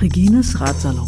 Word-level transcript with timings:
Regines 0.00 0.58
Ratsalon. 0.60 1.06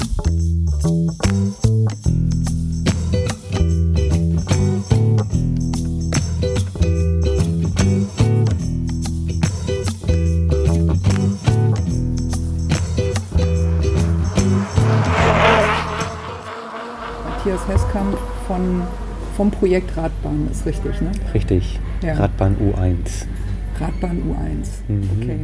Matthias 17.25 17.67
Heskamp 17.67 18.17
von, 18.47 18.83
vom 19.43 19.51
Projekt 19.51 19.97
Radbahn, 19.97 20.47
ist 20.53 20.65
richtig, 20.67 21.01
ne? 21.01 21.11
Richtig. 21.35 21.81
Ja. 22.01 22.15
Radbahn 22.15 22.55
U1. 22.59 23.27
Radbahn 23.81 24.19
U1. 24.19 24.69
Mhm. 24.87 25.09
Okay. 25.21 25.39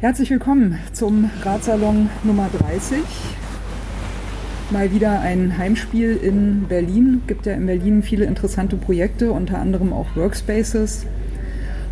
Herzlich 0.00 0.30
willkommen 0.30 0.78
zum 0.94 1.28
Radsalon 1.42 2.08
Nummer 2.24 2.48
30. 2.58 3.00
Mal 4.70 4.92
wieder 4.92 5.20
ein 5.20 5.58
Heimspiel 5.58 6.16
in 6.16 6.64
Berlin. 6.68 7.20
Gibt 7.26 7.44
ja 7.44 7.52
in 7.52 7.66
Berlin 7.66 8.02
viele 8.02 8.24
interessante 8.24 8.76
Projekte, 8.76 9.30
unter 9.30 9.58
anderem 9.58 9.92
auch 9.92 10.16
Workspaces. 10.16 11.04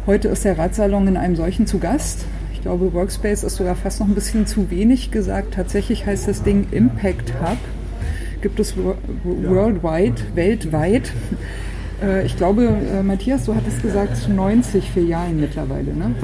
Heute 0.07 0.29
ist 0.29 0.47
der 0.47 0.57
Radsalon 0.57 1.07
in 1.07 1.19
einem 1.19 1.37
solchen 1.37 1.67
zu 1.67 1.79
Gast. 1.81 2.25
Ich 2.55 2.63
glaube, 2.63 2.95
Workspace 2.95 3.45
ist 3.45 3.57
sogar 3.57 3.77
fast 3.77 4.01
noch 4.01 4.09
ein 4.09 4.15
bisschen 4.15 4.47
zu 4.47 4.71
wenig 4.71 5.11
gesagt. 5.11 5.53
Tatsächlich 5.53 6.07
heißt 6.07 6.27
das 6.27 6.43
Ding 6.43 6.67
Impact 6.71 7.35
Hub. 7.43 7.59
Gibt 8.41 8.59
es 8.61 8.75
wo- 8.77 8.95
worldwide, 9.25 10.15
weltweit. 10.35 11.13
Äh, 12.03 12.25
Ich 12.25 12.37
glaube, 12.37 12.65
äh, 12.65 13.03
Matthias, 13.03 13.45
du 13.45 13.55
hattest 13.55 13.83
gesagt 13.83 14.29
90 14.29 14.91
Filialen 14.91 15.39
mittlerweile, 15.41 15.93
ne? 15.95 16.15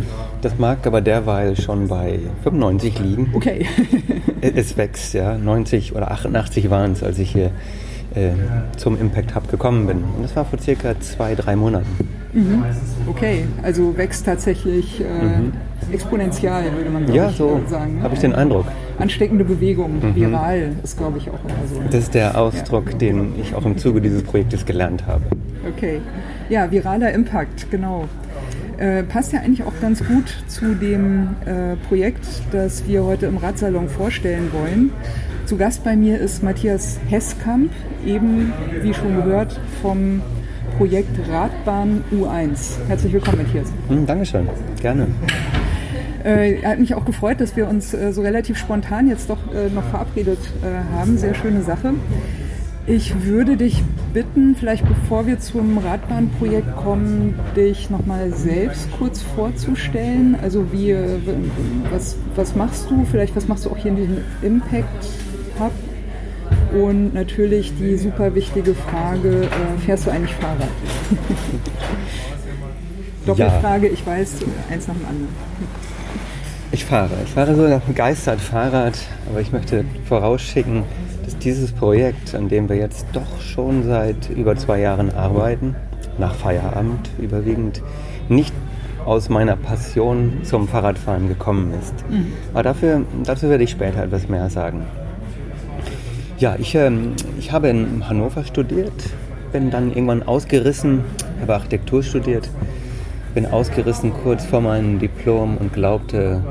Das 0.41 0.59
mag 0.59 0.87
aber 0.87 1.01
derweil 1.03 1.55
schon 1.61 1.89
bei 1.89 2.19
95 2.43 2.99
liegen. 3.01 3.31
Okay. 3.35 3.67
Es 4.41 4.77
wächst, 4.77 5.13
ja. 5.15 5.37
90 5.37 5.95
oder 5.95 6.11
88 6.13 6.71
waren 6.71 6.93
es, 6.93 7.03
als 7.03 7.19
ich 7.19 7.31
hier 7.33 7.51
äh, 8.15 8.31
zum 8.77 8.99
Impact 9.01 9.35
Hub 9.35 9.51
gekommen 9.51 9.87
bin. 9.87 9.99
Und 9.99 10.23
das 10.23 10.35
war 10.37 10.45
vor 10.45 10.59
circa 10.59 10.99
zwei, 11.01 11.35
drei 11.35 11.57
Monaten. 11.57 11.87
Okay, 13.09 13.45
also 13.62 13.97
wächst 13.97 14.27
tatsächlich 14.27 15.01
äh, 15.01 15.95
exponentiell, 15.95 16.71
würde 16.77 16.91
man 16.91 17.05
Mhm. 17.07 17.12
Ja, 17.15 17.31
ich, 17.31 17.37
so 17.37 17.61
äh, 17.67 17.71
sagen. 17.71 17.97
ne? 17.97 18.03
habe 18.03 18.15
ich 18.15 18.21
den 18.21 18.35
Eindruck. 18.35 18.67
Ansteckende 18.99 19.45
Bewegung, 19.45 20.01
viral 20.15 20.73
ist, 20.83 20.97
glaube 20.97 21.19
ich, 21.19 21.29
auch 21.29 21.45
immer 21.45 21.67
so. 21.73 21.81
Das 21.91 22.05
ist 22.05 22.15
der 22.15 22.39
Ausdruck, 22.39 22.99
den 22.99 23.33
ich 23.41 23.55
auch 23.55 23.65
im 23.65 23.77
Zuge 23.77 24.01
dieses 24.01 24.23
Projektes 24.23 24.65
gelernt 24.65 25.07
habe. 25.07 25.25
Okay, 25.77 26.01
ja, 26.49 26.71
viraler 26.71 27.13
Impact, 27.13 27.71
genau. 27.71 28.09
Äh, 28.79 29.03
passt 29.05 29.33
ja 29.33 29.41
eigentlich 29.41 29.65
auch 29.65 29.73
ganz 29.81 30.05
gut 30.07 30.35
zu 30.49 30.75
dem 30.75 31.29
äh, 31.47 31.77
Projekt, 31.89 32.27
das 32.53 32.87
wir 32.87 33.05
heute 33.05 33.27
im 33.27 33.39
Radsalon 33.39 33.89
vorstellen 33.89 34.51
wollen. 34.53 34.91
Zu 35.47 35.57
Gast 35.57 35.85
bei 35.85 35.97
mir 35.97 36.19
ist 36.19 36.43
Matthias 36.43 36.99
Hesskamp, 37.09 37.71
eben 38.05 38.53
wie 38.83 38.93
schon 38.93 39.17
gehört 39.17 39.59
vom 39.81 40.21
Projekt 40.77 41.19
Radbahn 41.31 42.05
U1. 42.13 42.79
Herzlich 42.89 43.13
willkommen, 43.13 43.39
Matthias. 43.39 43.73
Hm, 43.89 44.07
Dankeschön, 44.07 44.49
gerne. 44.81 45.07
Äh, 46.27 46.63
hat 46.65 46.81
mich 46.81 46.97
auch 46.97 47.05
gefreut, 47.05 47.41
dass 47.41 47.55
wir 47.55 47.69
uns 47.69 47.95
äh, 47.95 48.13
so 48.13 48.21
relativ 48.21 48.59
spontan 48.59 49.09
jetzt 49.09 49.31
doch 49.31 49.39
äh, 49.55 49.69
noch 49.73 49.85
verabredet 49.85 50.41
äh, 50.61 50.97
haben. 50.97 51.19
Sehr 51.19 51.37
schöne 51.37 51.63
Sache. 51.63 51.95
Ich 52.89 53.23
würde 53.23 53.57
dich 53.57 53.85
bitten, 54.13 54.57
vielleicht 54.57 54.89
bevor 54.89 55.29
wir 55.29 55.39
zum 55.39 55.79
Radbahnprojekt 55.79 56.75
kommen, 56.77 57.39
dich 57.55 57.91
nochmal 57.91 58.33
selbst 58.33 58.89
kurz 58.99 59.23
vorzustellen. 59.23 60.37
Also 60.43 60.73
wie, 60.73 60.91
äh, 60.91 61.19
was, 61.93 62.17
was 62.34 62.56
machst 62.56 62.91
du? 62.91 63.06
Vielleicht 63.09 63.37
was 63.37 63.47
machst 63.47 63.65
du 63.65 63.71
auch 63.71 63.77
hier 63.77 63.93
in 63.93 63.97
diesem 63.97 64.19
Impact 64.43 65.06
Hub? 65.61 65.71
Und 66.73 67.15
natürlich 67.15 67.73
die 67.79 67.97
super 67.97 68.34
wichtige 68.34 68.75
Frage, 68.75 69.45
äh, 69.45 69.79
fährst 69.84 70.06
du 70.06 70.11
eigentlich 70.11 70.34
Fahrrad? 70.34 70.67
Doppelfrage, 73.27 73.87
ich 73.87 74.05
weiß, 74.05 74.39
eins 74.71 74.89
nach 74.89 74.95
dem 74.95 75.06
anderen. 75.06 75.29
Ich 76.76 76.84
fahre. 76.84 77.09
Ich 77.25 77.31
fahre 77.31 77.54
sogar 77.54 77.81
begeistert 77.81 78.38
Fahrrad, 78.38 78.98
aber 79.31 79.41
ich 79.41 79.50
möchte 79.50 79.82
vorausschicken, 80.06 80.82
dass 81.25 81.38
dieses 81.38 81.72
Projekt, 81.72 82.34
an 82.34 82.50
dem 82.50 82.69
wir 82.69 82.76
jetzt 82.76 83.06
doch 83.14 83.41
schon 83.41 83.84
seit 83.84 84.28
über 84.28 84.56
zwei 84.56 84.81
Jahren 84.81 85.10
arbeiten, 85.10 85.75
nach 86.19 86.34
Feierabend 86.34 87.09
überwiegend, 87.19 87.81
nicht 88.28 88.53
aus 89.06 89.31
meiner 89.31 89.56
Passion 89.56 90.41
zum 90.42 90.69
Fahrradfahren 90.69 91.28
gekommen 91.28 91.72
ist. 91.81 91.94
Aber 92.53 92.62
dafür, 92.62 93.06
dazu 93.25 93.48
werde 93.48 93.64
ich 93.64 93.70
später 93.70 94.03
etwas 94.03 94.28
mehr 94.28 94.50
sagen. 94.50 94.84
Ja, 96.37 96.56
ich, 96.58 96.75
ähm, 96.75 97.14
ich 97.38 97.53
habe 97.53 97.69
in 97.69 98.06
Hannover 98.06 98.44
studiert, 98.44 98.93
bin 99.50 99.70
dann 99.70 99.88
irgendwann 99.88 100.25
ausgerissen, 100.25 101.04
habe 101.41 101.54
Architektur 101.54 102.03
studiert, 102.03 102.50
bin 103.37 103.45
ausgerissen 103.45 104.15
kurz 104.15 104.47
vor 104.47 104.63
meinem 104.63 104.99
Diplom 104.99 105.59
und 105.59 105.75
glaubte, 105.75 106.43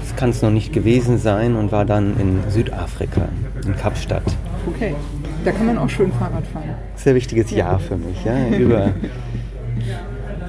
das 0.00 0.16
kann 0.16 0.30
es 0.30 0.42
noch 0.42 0.50
nicht 0.50 0.72
gewesen 0.72 1.16
sein 1.16 1.54
und 1.54 1.70
war 1.70 1.84
dann 1.84 2.16
in 2.18 2.40
Südafrika, 2.50 3.28
in 3.64 3.76
Kapstadt. 3.76 4.24
Okay, 4.66 4.92
da 5.44 5.52
kann 5.52 5.66
man 5.66 5.78
auch 5.78 5.88
schön 5.88 6.10
Fahrrad 6.12 6.44
fahren. 6.52 6.64
Sehr 6.96 7.14
wichtiges 7.14 7.52
Jahr 7.52 7.78
für 7.78 7.96
mich, 7.96 8.24
ja, 8.24 8.48
über, 8.58 8.88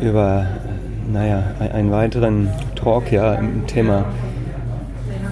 über 0.01 0.47
naja, 1.11 1.43
ein- 1.59 1.71
einen 1.71 1.91
weiteren 1.91 2.49
Talk 2.73 3.11
ja, 3.11 3.35
im 3.35 3.67
Thema 3.67 4.05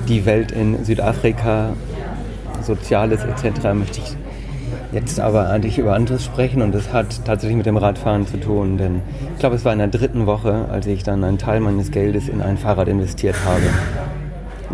die 0.07 0.27
Welt 0.27 0.51
in 0.51 0.85
Südafrika, 0.85 1.69
Soziales 2.61 3.21
etc. 3.23 3.73
möchte 3.73 4.01
ich 4.01 4.15
jetzt 4.91 5.19
aber 5.19 5.49
eigentlich 5.49 5.77
über 5.77 5.93
anderes 5.93 6.25
sprechen 6.25 6.61
und 6.61 6.73
das 6.73 6.91
hat 6.91 7.25
tatsächlich 7.25 7.57
mit 7.57 7.65
dem 7.65 7.77
Radfahren 7.77 8.27
zu 8.27 8.37
tun, 8.37 8.77
denn 8.77 9.01
ich 9.33 9.39
glaube, 9.39 9.55
es 9.55 9.65
war 9.65 9.73
in 9.73 9.79
der 9.79 9.87
dritten 9.87 10.25
Woche, 10.25 10.65
als 10.69 10.85
ich 10.87 11.03
dann 11.03 11.23
einen 11.23 11.37
Teil 11.37 11.59
meines 11.59 11.91
Geldes 11.91 12.27
in 12.27 12.41
ein 12.41 12.57
Fahrrad 12.57 12.87
investiert 12.87 13.35
habe. 13.45 13.61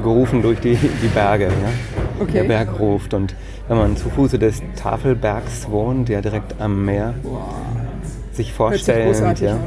Gerufen 0.01 0.41
durch 0.41 0.59
die, 0.59 0.75
die 0.75 1.07
Berge, 1.07 1.45
ja. 1.45 2.19
Okay. 2.19 2.39
Der 2.39 2.44
Berg 2.44 2.79
ruft 2.79 3.13
und 3.13 3.35
wenn 3.67 3.77
man 3.77 3.97
zu 3.97 4.09
Fuße 4.09 4.39
des 4.39 4.61
Tafelbergs 4.75 5.69
wohnt, 5.69 6.09
der 6.09 6.22
direkt 6.22 6.59
am 6.59 6.85
Meer, 6.85 7.13
sich 8.31 8.53
vorstellt, 8.53 9.07
großartig 9.07 9.47
ja, 9.47 9.57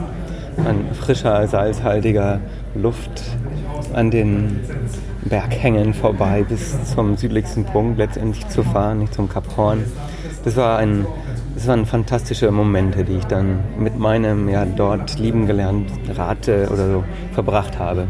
an 0.65 0.87
frischer, 0.99 1.47
salzhaltiger 1.47 2.41
Luft 2.75 3.23
an 3.93 4.11
den 4.11 4.61
Berghängen 5.25 5.93
vorbei 5.95 6.45
bis 6.49 6.95
zum 6.95 7.17
südlichsten 7.17 7.65
Punkt 7.65 7.99
letztendlich 7.99 8.49
zu 8.49 8.63
fahren, 8.63 9.01
nicht 9.01 9.15
zum 9.15 9.29
Kap 9.29 9.57
Horn. 9.57 9.85
Das 10.45 10.57
war 10.57 10.79
ein, 10.79 11.07
das 11.55 11.67
waren 11.67 11.85
fantastische 11.87 12.51
Momente, 12.51 13.05
die 13.05 13.17
ich 13.17 13.25
dann 13.27 13.59
mit 13.79 13.99
meinem 13.99 14.49
ja 14.49 14.65
dort 14.65 15.19
lieben 15.19 15.47
gelernt 15.47 15.91
Rad 16.17 16.49
äh, 16.49 16.67
oder 16.73 16.87
so 16.91 17.05
verbracht 17.33 17.79
habe. 17.79 18.07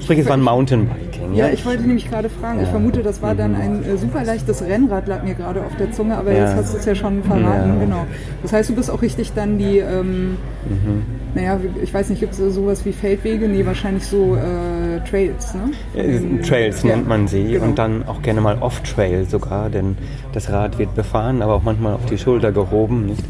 Sprich, 0.00 0.18
es 0.18 0.26
war 0.26 0.36
ein 0.36 0.42
Mountainbiking. 0.42 1.34
Ja, 1.34 1.48
ich 1.48 1.64
wollte 1.64 1.82
nämlich 1.82 2.10
gerade 2.10 2.28
fragen. 2.28 2.58
Ich 2.60 2.66
Ja. 2.66 2.72
vermute, 2.72 3.02
das 3.02 3.22
war 3.22 3.34
dann 3.34 3.54
ein 3.54 3.82
äh, 3.84 3.96
super 3.96 4.22
leichtes 4.22 4.62
Rennrad, 4.62 5.08
lag 5.08 5.22
mir 5.24 5.34
gerade 5.34 5.60
auf 5.64 5.74
der 5.76 5.90
Zunge, 5.92 6.16
aber 6.18 6.30
Ja. 6.32 6.44
jetzt 6.44 6.56
hast 6.56 6.74
du 6.74 6.78
es 6.78 6.84
ja 6.84 6.94
schon 6.94 7.22
verraten. 7.24 7.70
Ja. 7.70 7.80
Genau. 7.80 8.04
Das 8.42 8.52
heißt, 8.52 8.68
du 8.68 8.74
bist 8.74 8.90
auch 8.90 9.00
richtig 9.02 9.32
dann 9.32 9.56
die, 9.58 9.78
ähm, 9.78 10.36
Mhm. 10.68 11.02
Naja, 11.34 11.58
ich 11.82 11.92
weiß 11.92 12.10
nicht, 12.10 12.20
gibt 12.20 12.38
es 12.38 12.54
sowas 12.54 12.84
wie 12.84 12.92
Feldwege? 12.92 13.48
Nee, 13.48 13.66
wahrscheinlich 13.66 14.04
so 14.06 14.36
äh, 14.36 15.00
Trails, 15.08 15.54
ne? 15.54 15.72
Äh, 16.00 16.42
Trails 16.42 16.82
Ja, 16.82 16.94
nennt 16.96 17.08
man 17.08 17.26
sie 17.26 17.44
genau. 17.52 17.64
und 17.64 17.78
dann 17.78 18.06
auch 18.06 18.22
gerne 18.22 18.40
mal 18.40 18.58
Off-Trail 18.58 19.26
sogar, 19.28 19.68
denn 19.70 19.96
das 20.32 20.50
Rad 20.50 20.78
wird 20.78 20.94
befahren, 20.94 21.42
aber 21.42 21.54
auch 21.54 21.62
manchmal 21.62 21.94
auf 21.94 22.06
die 22.06 22.18
Schulter 22.18 22.52
gehoben, 22.52 23.06
nicht? 23.06 23.24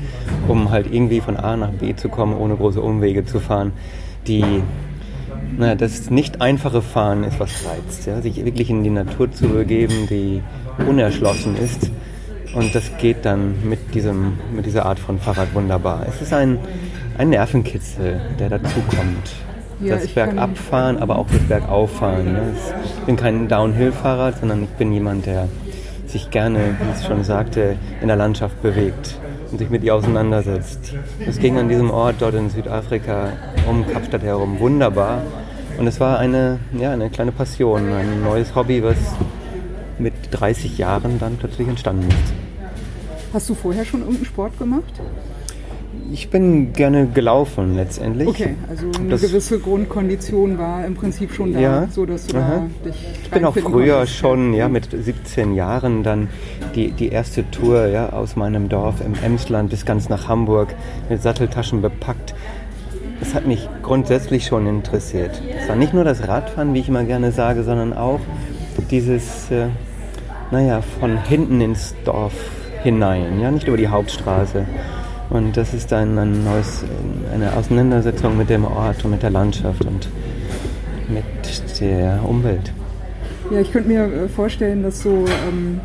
um 0.48 0.70
halt 0.70 0.92
irgendwie 0.92 1.20
von 1.20 1.36
A 1.36 1.56
nach 1.56 1.70
B 1.70 1.94
zu 1.96 2.08
kommen, 2.08 2.36
ohne 2.36 2.56
große 2.56 2.80
Umwege 2.80 3.24
zu 3.24 3.40
fahren. 3.40 3.72
Die, 4.26 4.44
naja, 5.56 5.74
das 5.74 6.10
nicht 6.10 6.40
einfache 6.42 6.82
Fahren 6.82 7.24
ist, 7.24 7.40
was 7.40 7.64
reizt, 7.64 8.06
ja? 8.06 8.20
sich 8.20 8.44
wirklich 8.44 8.68
in 8.68 8.84
die 8.84 8.90
Natur 8.90 9.32
zu 9.32 9.48
begeben, 9.48 10.06
die 10.10 10.42
unerschlossen 10.86 11.56
ist. 11.56 11.90
Und 12.54 12.74
das 12.74 12.84
geht 12.98 13.24
dann 13.24 13.54
mit, 13.68 13.94
diesem, 13.94 14.34
mit 14.54 14.66
dieser 14.66 14.86
Art 14.86 14.98
von 14.98 15.18
Fahrrad 15.18 15.54
wunderbar. 15.54 16.06
Es 16.08 16.22
ist 16.22 16.32
ein, 16.32 16.58
ein 17.16 17.30
Nervenkitzel, 17.30 18.20
der 18.38 18.50
dazukommt. 18.50 19.32
Ja, 19.80 19.96
das 19.96 20.08
Bergabfahren, 20.08 20.98
aber 20.98 21.18
auch 21.18 21.26
das 21.30 21.40
Bergauffahren. 21.40 22.32
Ne? 22.32 22.54
Ich 22.84 23.04
bin 23.04 23.16
kein 23.16 23.48
Downhill-Fahrrad, 23.48 24.38
sondern 24.40 24.64
ich 24.64 24.70
bin 24.70 24.92
jemand, 24.92 25.26
der 25.26 25.48
sich 26.06 26.30
gerne, 26.30 26.76
wie 26.80 26.98
ich 26.98 27.06
schon 27.06 27.24
sagte, 27.24 27.76
in 28.00 28.08
der 28.08 28.16
Landschaft 28.16 28.62
bewegt 28.62 29.18
und 29.50 29.58
sich 29.58 29.70
mit 29.70 29.82
ihr 29.82 29.94
auseinandersetzt. 29.94 30.94
Es 31.26 31.38
ging 31.38 31.58
an 31.58 31.68
diesem 31.68 31.90
Ort 31.90 32.16
dort 32.20 32.34
in 32.34 32.50
Südafrika 32.50 33.32
um 33.68 33.86
Kapstadt 33.86 34.22
herum 34.22 34.58
wunderbar. 34.60 35.22
Und 35.76 35.88
es 35.88 35.98
war 35.98 36.18
eine, 36.18 36.60
ja, 36.78 36.92
eine 36.92 37.10
kleine 37.10 37.32
Passion, 37.32 37.92
ein 37.92 38.22
neues 38.22 38.54
Hobby, 38.54 38.82
was 38.82 38.96
mit 39.98 40.14
30 40.30 40.78
Jahren 40.78 41.18
dann 41.18 41.36
plötzlich 41.36 41.66
entstanden 41.66 42.08
ist. 42.08 42.32
Hast 43.32 43.48
du 43.48 43.54
vorher 43.54 43.84
schon 43.84 44.00
irgendeinen 44.00 44.26
Sport 44.26 44.58
gemacht? 44.58 44.92
Ich 46.12 46.28
bin 46.30 46.72
gerne 46.72 47.06
gelaufen 47.06 47.76
letztendlich. 47.76 48.28
Okay, 48.28 48.54
also 48.68 48.86
eine 48.98 49.10
Das- 49.10 49.22
gewisse 49.22 49.58
Grundkondition 49.58 50.58
war 50.58 50.84
im 50.84 50.94
Prinzip 50.94 51.32
schon 51.32 51.52
da, 51.54 51.58
Ja. 51.60 51.88
so 51.90 52.04
dass 52.06 52.26
du 52.26 52.36
Aha. 52.36 52.66
da 52.84 52.90
dich 52.90 52.96
Ich 53.24 53.30
bin 53.30 53.44
auch 53.44 53.54
früher 53.56 53.96
konntest. 53.96 54.16
schon, 54.16 54.54
ja, 54.54 54.68
mit 54.68 54.88
17 54.92 55.54
Jahren 55.54 56.02
dann 56.02 56.28
die, 56.74 56.90
die 56.92 57.08
erste 57.08 57.50
Tour 57.50 57.86
ja, 57.86 58.10
aus 58.10 58.36
meinem 58.36 58.68
Dorf 58.68 58.96
im 59.04 59.14
Emsland 59.24 59.70
bis 59.70 59.84
ganz 59.86 60.08
nach 60.08 60.28
Hamburg 60.28 60.74
mit 61.08 61.22
Satteltaschen 61.22 61.80
bepackt. 61.82 62.34
Das 63.20 63.34
hat 63.34 63.46
mich 63.46 63.68
grundsätzlich 63.82 64.46
schon 64.46 64.66
interessiert. 64.66 65.40
Es 65.58 65.68
war 65.68 65.76
nicht 65.76 65.94
nur 65.94 66.04
das 66.04 66.28
Radfahren, 66.28 66.74
wie 66.74 66.80
ich 66.80 66.88
immer 66.88 67.04
gerne 67.04 67.32
sage, 67.32 67.62
sondern 67.64 67.92
auch 67.92 68.20
dieses, 68.90 69.50
äh, 69.50 69.66
naja, 70.50 70.82
von 71.00 71.16
hinten 71.24 71.60
ins 71.60 71.94
Dorf 72.04 72.34
hinein, 72.82 73.40
ja, 73.40 73.50
nicht 73.50 73.66
über 73.66 73.78
die 73.78 73.88
Hauptstraße. 73.88 74.66
Und 75.34 75.56
das 75.56 75.74
ist 75.74 75.90
dann 75.90 76.16
ein 76.16 76.44
neues, 76.44 76.84
eine 77.34 77.56
Auseinandersetzung 77.56 78.38
mit 78.38 78.48
dem 78.50 78.64
Ort 78.64 79.04
und 79.04 79.10
mit 79.10 79.22
der 79.24 79.30
Landschaft 79.30 79.84
und 79.84 80.08
mit 81.08 81.80
der 81.80 82.20
Umwelt. 82.24 82.72
Ja, 83.50 83.58
ich 83.58 83.72
könnte 83.72 83.88
mir 83.88 84.04
äh, 84.04 84.28
vorstellen, 84.28 84.84
dass 84.84 85.00
so 85.00 85.24
ähm, 85.48 85.80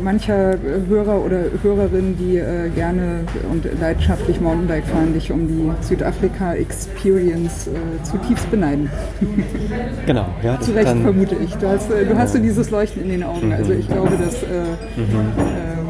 mancher 0.00 0.54
Hörer 0.88 1.24
oder 1.24 1.40
Hörerin, 1.60 2.16
die 2.18 2.36
äh, 2.36 2.68
gerne 2.70 3.24
und 3.50 3.64
leidenschaftlich 3.80 4.40
Mountainbike 4.40 4.86
fahren, 4.86 5.12
dich 5.12 5.32
um 5.32 5.48
die 5.48 5.84
Südafrika-Experience 5.84 7.66
äh, 7.66 8.02
zutiefst 8.04 8.48
beneiden. 8.48 8.88
Genau, 10.06 10.26
ja. 10.44 10.60
Zu 10.60 10.70
Recht 10.70 10.86
vermute 10.86 11.34
ich. 11.34 11.52
Du 11.56 11.66
hast, 11.66 11.90
äh, 11.90 12.04
du 12.04 12.16
hast 12.16 12.34
so 12.34 12.38
dieses 12.38 12.70
Leuchten 12.70 13.02
in 13.02 13.08
den 13.08 13.24
Augen. 13.24 13.52
Also 13.52 13.72
ich 13.72 13.88
glaube, 13.88 14.16
dass 14.16 14.40
äh, 14.44 14.46
äh, 14.46 15.85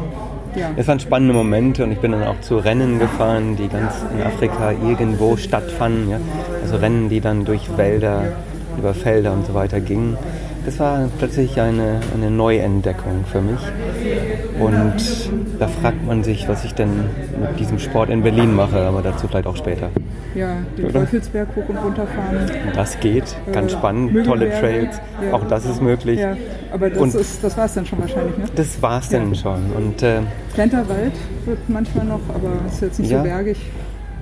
ja. 0.57 0.71
es 0.75 0.87
waren 0.87 0.99
spannende 0.99 1.33
Momente 1.33 1.83
und 1.83 1.91
ich 1.91 1.99
bin 1.99 2.11
dann 2.11 2.23
auch 2.23 2.39
zu 2.41 2.57
Rennen 2.57 2.99
gefahren, 2.99 3.55
die 3.55 3.67
ganz 3.67 3.93
in 4.13 4.23
Afrika 4.23 4.71
irgendwo 4.71 5.37
stattfanden. 5.37 6.09
Ja. 6.09 6.19
Also 6.61 6.77
Rennen, 6.77 7.09
die 7.09 7.21
dann 7.21 7.45
durch 7.45 7.77
Wälder, 7.77 8.23
über 8.77 8.93
Felder 8.93 9.33
und 9.33 9.45
so 9.45 9.53
weiter 9.53 9.79
gingen. 9.79 10.17
Das 10.67 10.79
war 10.79 11.07
plötzlich 11.17 11.61
eine, 11.61 12.01
eine 12.13 12.29
Neuentdeckung 12.29 13.23
für 13.31 13.39
mich. 13.39 13.59
Und 14.59 14.93
da 15.59 15.67
fragt 15.69 16.05
man 16.05 16.25
sich, 16.25 16.49
was 16.49 16.65
ich 16.65 16.73
denn 16.73 16.89
mit 17.39 17.57
diesem 17.57 17.79
Sport 17.79 18.09
in 18.09 18.21
Berlin 18.21 18.53
mache, 18.53 18.77
aber 18.81 19.01
dazu 19.01 19.29
vielleicht 19.29 19.47
auch 19.47 19.55
später. 19.55 19.89
ja, 20.35 20.57
den 20.77 20.85
Oder? 20.87 20.99
Teufelsberg 20.99 21.47
hoch 21.55 21.69
und 21.69 21.77
runter 21.77 22.05
fahren. 22.05 22.51
Das 22.75 22.99
geht, 22.99 23.23
ganz 23.53 23.71
Äh, 23.71 23.77
spannend, 23.77 24.11
Müggelberge, 24.11 24.27
tolle 24.49 24.59
Trails, 24.59 25.01
ja. 25.25 25.33
auch 25.33 25.47
das 25.47 25.65
ist 25.65 25.81
möglich. 25.81 26.19
Ja, 26.19 26.35
aber 26.73 26.89
das, 26.89 26.99
Und- 26.99 27.15
ist, 27.15 27.41
das 27.41 27.57
war 27.57 27.63
es 27.65 27.73
dann 27.73 27.85
schon 27.85 27.99
wahrscheinlich, 27.99 28.37
ne? 28.37 28.43
Das 28.53 28.81
war's 28.81 29.07
dann 29.07 29.33
schon. 29.35 29.71
Und 29.73 30.03
äh, 30.03 30.19
Plenterwald 30.53 31.13
wird 31.45 31.59
manchmal 31.69 32.05
noch, 32.07 32.19
aber 32.27 32.51
ist 32.67 32.81
jetzt 32.81 32.99
nicht 32.99 33.09
Ja. 33.11 33.19
so 33.19 33.23
bergig, 33.23 33.57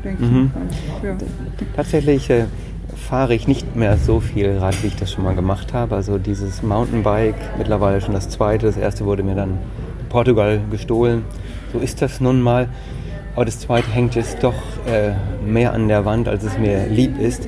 denke 0.03 0.23
Mhm. 0.23 0.51
ich. 0.69 1.03
Ja. 1.03 1.15
Tatsächlich 1.75 2.29
äh, 2.29 2.43
fahre 2.95 3.35
ich 3.35 3.47
nicht 3.47 3.75
mehr 3.75 3.97
so 3.97 4.19
viel 4.19 4.57
Rad, 4.57 4.81
wie 4.83 4.87
ich 4.87 4.95
das 4.95 5.11
schon 5.11 5.23
mal 5.23 5.35
gemacht 5.35 5.73
habe. 5.73 5.95
Also 5.95 6.17
dieses 6.17 6.63
Mountainbike, 6.63 7.35
mittlerweile 7.57 8.01
schon 8.01 8.13
das 8.13 8.29
zweite. 8.29 8.65
Das 8.65 8.77
erste 8.77 9.05
wurde 9.05 9.23
mir 9.23 9.35
dann 9.35 9.51
in 9.99 10.09
Portugal 10.09 10.61
gestohlen. 10.71 11.25
So 11.73 11.79
ist 11.79 12.01
das 12.01 12.19
nun 12.21 12.41
mal. 12.41 12.69
Aber 13.35 13.45
das 13.45 13.59
zweite 13.59 13.91
hängt 13.91 14.15
jetzt 14.15 14.43
doch 14.43 14.53
äh, 14.87 15.11
mehr 15.45 15.73
an 15.73 15.87
der 15.87 16.05
Wand, 16.05 16.27
als 16.27 16.43
es 16.43 16.57
mir 16.57 16.87
lieb 16.87 17.19
ist. 17.19 17.47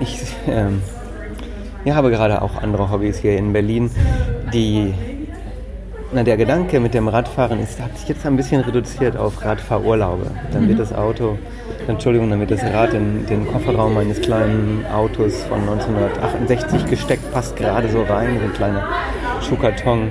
Ich 0.00 0.18
ähm, 0.48 0.80
ja, 1.84 1.94
habe 1.94 2.10
gerade 2.10 2.40
auch 2.42 2.56
andere 2.62 2.90
Hobbys 2.90 3.18
hier 3.18 3.36
in 3.36 3.52
Berlin, 3.52 3.90
die 4.52 4.94
na, 6.12 6.24
der 6.24 6.36
Gedanke 6.36 6.80
mit 6.80 6.94
dem 6.94 7.06
Radfahren 7.06 7.60
ist, 7.60 7.80
hat 7.80 7.96
sich 7.96 8.08
jetzt 8.08 8.26
ein 8.26 8.36
bisschen 8.36 8.62
reduziert 8.62 9.16
auf 9.16 9.44
Radfahrurlaube. 9.44 10.26
Dann 10.52 10.68
wird 10.68 10.80
das 10.80 10.92
Auto, 10.92 11.38
Entschuldigung, 11.86 12.30
dann 12.30 12.40
wird 12.40 12.50
das 12.50 12.64
Rad 12.64 12.94
in 12.94 13.26
den 13.26 13.46
Kofferraum 13.46 13.94
meines 13.94 14.20
kleinen 14.20 14.84
Autos 14.92 15.44
von 15.44 15.60
1968 15.60 16.86
gesteckt, 16.86 17.32
passt 17.32 17.54
gerade 17.56 17.88
so 17.88 18.02
rein, 18.02 18.38
so 18.40 18.44
ein 18.46 18.52
kleiner 18.52 18.88
Schuhkarton, 19.40 20.10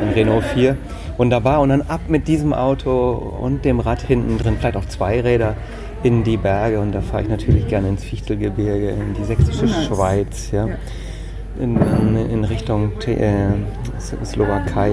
ein 0.00 0.12
Renault 0.14 0.44
4. 0.44 0.76
Wunderbar. 1.16 1.60
Und 1.60 1.70
dann 1.70 1.82
ab 1.82 2.02
mit 2.08 2.28
diesem 2.28 2.52
Auto 2.52 3.10
und 3.10 3.64
dem 3.64 3.80
Rad 3.80 4.02
hinten 4.02 4.38
drin, 4.38 4.56
vielleicht 4.58 4.76
auch 4.76 4.86
zwei 4.86 5.20
Räder 5.20 5.56
in 6.04 6.22
die 6.22 6.36
Berge. 6.36 6.78
Und 6.78 6.92
da 6.92 7.00
fahre 7.00 7.24
ich 7.24 7.28
natürlich 7.28 7.66
gerne 7.66 7.88
ins 7.88 8.04
Fichtelgebirge, 8.04 8.90
in 8.90 9.14
die 9.14 9.24
sächsische. 9.24 9.66
Schweiz. 9.68 10.52
Ja 10.52 10.68
in, 11.60 11.76
in, 12.30 12.44
Richtung 12.44 12.98
Te 12.98 13.12
äh, 13.12 13.36
Slowakei, 14.24 14.92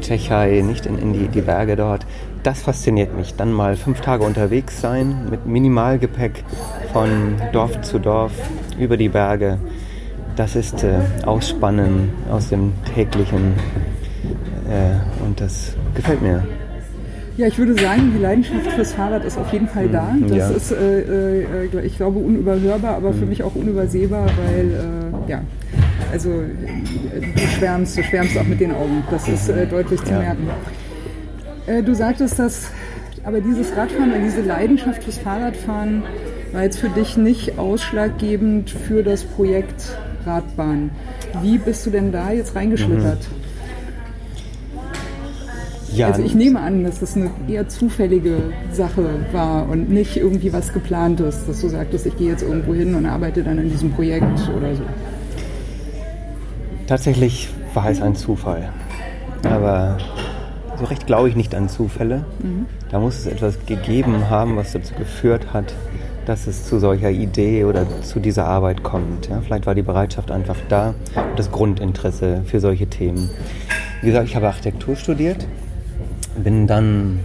Tschechei, 0.00 0.62
nicht 0.62 0.86
in, 0.86 0.98
in 0.98 1.12
die, 1.12 1.28
die 1.28 1.40
Berge 1.40 1.76
dort. 1.76 2.06
Das 2.42 2.62
fasziniert 2.62 3.16
mich. 3.16 3.34
Dann 3.34 3.52
mal 3.52 3.76
fünf 3.76 4.00
Tage 4.00 4.24
unterwegs 4.24 4.80
sein 4.80 5.28
mit 5.30 5.46
Minimalgepäck 5.46 6.44
von 6.92 7.36
Dorf 7.52 7.80
zu 7.82 7.98
Dorf 7.98 8.32
über 8.78 8.96
die 8.96 9.08
Berge. 9.08 9.58
Das 10.36 10.54
ist 10.54 10.84
äh, 10.84 10.98
Ausspannen 11.24 12.10
aus 12.30 12.50
dem 12.50 12.72
täglichen 12.94 13.54
äh, 14.68 15.24
und 15.24 15.40
das 15.40 15.74
gefällt 15.94 16.22
mir. 16.22 16.44
Ja, 17.36 17.46
ich 17.46 17.58
würde 17.58 17.74
sagen, 17.74 18.12
die 18.16 18.22
Leidenschaft 18.22 18.66
fürs 18.72 18.94
Fahrrad 18.94 19.24
ist 19.24 19.36
auf 19.36 19.52
jeden 19.52 19.68
Fall 19.68 19.88
da. 19.88 20.14
Das 20.26 20.36
ja. 20.36 20.48
ist, 20.50 20.72
äh, 20.72 21.64
äh, 21.64 21.84
ich 21.84 21.96
glaube, 21.96 22.18
unüberhörbar, 22.18 22.96
aber 22.96 23.12
für 23.12 23.26
mich 23.26 23.42
auch 23.42 23.54
unübersehbar, 23.54 24.26
weil, 24.46 24.70
äh, 24.70 25.30
ja, 25.30 25.42
also 26.12 26.30
du 26.30 27.40
schwärmst, 27.58 27.96
du 27.98 28.02
schwärmst 28.02 28.36
auch 28.38 28.44
mit 28.44 28.60
den 28.60 28.72
Augen. 28.72 29.02
Das 29.10 29.28
ist 29.28 29.48
äh, 29.48 29.66
deutlich 29.66 30.02
zu 30.04 30.12
Ja. 30.12 30.18
merken. 30.20 30.48
Äh, 31.66 31.82
du 31.82 31.94
sagtest, 31.94 32.38
dass 32.38 32.68
aber 33.24 33.40
dieses 33.40 33.76
Radfahren, 33.76 34.12
diese 34.24 34.40
Leidenschaft 34.42 35.02
fürs 35.02 35.18
Fahrradfahren 35.18 36.04
war 36.52 36.62
jetzt 36.62 36.78
für 36.78 36.88
dich 36.90 37.16
nicht 37.16 37.58
ausschlaggebend 37.58 38.70
für 38.70 39.02
das 39.02 39.24
Projekt 39.24 39.96
Radbahn. 40.24 40.90
Wie 41.42 41.58
bist 41.58 41.84
du 41.86 41.90
denn 41.90 42.12
da 42.12 42.30
jetzt 42.30 42.54
reingeschlittert? 42.54 43.18
Ja, 45.92 46.08
Also 46.08 46.22
ich 46.22 46.34
nehme 46.34 46.60
an, 46.60 46.84
dass 46.84 47.00
das 47.00 47.16
eine 47.16 47.30
eher 47.48 47.68
zufällige 47.68 48.36
Sache 48.72 49.06
war 49.32 49.68
und 49.68 49.88
nicht 49.88 50.16
irgendwie 50.16 50.52
was 50.52 50.72
geplantes, 50.72 51.46
dass 51.46 51.60
du 51.62 51.68
sagtest, 51.68 52.06
ich 52.06 52.16
gehe 52.16 52.30
jetzt 52.30 52.42
irgendwo 52.42 52.74
hin 52.74 52.94
und 52.94 53.06
arbeite 53.06 53.42
dann 53.42 53.58
an 53.58 53.68
diesem 53.70 53.90
Projekt 53.92 54.50
oder 54.56 54.74
so. 54.74 54.82
Tatsächlich 56.86 57.48
war 57.74 57.90
es 57.90 58.00
ein 58.00 58.14
Zufall. 58.14 58.68
Aber 59.42 59.98
so 60.78 60.84
recht 60.84 61.06
glaube 61.06 61.28
ich 61.28 61.36
nicht 61.36 61.54
an 61.54 61.68
Zufälle. 61.68 62.24
Da 62.90 63.00
muss 63.00 63.18
es 63.18 63.26
etwas 63.26 63.64
gegeben 63.66 64.30
haben, 64.30 64.56
was 64.56 64.72
dazu 64.72 64.94
geführt 64.94 65.52
hat, 65.52 65.74
dass 66.26 66.46
es 66.46 66.64
zu 66.64 66.78
solcher 66.78 67.10
Idee 67.10 67.64
oder 67.64 67.86
zu 68.02 68.20
dieser 68.20 68.46
Arbeit 68.46 68.82
kommt. 68.82 69.28
Ja, 69.28 69.40
vielleicht 69.40 69.66
war 69.66 69.74
die 69.74 69.82
Bereitschaft 69.82 70.30
einfach 70.30 70.56
da, 70.68 70.94
und 71.14 71.38
das 71.38 71.50
Grundinteresse 71.50 72.42
für 72.44 72.60
solche 72.60 72.86
Themen. 72.86 73.30
Wie 74.02 74.08
gesagt, 74.08 74.28
ich 74.28 74.36
habe 74.36 74.46
Architektur 74.46 74.96
studiert, 74.96 75.46
bin 76.36 76.66
dann, 76.66 77.20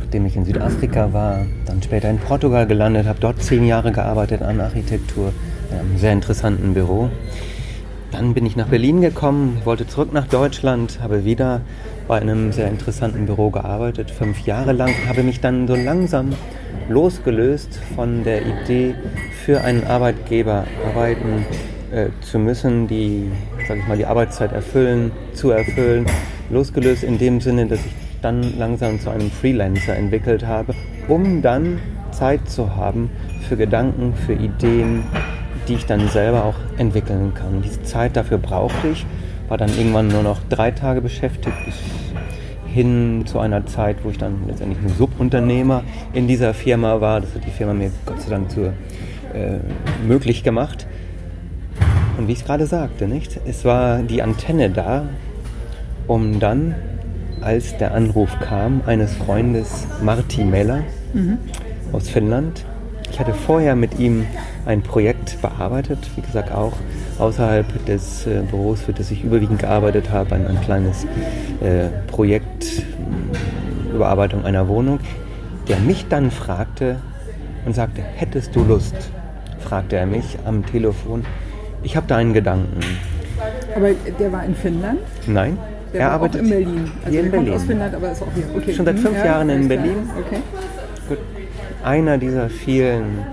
nachdem 0.00 0.26
ich 0.26 0.36
in 0.36 0.44
Südafrika 0.44 1.12
war, 1.12 1.46
dann 1.64 1.82
später 1.82 2.08
in 2.10 2.18
Portugal 2.18 2.66
gelandet, 2.66 3.06
habe 3.06 3.18
dort 3.20 3.42
zehn 3.42 3.66
Jahre 3.66 3.90
gearbeitet 3.90 4.42
an 4.42 4.60
Architektur, 4.60 5.32
in 5.70 5.78
einem 5.78 5.98
sehr 5.98 6.12
interessanten 6.12 6.74
Büro. 6.74 7.10
Dann 8.12 8.34
bin 8.34 8.46
ich 8.46 8.56
nach 8.56 8.68
Berlin 8.68 9.00
gekommen, 9.00 9.60
wollte 9.64 9.86
zurück 9.86 10.12
nach 10.12 10.26
Deutschland, 10.26 11.00
habe 11.02 11.24
wieder 11.24 11.60
bei 12.08 12.20
einem 12.20 12.52
sehr 12.52 12.68
interessanten 12.68 13.26
Büro 13.26 13.50
gearbeitet, 13.50 14.10
fünf 14.10 14.46
Jahre 14.46 14.72
lang, 14.72 14.92
habe 15.08 15.22
mich 15.22 15.40
dann 15.40 15.66
so 15.66 15.74
langsam 15.74 16.30
losgelöst 16.88 17.80
von 17.94 18.22
der 18.22 18.42
Idee, 18.42 18.94
für 19.44 19.60
einen 19.62 19.84
Arbeitgeber 19.84 20.64
arbeiten 20.86 21.44
äh, 21.92 22.08
zu 22.20 22.38
müssen, 22.38 22.86
die, 22.86 23.30
sag 23.66 23.78
ich 23.78 23.86
mal, 23.86 23.96
die 23.96 24.06
Arbeitszeit 24.06 24.52
erfüllen, 24.52 25.12
zu 25.34 25.50
erfüllen. 25.50 26.06
Losgelöst 26.50 27.02
in 27.02 27.18
dem 27.18 27.40
Sinne, 27.40 27.66
dass 27.66 27.80
ich 27.80 27.92
dann 28.22 28.56
langsam 28.58 29.00
zu 29.00 29.10
einem 29.10 29.30
Freelancer 29.30 29.96
entwickelt 29.96 30.46
habe, 30.46 30.74
um 31.08 31.42
dann 31.42 31.78
Zeit 32.12 32.48
zu 32.48 32.76
haben 32.76 33.10
für 33.48 33.56
Gedanken, 33.56 34.14
für 34.14 34.32
Ideen, 34.32 35.04
die 35.68 35.74
ich 35.74 35.86
dann 35.86 36.08
selber 36.08 36.44
auch 36.44 36.56
entwickeln 36.78 37.34
kann. 37.34 37.62
Diese 37.62 37.82
Zeit 37.82 38.16
dafür 38.16 38.38
brauchte 38.38 38.88
ich, 38.88 39.06
war 39.48 39.58
dann 39.58 39.70
irgendwann 39.76 40.08
nur 40.08 40.22
noch 40.22 40.40
drei 40.48 40.70
Tage 40.70 41.00
beschäftigt, 41.00 41.56
bis 41.64 41.74
hin 42.66 43.24
zu 43.26 43.38
einer 43.38 43.64
Zeit, 43.66 43.98
wo 44.02 44.10
ich 44.10 44.18
dann 44.18 44.42
letztendlich 44.46 44.78
ein 44.84 44.94
Subunternehmer 44.96 45.82
in 46.12 46.28
dieser 46.28 46.52
Firma 46.52 47.00
war. 47.00 47.20
Das 47.20 47.34
hat 47.34 47.44
die 47.46 47.50
Firma 47.50 47.72
mir 47.72 47.90
Gott 48.04 48.20
sei 48.20 48.30
Dank 48.30 48.50
zur, 48.50 48.66
äh, 48.66 49.58
möglich 50.06 50.42
gemacht. 50.44 50.86
Und 52.18 52.28
wie 52.28 52.32
ich 52.32 52.40
es 52.40 52.44
gerade 52.44 52.66
sagte, 52.66 53.08
nicht? 53.08 53.40
Es 53.46 53.64
war 53.64 54.02
die 54.02 54.22
Antenne 54.22 54.70
da, 54.70 55.08
um 56.06 56.38
dann, 56.40 56.74
als 57.40 57.76
der 57.76 57.94
Anruf 57.94 58.30
kam, 58.40 58.82
eines 58.86 59.14
Freundes 59.14 59.86
Marti 60.02 60.44
Meller 60.44 60.82
aus 61.92 62.08
Finnland. 62.08 62.64
Ich 63.16 63.20
hatte 63.20 63.32
vorher 63.32 63.76
mit 63.76 63.98
ihm 63.98 64.26
ein 64.66 64.82
Projekt 64.82 65.40
bearbeitet, 65.40 65.98
wie 66.16 66.20
gesagt 66.20 66.52
auch 66.52 66.74
außerhalb 67.18 67.86
des 67.86 68.26
äh, 68.26 68.42
Büros, 68.42 68.82
für 68.82 68.92
das 68.92 69.10
ich 69.10 69.24
überwiegend 69.24 69.58
gearbeitet 69.60 70.10
habe, 70.10 70.34
ein, 70.34 70.46
ein 70.46 70.60
kleines 70.60 71.04
äh, 71.62 71.88
Projekt, 72.08 72.82
mh, 73.88 73.94
Überarbeitung 73.94 74.44
einer 74.44 74.68
Wohnung. 74.68 75.00
der 75.66 75.78
mich 75.78 76.06
dann 76.10 76.30
fragte 76.30 76.96
und 77.64 77.74
sagte, 77.74 78.02
hättest 78.02 78.54
du 78.54 78.62
Lust? 78.64 78.94
fragte 79.60 79.96
er 79.96 80.04
mich 80.04 80.36
am 80.44 80.66
Telefon. 80.66 81.24
Ich 81.82 81.96
habe 81.96 82.06
da 82.06 82.16
einen 82.18 82.34
Gedanken. 82.34 82.80
Aber 83.74 83.88
der 84.18 84.30
war 84.30 84.44
in 84.44 84.54
Finnland? 84.54 84.98
Nein, 85.26 85.56
Der 85.94 86.02
er 86.02 86.06
war 86.08 86.12
arbeitet 86.16 86.42
auch 86.42 86.44
in 86.44 86.50
Berlin. 86.50 86.90
Also 86.98 87.10
hier 87.10 87.20
in 87.20 87.26
er 87.26 87.30
Berlin. 87.32 87.54
aus 87.54 87.62
Finnland, 87.64 87.94
aber 87.94 88.12
ist 88.12 88.20
auch 88.22 88.26
hier. 88.34 88.44
Okay. 88.54 88.74
Schon 88.74 88.84
seit 88.84 88.96
Hm, 88.96 89.02
fünf 89.02 89.24
Jahren 89.24 89.48
in. 89.48 89.68
Berlin. 89.68 90.10
Okay. 90.18 90.40
Gut. 91.08 91.18
Einer 91.82 92.18
dieser 92.18 92.48
vielen 92.48 93.24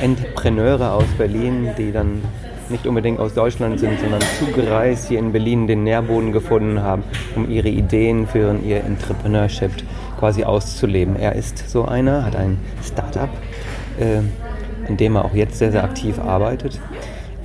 Entrepreneure 0.00 0.92
aus 0.92 1.06
Berlin, 1.18 1.70
die 1.76 1.92
dann 1.92 2.22
nicht 2.68 2.86
unbedingt 2.86 3.20
aus 3.20 3.34
Deutschland 3.34 3.78
sind, 3.78 4.00
sondern 4.00 4.22
zugereist 4.38 5.08
hier 5.08 5.18
in 5.18 5.32
Berlin 5.32 5.66
den 5.66 5.84
Nährboden 5.84 6.32
gefunden 6.32 6.82
haben, 6.82 7.04
um 7.36 7.50
ihre 7.50 7.68
Ideen 7.68 8.26
für 8.26 8.56
ihr 8.64 8.82
Entrepreneurship 8.84 9.70
quasi 10.18 10.44
auszuleben. 10.44 11.16
Er 11.16 11.34
ist 11.34 11.68
so 11.68 11.84
einer, 11.84 12.24
hat 12.24 12.36
ein 12.36 12.58
Startup, 12.82 13.28
äh, 14.00 14.20
in 14.88 14.96
dem 14.96 15.16
er 15.16 15.24
auch 15.24 15.34
jetzt 15.34 15.58
sehr, 15.58 15.70
sehr 15.70 15.84
aktiv 15.84 16.18
arbeitet. 16.18 16.80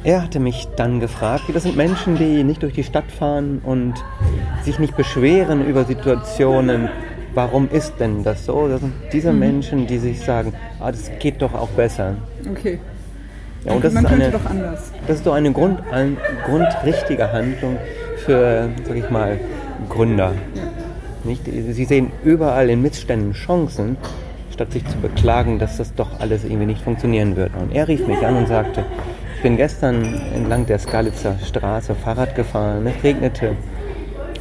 Er 0.04 0.24
hatte 0.24 0.40
mich 0.40 0.68
dann 0.78 1.00
gefragt, 1.00 1.44
das 1.54 1.64
sind 1.64 1.76
Menschen, 1.76 2.16
die 2.16 2.44
nicht 2.44 2.64
durch 2.64 2.74
die 2.74 2.84
Stadt 2.84 3.12
fahren 3.12 3.60
und 3.64 3.96
sich 4.64 4.80
nicht 4.80 4.96
beschweren 4.96 5.66
über 5.66 5.84
Situationen, 5.84 6.90
warum 7.38 7.70
ist 7.72 7.94
denn 8.00 8.24
das 8.24 8.46
so? 8.48 8.68
Das 8.68 8.82
sind 8.82 8.94
diese 9.14 9.32
Menschen, 9.32 9.86
die 9.86 10.00
sich 10.00 10.20
sagen, 10.22 10.54
ah, 10.80 10.92
das 10.92 11.12
geht 11.20 11.40
doch 11.44 11.54
auch 11.54 11.70
besser. 11.70 12.16
okay. 12.50 12.80
Ja, 13.64 13.74
und 13.74 13.84
das 13.84 13.94
Man 13.94 14.06
ist, 14.06 14.10
könnte 14.10 14.26
eine, 14.26 14.34
doch 14.34 14.46
anders. 14.50 14.92
das 15.08 15.18
ist 15.18 15.28
doch 15.28 15.34
eine 15.34 15.52
Grund, 15.52 15.80
ein, 15.92 16.18
grundrichtige 16.46 17.32
Handlung 17.32 17.78
für, 18.26 18.70
sag 18.88 18.96
ich 18.96 19.10
mal, 19.12 19.40
Gründer. 19.88 20.34
Nicht? 21.24 21.46
Sie 21.46 21.86
sehen 21.86 22.12
überall 22.24 22.70
in 22.70 22.82
Missständen 22.82 23.34
Chancen, 23.34 23.98
statt 24.52 24.72
sich 24.72 24.86
zu 24.88 24.98
beklagen, 24.98 25.60
dass 25.60 25.78
das 25.78 25.94
doch 25.94 26.20
alles 26.20 26.44
irgendwie 26.44 26.66
nicht 26.66 26.82
funktionieren 26.82 27.36
wird. 27.36 27.52
Und 27.62 27.72
er 27.76 27.88
rief 27.88 28.08
mich 28.08 28.26
an 28.26 28.36
und 28.36 28.48
sagte, 28.48 28.84
ich 29.36 29.44
bin 29.44 29.58
gestern 29.58 30.22
entlang 30.34 30.66
der 30.66 30.80
Skalitzer 30.80 31.36
Straße 31.46 31.94
Fahrrad 31.94 32.34
gefahren, 32.36 32.88
es 32.88 33.04
regnete 33.04 33.56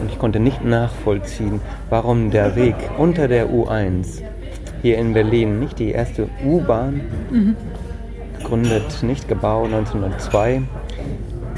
und 0.00 0.10
ich 0.10 0.18
konnte 0.18 0.40
nicht 0.40 0.64
nachvollziehen, 0.64 1.60
warum 1.90 2.30
der 2.30 2.56
Weg 2.56 2.74
unter 2.98 3.28
der 3.28 3.48
U1 3.50 4.22
hier 4.82 4.98
in 4.98 5.12
Berlin, 5.14 5.58
nicht 5.58 5.78
die 5.78 5.90
erste 5.90 6.28
U-Bahn, 6.44 7.00
gegründet, 8.38 9.02
nicht 9.02 9.28
gebaut 9.28 9.66
1902, 9.66 10.62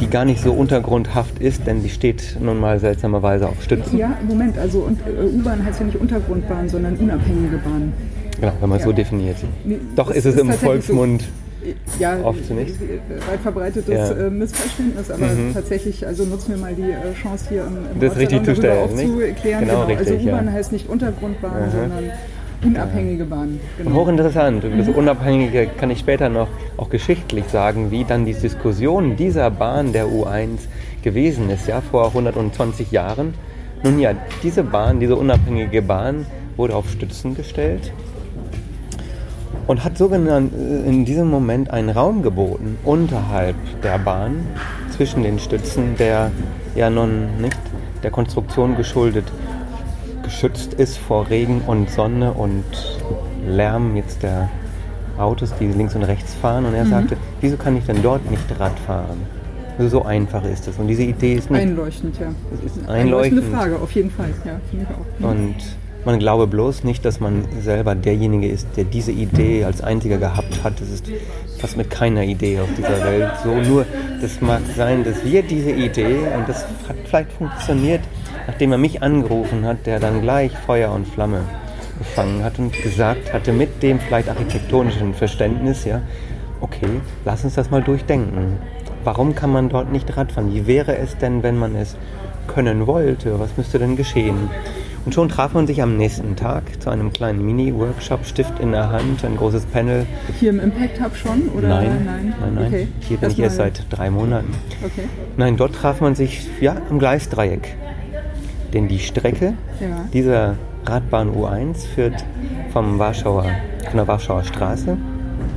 die 0.00 0.06
gar 0.08 0.24
nicht 0.24 0.40
so 0.40 0.52
untergrundhaft 0.52 1.38
ist, 1.40 1.66
denn 1.66 1.82
die 1.82 1.88
steht 1.88 2.36
nun 2.40 2.60
mal 2.60 2.78
seltsamerweise 2.78 3.48
auf 3.48 3.62
Stützen. 3.62 3.98
Ja, 3.98 4.16
Moment, 4.26 4.56
also 4.58 4.88
äh, 5.06 5.24
U-Bahn 5.36 5.64
heißt 5.64 5.80
ja 5.80 5.86
nicht 5.86 5.96
Untergrundbahn, 6.00 6.68
sondern 6.68 6.96
unabhängige 6.96 7.56
Bahn. 7.58 7.92
Genau, 8.40 8.52
wenn 8.60 8.68
man 8.68 8.78
es 8.78 8.84
so 8.84 8.90
Ja. 8.90 8.96
definiert. 8.96 9.36
Nee, 9.64 9.78
Doch 9.96 10.10
ist 10.10 10.24
es 10.24 10.36
im 10.36 10.48
tatsächlich 10.48 10.84
so. 10.86 10.92
Ja, 11.98 12.16
Oft 12.22 12.50
nicht. 12.50 12.70
äh, 12.80 12.98
weit 13.30 13.40
verbreitetes 13.42 13.88
Ja. 13.88 14.26
äh, 14.26 14.30
Missverständnis, 14.30 15.10
aber 15.10 15.26
tatsächlich, 15.54 16.06
also 16.06 16.24
nutzen 16.24 16.50
wir 16.54 16.58
mal 16.58 16.74
die 16.74 16.82
äh, 16.82 17.14
Chance 17.20 17.46
hier 17.48 17.62
im, 17.66 17.76
im 17.94 18.00
Das 18.00 18.16
richtig 18.16 18.44
zu 18.44 18.54
stellen, 18.54 18.94
nicht? 18.94 19.10
aufzuklären. 19.10 19.60
Genau, 19.66 19.80
also 19.82 19.86
richtig, 19.92 20.22
ja. 20.24 20.32
U-Bahn 20.34 20.52
heißt 20.52 20.72
nicht 20.72 20.88
Untergrundbahn, 20.88 21.52
Aha. 21.62 21.70
sondern 21.70 22.10
unabhängige 22.64 23.24
Bahn. 23.24 23.60
Genau. 23.78 23.92
Hochinteressant. 23.94 24.64
Über 24.64 24.76
das 24.76 24.88
Unabhängige 24.88 25.68
kann 25.78 25.90
ich 25.90 25.98
später 26.00 26.28
noch 26.28 26.48
auch 26.76 26.90
geschichtlich 26.90 27.44
sagen, 27.46 27.90
wie 27.90 28.04
dann 28.04 28.24
die 28.24 28.34
Diskussion 28.34 29.16
dieser 29.16 29.50
Bahn 29.50 29.92
der 29.92 30.06
U1 30.06 30.58
gewesen 31.02 31.50
ist, 31.50 31.68
ja, 31.68 31.80
vor 31.80 32.08
120 32.08 32.90
Jahren. 32.90 33.34
Nun 33.84 34.00
ja, 34.00 34.12
diese 34.42 34.64
Bahn, 34.64 34.98
diese 34.98 35.14
unabhängige 35.14 35.82
Bahn 35.82 36.26
wurde 36.56 36.74
auf 36.74 36.90
Stützen 36.90 37.36
gestellt 37.36 37.92
und 39.68 39.84
hat 39.84 39.96
sogenannt 39.96 40.52
in 40.52 41.04
diesem 41.04 41.28
Moment 41.28 41.70
einen 41.70 41.90
Raum 41.90 42.22
geboten 42.22 42.78
unterhalb 42.84 43.54
der 43.82 43.98
Bahn 43.98 44.46
zwischen 44.90 45.22
den 45.22 45.38
Stützen, 45.38 45.94
der 45.96 46.32
ja 46.74 46.90
nun 46.90 47.40
nicht 47.40 47.58
der 48.02 48.10
Konstruktion 48.10 48.76
geschuldet 48.76 49.30
geschützt 50.28 50.74
ist 50.74 50.98
vor 50.98 51.30
Regen 51.30 51.62
und 51.66 51.88
Sonne 51.90 52.32
und 52.32 52.64
Lärm 53.46 53.96
jetzt 53.96 54.22
der 54.22 54.50
Autos, 55.16 55.54
die 55.58 55.68
links 55.68 55.94
und 55.94 56.02
rechts 56.02 56.34
fahren. 56.34 56.66
Und 56.66 56.74
er 56.74 56.84
sagte, 56.84 57.16
wieso 57.40 57.56
kann 57.56 57.76
ich 57.76 57.84
denn 57.84 58.02
dort 58.02 58.30
nicht 58.30 58.44
Rad 58.60 58.78
fahren? 58.80 59.22
Also 59.78 60.00
so 60.00 60.04
einfach 60.04 60.44
ist 60.44 60.68
es. 60.68 60.76
Und 60.76 60.88
diese 60.88 61.02
Idee 61.02 61.34
ist 61.34 61.50
nicht. 61.50 61.62
Einleuchtend, 61.62 62.18
ja. 62.20 62.28
Es 62.52 62.64
ist 62.64 62.88
Einleuchtende 62.88 63.42
einleuchtend. 63.42 63.54
Frage, 63.54 63.78
auf 63.78 63.92
jeden 63.92 64.10
Fall. 64.10 64.28
Ja, 64.44 64.60
finde 64.68 64.86
ich 64.88 65.24
auch. 65.24 65.30
Und 65.30 65.54
man 66.04 66.18
glaube 66.18 66.46
bloß 66.46 66.84
nicht, 66.84 67.04
dass 67.04 67.20
man 67.20 67.44
selber 67.60 67.94
derjenige 67.94 68.48
ist, 68.48 68.68
der 68.76 68.84
diese 68.84 69.12
Idee 69.12 69.64
als 69.64 69.80
einziger 69.80 70.18
gehabt 70.18 70.62
hat. 70.64 70.80
Es 70.80 70.90
ist 70.90 71.06
fast 71.58 71.76
mit 71.76 71.90
keiner 71.90 72.22
Idee 72.22 72.60
auf 72.60 72.68
dieser 72.76 73.04
Welt 73.04 73.30
so. 73.42 73.54
Nur, 73.54 73.84
das 74.20 74.40
mag 74.40 74.60
sein, 74.76 75.04
dass 75.04 75.24
wir 75.24 75.42
diese 75.42 75.70
Idee, 75.70 76.18
und 76.36 76.48
das 76.48 76.64
hat 76.88 76.96
vielleicht 77.04 77.32
funktioniert, 77.32 78.00
nachdem 78.46 78.72
er 78.72 78.78
mich 78.78 79.02
angerufen 79.02 79.64
hat, 79.64 79.86
der 79.86 80.00
dann 80.00 80.22
gleich 80.22 80.52
Feuer 80.66 80.92
und 80.92 81.06
Flamme 81.06 81.42
gefangen 81.98 82.44
hat 82.44 82.58
und 82.58 82.72
gesagt 82.82 83.32
hatte, 83.32 83.52
mit 83.52 83.82
dem 83.82 83.98
vielleicht 83.98 84.28
architektonischen 84.28 85.14
Verständnis, 85.14 85.84
ja, 85.84 86.00
okay, 86.60 87.00
lass 87.24 87.44
uns 87.44 87.54
das 87.54 87.70
mal 87.70 87.82
durchdenken. 87.82 88.58
Warum 89.04 89.34
kann 89.34 89.50
man 89.50 89.68
dort 89.68 89.92
nicht 89.92 90.16
Radfahren? 90.16 90.54
Wie 90.54 90.66
wäre 90.66 90.96
es 90.96 91.16
denn, 91.18 91.42
wenn 91.42 91.58
man 91.58 91.74
es 91.74 91.96
können 92.46 92.86
wollte? 92.86 93.38
Was 93.38 93.56
müsste 93.56 93.78
denn 93.78 93.96
geschehen? 93.96 94.50
Und 95.08 95.14
schon 95.14 95.30
traf 95.30 95.54
man 95.54 95.66
sich 95.66 95.80
am 95.80 95.96
nächsten 95.96 96.36
Tag 96.36 96.82
zu 96.82 96.90
einem 96.90 97.10
kleinen 97.14 97.42
Mini-Workshop, 97.42 98.26
Stift 98.26 98.60
in 98.60 98.72
der 98.72 98.90
Hand, 98.90 99.24
ein 99.24 99.38
großes 99.38 99.64
Panel. 99.64 100.04
Hier 100.38 100.50
im 100.50 100.60
Impact 100.60 101.00
Hub 101.00 101.16
schon? 101.16 101.48
Oder? 101.56 101.66
nein, 101.66 102.04
nein, 102.04 102.34
nein, 102.38 102.54
nein. 102.54 102.66
Okay. 102.66 102.88
Hier 103.00 103.16
bin 103.16 103.30
ich 103.30 103.38
erst 103.38 103.56
seit 103.56 103.86
drei 103.88 104.10
Monaten. 104.10 104.52
Okay. 104.84 105.08
Nein, 105.38 105.56
dort 105.56 105.76
traf 105.76 106.02
man 106.02 106.14
sich 106.14 106.46
ja 106.60 106.76
am 106.90 106.98
Gleisdreieck. 106.98 107.74
Denn 108.74 108.86
die 108.88 108.98
Strecke 108.98 109.54
Ja. 109.80 110.04
dieser 110.12 110.56
Radbahn 110.84 111.30
U1 111.34 111.86
führt 111.86 112.22
vom 112.74 112.98
Warschauer, 112.98 113.46
von 113.86 113.96
der 113.96 114.06
Warschauer 114.06 114.44
Straße, 114.44 114.98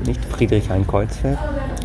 nicht 0.06 0.24
Friedrichshain-Kreuzberg, 0.24 1.38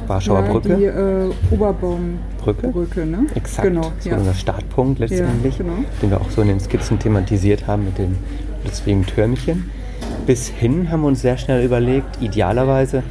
Warschauer 0.09 0.45
ja, 0.45 0.53
Brücke, 0.53 0.77
Die 0.77 0.85
äh, 0.85 1.31
Oberbaumbrücke, 1.51 2.69
Brücke. 2.69 3.07
ne? 3.07 3.27
Exakt, 3.35 3.69
Genau, 3.69 3.93
so 3.99 4.11
ja. 4.11 4.17
unser 4.17 4.35
Startpunkt 4.35 4.99
letztendlich, 5.01 5.59
Ja, 5.59 5.65
genau. 5.65 5.77
den 6.03 6.11
wir 6.11 6.21
auch 6.21 6.31
so 6.31 6.43
in 6.43 6.49
den 6.49 6.61
Skizzen 6.61 6.99
thematisiert 6.99 7.67
haben 7.67 7.85
mit 7.85 7.99
dem 7.99 8.17
deswegen 8.67 9.05
Türmchen. 9.07 9.71
Bis 10.27 10.49
hin 10.49 10.91
haben 10.91 11.03
wir 11.03 11.09
uns 11.09 11.23
sehr 11.23 11.39
schnell 11.39 11.65
überlegt, 11.65 12.21
idealerweise 12.21 13.03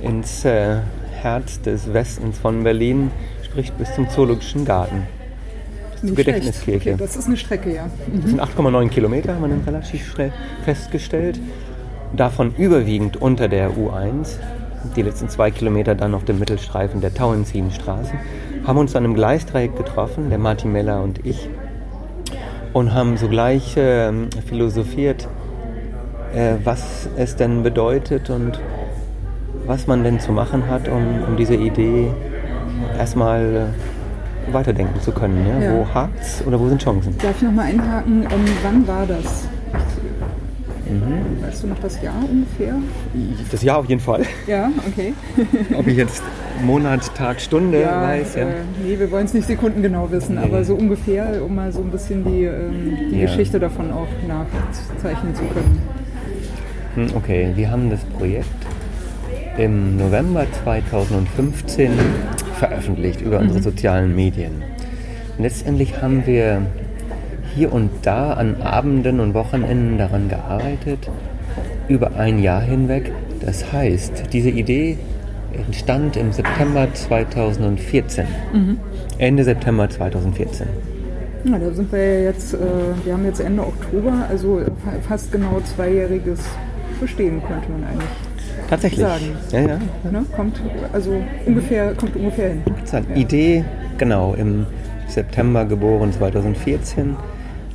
ins 0.00 0.44
äh, 0.44 0.76
Herz 1.20 1.60
des 1.60 1.92
Westens 1.92 2.38
von 2.38 2.62
Berlin, 2.64 3.10
sprich 3.44 3.72
bis 3.72 3.94
zum 3.94 4.08
Zoologischen 4.08 4.64
Garten. 4.64 5.06
Zur. 6.00 6.16
Gedächtniskirche. 6.16 6.90
Okay, 6.94 6.98
das 6.98 7.14
ist 7.16 7.26
eine 7.26 7.36
Strecke, 7.36 7.72
ja. 7.74 7.88
Das 8.20 8.30
sind 8.30 8.40
8,9 8.40 8.88
Kilometer, 8.88 9.34
haben 9.34 9.42
wir 9.42 9.48
dann 9.48 9.62
relativ 9.64 10.10
schnell 10.12 10.32
festgestellt. 10.64 11.38
Davon 12.16 12.52
überwiegend 12.56 13.22
unter 13.22 13.48
der 13.48 13.70
U1. 13.70 14.36
Die 14.96 15.02
letzten 15.02 15.28
zwei 15.28 15.50
Kilometer 15.50 15.94
dann 15.94 16.14
auf 16.14 16.24
dem 16.24 16.38
Mittelstreifen 16.38 17.00
der 17.00 17.14
Tauentzienstraße. 17.14 18.12
Haben 18.66 18.78
uns 18.78 18.94
an 18.94 19.04
einem 19.04 19.14
Gleisdreieck 19.14 19.76
getroffen, 19.76 20.30
der 20.30 20.38
Martin 20.38 20.72
Meller 20.72 21.02
und 21.02 21.24
ich. 21.24 21.48
Und 22.72 22.94
haben 22.94 23.16
sogleich 23.16 23.74
ähm, 23.76 24.28
philosophiert, 24.46 25.28
äh, 26.34 26.54
was 26.64 27.08
es 27.16 27.36
denn 27.36 27.62
bedeutet 27.62 28.30
und 28.30 28.60
was 29.66 29.86
man 29.86 30.04
denn 30.04 30.20
zu 30.20 30.32
machen 30.32 30.68
hat, 30.68 30.88
um, 30.88 31.22
um 31.28 31.36
diese 31.36 31.54
Idee 31.54 32.10
erstmal 32.98 33.70
äh, 34.48 34.52
weiterdenken 34.52 35.00
zu 35.00 35.12
können. 35.12 35.46
Ja? 35.46 35.58
Ja. 35.58 35.76
Wo 35.76 35.94
hakt's 35.94 36.42
oder 36.46 36.58
wo 36.58 36.68
sind 36.68 36.82
Chancen? 36.82 37.16
Darf 37.18 37.36
ich 37.36 37.42
nochmal 37.42 37.66
einhaken, 37.66 38.22
ähm, 38.22 38.44
wann 38.62 38.86
war 38.88 39.06
das? 39.06 39.48
Mhm. 41.00 41.42
Weißt 41.42 41.62
du 41.62 41.66
noch 41.68 41.78
das 41.80 42.00
Jahr 42.02 42.14
ungefähr? 42.30 42.74
Das 43.50 43.62
Jahr 43.62 43.78
auf 43.78 43.86
jeden 43.88 44.00
Fall. 44.00 44.22
Ja, 44.46 44.70
okay. 44.86 45.12
Ob 45.76 45.86
ich 45.86 45.96
jetzt 45.96 46.22
Monat, 46.64 47.14
Tag, 47.16 47.40
Stunde 47.40 47.84
weiß, 47.84 48.34
ja. 48.36 48.42
Äh, 48.42 48.52
nee, 48.84 48.98
wir 48.98 49.10
wollen 49.10 49.24
es 49.26 49.34
nicht 49.34 49.46
sekundengenau 49.46 50.10
wissen, 50.10 50.34
Nee. 50.36 50.42
aber 50.42 50.64
so 50.64 50.74
ungefähr, 50.74 51.42
um 51.44 51.54
mal 51.54 51.72
so 51.72 51.80
ein 51.80 51.90
bisschen 51.90 52.24
die, 52.24 52.44
ähm, 52.44 52.96
die 53.10 53.16
Ja. 53.16 53.22
Geschichte 53.26 53.58
davon 53.58 53.90
auch 53.90 54.06
nachzeichnen 54.28 55.34
zu 55.34 55.42
können. 55.44 55.80
Hm, 56.94 57.06
Okay, 57.16 57.52
wir 57.54 57.70
haben 57.70 57.88
das 57.90 58.00
Projekt 58.04 58.48
im 59.58 59.96
November 59.96 60.46
2015 60.64 61.90
veröffentlicht 62.58 63.20
über 63.20 63.38
unsere 63.40 63.62
sozialen 63.62 64.14
Medien. 64.14 64.62
Letztendlich 65.38 66.00
haben 66.00 66.26
wir 66.26 66.62
hier 67.54 67.72
und 67.72 67.90
da 68.02 68.32
an 68.34 68.62
Abenden 68.62 69.20
und 69.20 69.34
Wochenenden 69.34 69.98
daran 69.98 70.28
gearbeitet, 70.28 71.08
über 71.88 72.16
ein 72.16 72.38
Jahr 72.42 72.60
hinweg. 72.62 73.12
Das 73.44 73.72
heißt, 73.72 74.24
diese 74.32 74.50
Idee 74.50 74.98
entstand 75.66 76.16
im 76.16 76.32
September 76.32 76.88
2014. 76.92 78.24
Ende 79.18 79.44
September 79.44 79.88
2014. 79.88 80.66
Ja, 81.44 81.58
da 81.58 81.70
sind 81.72 81.90
wir 81.92 81.98
ja 81.98 82.20
jetzt, 82.30 82.54
äh, 82.54 82.58
wir 83.04 83.12
haben 83.14 83.24
jetzt 83.24 83.40
Ende 83.40 83.62
Oktober, 83.62 84.12
also 84.30 84.60
fa- 84.84 85.00
fast 85.08 85.32
genau 85.32 85.60
zweijähriges 85.64 86.38
bestehen, 87.00 87.42
könnte 87.46 87.68
man 87.70 87.82
eigentlich 87.84 88.08
Tatsächlich. 88.70 89.00
sagen. 89.00 89.24
Ja, 89.50 89.60
ja. 89.60 89.78
Ne? 90.10 90.24
Kommt 90.36 90.60
also 90.92 91.10
ungefähr, 91.44 91.94
kommt 91.94 92.14
ungefähr 92.14 92.50
hin. 92.50 92.62
Eine 92.92 93.16
Idee, 93.16 93.64
genau, 93.98 94.34
im 94.34 94.66
September 95.08 95.64
geboren, 95.64 96.12
2014. 96.12 97.16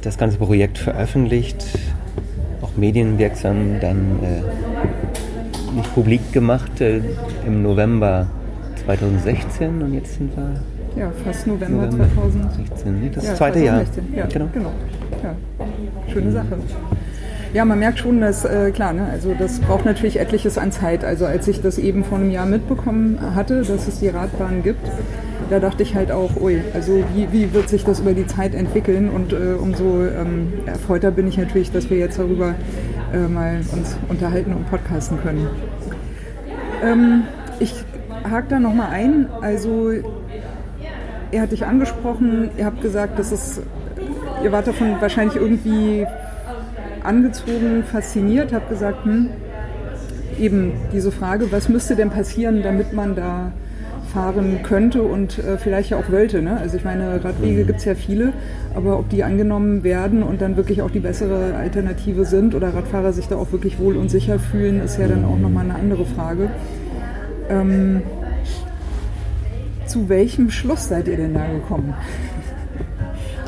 Das 0.08 0.18
ganze 0.18 0.38
Projekt 0.38 0.78
veröffentlicht, 0.78 1.66
auch 2.62 2.70
medienwirksam, 2.78 3.82
dann 3.82 4.20
äh, 4.24 5.76
nicht 5.76 5.94
publik 5.94 6.32
gemacht 6.32 6.80
äh, 6.80 7.02
im 7.46 7.62
November 7.62 8.26
2016 8.86 9.82
und 9.82 9.94
jetzt 9.94 10.16
sind 10.16 10.32
wir 10.38 10.62
Ja, 10.96 11.12
fast 11.26 11.46
November, 11.46 11.88
November 11.88 12.06
2016. 12.16 12.68
16. 12.68 13.02
Nee, 13.02 13.12
das 13.14 13.26
Ja, 13.26 13.36
zweite 13.36 13.60
Jahr. 13.60 13.84
2016. 13.84 14.16
Ja, 14.18 14.26
Genau. 14.28 14.46
genau. 14.54 14.72
Ja. 15.22 15.36
Schöne 16.14 16.32
Sache. 16.32 16.58
Ja, 17.58 17.66
man 17.66 17.80
merkt 17.80 17.98
schon, 17.98 18.22
dass, 18.22 18.46
äh, 18.46 18.70
klar, 18.70 18.94
ne, 18.94 19.08
also 19.12 19.34
das 19.34 19.58
braucht 19.58 19.84
natürlich 19.84 20.20
etliches 20.20 20.60
an 20.60 20.72
Zeit. 20.72 21.04
Also 21.04 21.26
als 21.26 21.48
ich 21.48 21.60
das 21.60 21.80
eben 21.80 22.04
vor 22.04 22.20
einem 22.20 22.30
Jahr 22.30 22.46
mitbekommen 22.46 23.18
hatte, 23.34 23.64
dass 23.64 23.88
es 23.88 24.00
die 24.00 24.10
Radbahn 24.10 24.62
gibt, 24.62 24.88
da 25.50 25.60
dachte 25.60 25.82
ich 25.82 25.96
halt 25.96 26.12
auch, 26.12 26.40
ui, 26.40 26.62
also 26.76 27.04
wie, 27.16 27.32
wie 27.32 27.52
wird 27.56 27.68
sich 27.68 27.84
das 27.84 28.02
über 28.02 28.14
die 28.14 28.28
Zeit 28.28 28.54
entwickeln? 28.54 29.10
Und 29.10 29.34
äh, 29.34 29.56
umso 29.60 30.06
ähm, 30.06 30.54
erfreuter 30.68 31.10
bin 31.10 31.28
ich 31.28 31.40
natürlich, 31.40 31.72
dass 31.72 31.90
wir 31.90 31.98
jetzt 31.98 32.20
darüber 32.20 32.54
äh, 33.12 33.28
mal 33.28 33.62
uns 33.74 33.98
unterhalten 34.08 34.54
und 34.54 34.70
podcasten 34.70 35.20
können. 35.24 35.48
Ähm, 36.84 37.24
ich 37.60 37.74
hake 38.30 38.50
da 38.50 38.60
nochmal 38.60 38.92
ein. 38.92 39.30
Also 39.42 39.94
er 41.32 41.42
hat 41.42 41.52
dich 41.52 41.66
angesprochen, 41.66 42.52
ihr 42.56 42.66
habt 42.66 42.84
gesagt, 42.84 43.18
dass 43.18 43.32
es, 43.32 43.62
ihr 44.44 44.52
wart 44.52 44.68
davon 44.68 45.02
wahrscheinlich 45.02 45.38
irgendwie 45.38 46.06
angezogen, 47.08 47.84
fasziniert, 47.84 48.54
habt 48.54 48.70
gesagt, 48.70 49.06
hm, 49.06 49.30
eben 50.40 50.74
diese 50.94 51.12
Frage, 51.12 51.52
was 51.52 51.70
müsste 51.70 51.96
denn 51.96 52.10
passieren, 52.10 52.62
damit 52.62 52.94
man 52.94 53.16
da 53.16 53.52
fahren 54.14 54.60
könnte 54.64 55.04
und 55.04 55.38
äh, 55.40 55.58
vielleicht 55.58 55.92
ja 55.92 55.98
auch 55.98 56.12
wollte. 56.12 56.42
Ne? 56.42 56.58
Also 56.58 56.78
ich 56.78 56.84
meine, 56.84 57.24
Radwege 57.24 57.66
gibt 57.66 57.80
es 57.80 57.86
ja 57.86 57.94
viele, 57.94 58.34
aber 58.74 58.98
ob 59.00 59.10
die 59.10 59.24
angenommen 59.24 59.84
werden 59.84 60.24
und 60.24 60.42
dann 60.42 60.56
wirklich 60.56 60.82
auch 60.82 60.92
die 60.92 61.00
bessere 61.00 61.56
Alternative 61.56 62.26
sind 62.26 62.56
oder 62.56 62.74
Radfahrer 62.74 63.14
sich 63.14 63.28
da 63.28 63.36
auch 63.36 63.52
wirklich 63.52 63.80
wohl 63.80 63.98
und 63.98 64.10
sicher 64.10 64.40
fühlen, 64.40 64.82
ist 64.82 64.98
ja 64.98 65.08
dann 65.08 65.26
auch 65.26 65.38
nochmal 65.38 65.66
eine 65.66 65.76
andere 65.76 66.06
Frage. 66.06 66.50
Ähm, 67.50 68.02
zu 69.86 70.10
welchem 70.10 70.50
Schluss 70.50 70.88
seid 70.88 71.08
ihr 71.08 71.18
denn 71.18 71.34
da 71.34 71.46
gekommen? 71.48 71.94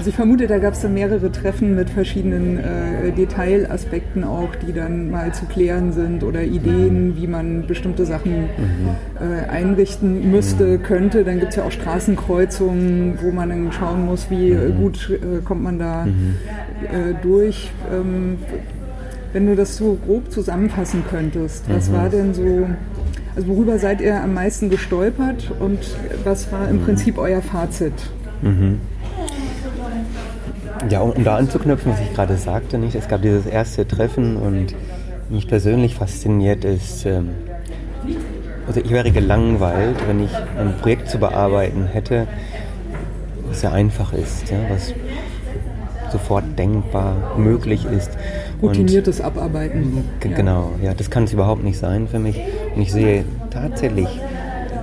Also 0.10 0.16
ich 0.16 0.26
vermute, 0.26 0.48
da 0.48 0.58
gab 0.58 0.74
es 0.74 0.82
dann 0.82 0.96
mehrere 0.96 1.32
Treffen 1.32 1.76
mit 1.76 1.88
verschiedenen 1.88 2.58
äh, 2.58 3.12
Detailaspekten 3.12 4.24
auch, 4.24 4.56
die 4.56 4.74
dann 4.74 5.12
mal 5.12 5.36
zu 5.36 5.46
klären 5.46 5.94
sind 5.94 6.24
oder 6.24 6.42
Ideen, 6.42 7.16
wie 7.16 7.28
man 7.28 7.68
bestimmte 7.68 8.08
Sachen 8.08 8.50
äh, 9.20 9.48
einrichten 9.48 10.32
müsste, 10.32 10.80
könnte. 10.80 11.24
Dann 11.24 11.40
gibt 11.40 11.52
es 11.52 11.58
ja 11.58 11.64
auch 11.64 11.72
Straßenkreuzungen, 11.72 13.20
wo 13.22 13.30
man 13.30 13.50
dann 13.50 13.72
schauen 13.72 14.04
muss, 14.04 14.32
wie 14.32 14.50
äh, 14.50 14.72
gut 14.72 15.12
äh, 15.12 15.44
kommt 15.46 15.62
man 15.62 15.78
da 15.78 16.06
äh, 16.06 17.14
durch. 17.22 17.70
Ähm, 17.94 18.40
wenn 19.32 19.46
du 19.46 19.56
das 19.56 19.78
so 19.78 19.96
grob 20.04 20.32
zusammenfassen 20.32 21.04
könntest, 21.08 21.66
was 21.70 21.94
war 21.94 22.10
denn 22.10 22.34
so, 22.34 22.68
also 23.36 23.48
worüber 23.48 23.78
seid 23.78 24.02
ihr 24.02 24.20
am 24.20 24.34
meisten 24.34 24.72
gestolpert 24.72 25.52
und 25.60 25.78
was 26.24 26.52
war 26.52 26.68
im 26.68 26.80
Prinzip 26.80 27.20
euer 27.20 27.44
Fazit? 27.44 27.94
Ja, 30.90 31.02
um, 31.02 31.12
um 31.12 31.24
da 31.24 31.36
anzuknüpfen, 31.36 31.92
was 31.92 32.00
ich 32.00 32.14
gerade 32.14 32.38
sagte, 32.38 32.78
nicht? 32.78 32.96
es 32.96 33.08
gab 33.08 33.22
dieses 33.22 33.46
erste 33.46 33.88
Treffen 33.88 34.38
und 34.38 34.76
mich 35.30 35.48
persönlich 35.48 35.96
fasziniert 35.96 36.64
ist, 36.64 37.06
ähm, 37.06 37.30
also 38.68 38.82
ich 38.82 38.92
wäre 38.92 39.12
gelangweilt, 39.12 39.98
wenn 40.08 40.24
ich 40.24 40.32
ein 40.58 40.78
Projekt 40.80 41.10
zu 41.10 41.18
bearbeiten 41.18 41.86
hätte, 41.86 42.28
was 43.48 43.62
sehr 43.62 43.74
einfach 43.74 44.14
ist, 44.14 44.50
ja, 44.52 44.58
was 44.70 44.94
sofort 46.12 46.44
denkbar 46.58 47.36
möglich 47.38 47.86
ist. 47.86 48.12
Routiniertes 48.62 49.22
Abarbeiten. 49.22 50.04
Ja. 50.24 50.36
Genau, 50.36 50.72
ja, 50.82 50.94
das 50.94 51.10
kann 51.10 51.24
es 51.24 51.34
überhaupt 51.34 51.64
nicht 51.64 51.78
sein 51.78 52.08
für 52.08 52.20
mich. 52.20 52.40
Und 52.76 52.82
ich 52.82 52.92
sehe 52.92 53.26
tatsächlich 53.50 54.08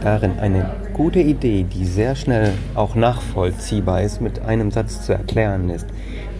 darin 0.02 0.38
eine 0.40 0.70
gute 0.96 1.20
Idee, 1.20 1.64
die 1.64 1.84
sehr 1.84 2.16
schnell 2.16 2.54
auch 2.74 2.94
nachvollziehbar 2.94 4.00
ist, 4.00 4.22
mit 4.22 4.40
einem 4.40 4.70
Satz 4.70 5.04
zu 5.04 5.12
erklären 5.12 5.68
ist, 5.68 5.86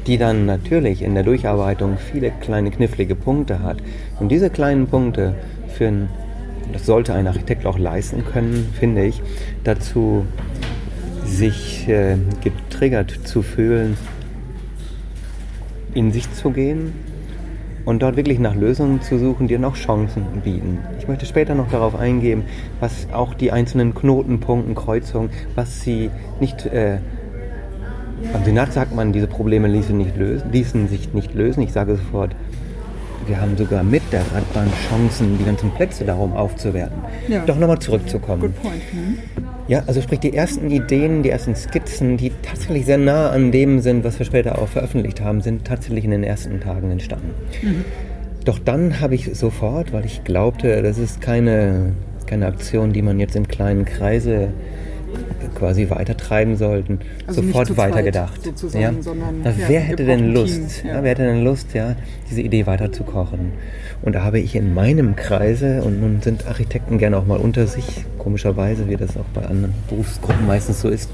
die 0.07 0.17
dann 0.17 0.47
natürlich 0.47 1.03
in 1.03 1.13
der 1.13 1.25
Durcharbeitung 1.25 1.99
viele 1.99 2.31
kleine 2.31 2.71
knifflige 2.71 3.15
Punkte 3.15 3.63
hat. 3.63 3.77
Und 4.19 4.31
diese 4.31 4.49
kleinen 4.49 4.87
Punkte 4.87 5.35
führen, 5.69 6.09
das 6.73 6.87
sollte 6.87 7.13
ein 7.13 7.27
Architekt 7.27 7.67
auch 7.67 7.79
leisten 7.79 8.25
können, 8.25 8.73
finde 8.79 9.05
ich, 9.05 9.21
dazu, 9.63 10.25
sich 11.27 11.87
äh, 11.89 12.17
getriggert 12.43 13.11
zu 13.11 13.43
fühlen, 13.43 13.99
in 15.93 16.13
sich 16.13 16.33
zu 16.33 16.51
gehen 16.51 16.95
und 17.87 18.03
dort 18.03 18.17
wirklich 18.17 18.39
nach 18.39 18.55
Lösungen 18.55 19.01
zu 19.01 19.19
suchen, 19.19 19.49
die 19.49 19.57
auch 19.65 19.77
Chancen 19.77 20.27
bieten. 20.45 20.81
Ich 20.99 21.09
möchte 21.09 21.25
später 21.25 21.55
noch 21.55 21.71
darauf 21.71 21.95
eingehen, 21.95 22.45
was 22.81 23.07
auch 23.13 23.33
die 23.33 23.53
einzelnen 23.53 23.95
Knotenpunkten, 23.95 24.75
Kreuzungen, 24.75 25.31
was 25.55 25.81
sie 25.81 26.11
nicht, 26.41 26.67
äh, 26.67 26.99
beim 28.33 28.45
Senat 28.45 28.73
sagt 28.73 28.95
man, 28.95 29.13
diese 29.13 29.29
Probleme 29.29 29.69
ließen, 29.69 29.97
nicht 29.97 30.17
lösen, 30.17 30.51
ließen 30.51 30.89
sich 30.89 31.15
nicht 31.15 31.33
lösen. 31.35 31.63
Ich 31.63 31.73
sage 31.73 31.97
sofort, 31.97 32.35
wir 33.27 33.41
haben 33.41 33.57
sogar 33.57 33.83
mit 33.83 34.03
der 34.13 34.21
Radbahn 34.33 34.71
Chancen, 34.89 35.39
die 35.39 35.45
ganzen 35.45 35.71
Plätze 35.73 36.05
darum 36.05 36.33
aufzuwerten. 36.35 36.99
Ja. 37.29 37.45
Doch 37.45 37.59
nochmal 37.59 37.79
zurückzukommen. 37.79 38.43
Good 38.43 38.63
point. 38.63 38.83
Hm? 38.93 39.19
Ja, 39.69 39.83
also 39.87 40.01
sprich 40.01 40.21
die 40.21 40.35
ersten 40.35 40.71
Ideen, 40.71 41.23
die 41.23 41.31
ersten 41.31 41.57
Skizzen, 41.57 42.17
die 42.17 42.31
tatsächlich 42.43 42.87
sehr 42.87 42.99
nah 42.99 43.31
an 43.31 43.51
dem 43.51 43.81
sind, 43.81 44.05
was 44.05 44.19
wir 44.19 44.27
später 44.27 44.61
auch 44.61 44.69
veröffentlicht 44.69 45.21
haben, 45.21 45.41
sind 45.41 45.65
tatsächlich 45.65 46.05
in 46.05 46.13
den 46.13 46.23
ersten 46.23 46.61
Tagen 46.61 46.91
entstanden. 46.93 47.35
Doch 48.45 48.61
dann 48.61 49.01
habe 49.01 49.17
ich 49.17 49.35
sofort, 49.35 49.93
weil 49.93 50.05
ich 50.05 50.23
glaubte, 50.23 50.83
das 50.83 50.99
ist 50.99 51.21
keine, 51.21 51.95
keine 52.27 52.47
Aktion, 52.47 52.93
die 52.93 53.03
man 53.03 53.19
jetzt 53.19 53.35
in 53.35 53.49
kleinen 53.49 53.85
Kreise 53.85 54.53
quasi 55.55 55.89
weitertreiben 55.91 56.57
sollten, 56.57 57.01
Also 57.27 57.43
sofort 57.43 57.77
weitergedacht. 57.77 58.41
ja? 58.73 58.93
sondern, 59.01 59.43
ja, 59.45 59.53
wer 59.69 59.81
hätte 59.81 60.05
denn 60.05 60.33
Lust? 60.33 60.81
Team, 60.81 60.89
ja. 60.91 60.97
ja. 60.97 61.03
wer 61.03 61.11
hätte 61.11 61.25
denn 61.25 61.45
Lust, 61.45 61.75
ja, 61.75 61.97
diese 62.31 62.43
Idee 62.43 62.67
weiterzukochen? 62.67 63.53
Und 64.03 64.15
da 64.15 64.23
habe 64.23 64.39
ich 64.39 64.55
in 64.55 64.75
meinem 64.75 65.17
Kreise, 65.17 65.83
und 65.83 66.01
nun 66.01 66.21
sind 66.23 66.47
Architekten 66.47 66.99
gerne 66.99 67.17
auch 67.17 67.27
mal 67.27 67.39
unter 67.39 67.67
sich, 67.67 68.05
komischerweise, 68.19 68.89
wie 68.89 68.97
das 68.97 69.17
auch 69.17 69.25
bei 69.35 69.43
anderen 69.43 69.75
Berufsgruppen 69.89 70.47
meistens 70.47 70.81
so 70.81 70.89
ist, 70.89 71.11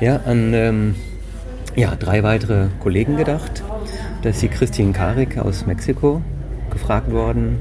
ja, 0.00 0.16
an 0.24 0.54
ähm, 0.54 0.94
ja, 1.76 1.94
drei 1.96 2.22
weitere 2.22 2.68
Kollegen 2.80 3.16
gedacht. 3.16 3.62
Da 4.22 4.30
ist 4.30 4.42
die 4.42 4.48
Christine 4.48 4.92
Karik 4.92 5.38
aus 5.38 5.66
Mexiko 5.66 6.22
gefragt 6.70 7.12
worden. 7.12 7.58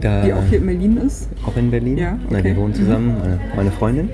Da, 0.00 0.24
Die 0.24 0.32
auch 0.32 0.42
hier 0.48 0.58
in 0.58 0.66
Berlin 0.66 0.96
ist. 0.98 1.28
auch 1.46 1.56
in 1.56 1.70
Berlin. 1.70 1.98
Ja, 1.98 2.18
Nein, 2.28 2.40
okay. 2.40 2.50
die 2.50 2.56
wohnen 2.56 2.74
zusammen, 2.74 3.16
meine, 3.20 3.38
meine 3.54 3.70
Freundin. 3.70 4.10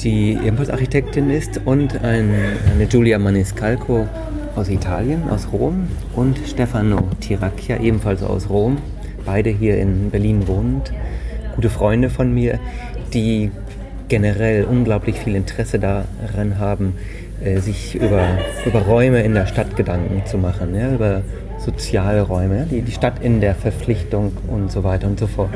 Die 0.00 0.32
ebenfalls 0.44 0.70
Architektin 0.70 1.30
ist 1.30 1.60
und 1.64 2.02
ein, 2.04 2.30
eine 2.72 2.86
Giulia 2.86 3.18
Maniscalco 3.18 4.06
aus 4.54 4.68
Italien, 4.68 5.28
aus 5.28 5.48
Rom 5.52 5.88
und 6.14 6.38
Stefano 6.46 7.08
Tiracchia, 7.20 7.80
ebenfalls 7.80 8.22
aus 8.22 8.48
Rom, 8.48 8.76
beide 9.24 9.50
hier 9.50 9.78
in 9.78 10.10
Berlin 10.10 10.46
wohnend, 10.46 10.92
gute 11.56 11.70
Freunde 11.70 12.10
von 12.10 12.32
mir, 12.32 12.60
die 13.12 13.50
generell 14.08 14.64
unglaublich 14.64 15.20
viel 15.20 15.34
Interesse 15.36 15.78
daran 15.78 16.58
haben, 16.58 16.94
äh, 17.44 17.58
sich 17.58 17.94
über, 17.94 18.26
über 18.66 18.80
Räume 18.80 19.22
in 19.22 19.34
der 19.34 19.46
Stadt 19.46 19.76
Gedanken 19.76 20.22
zu 20.26 20.38
machen, 20.38 20.74
ja, 20.74 20.92
über 20.92 21.22
soziale 21.58 22.22
Räume, 22.22 22.58
ja, 22.60 22.64
die, 22.64 22.82
die 22.82 22.92
Stadt 22.92 23.14
in 23.20 23.40
der 23.40 23.54
Verpflichtung 23.54 24.32
und 24.46 24.70
so 24.70 24.84
weiter 24.84 25.08
und 25.08 25.18
so 25.18 25.26
fort. 25.26 25.50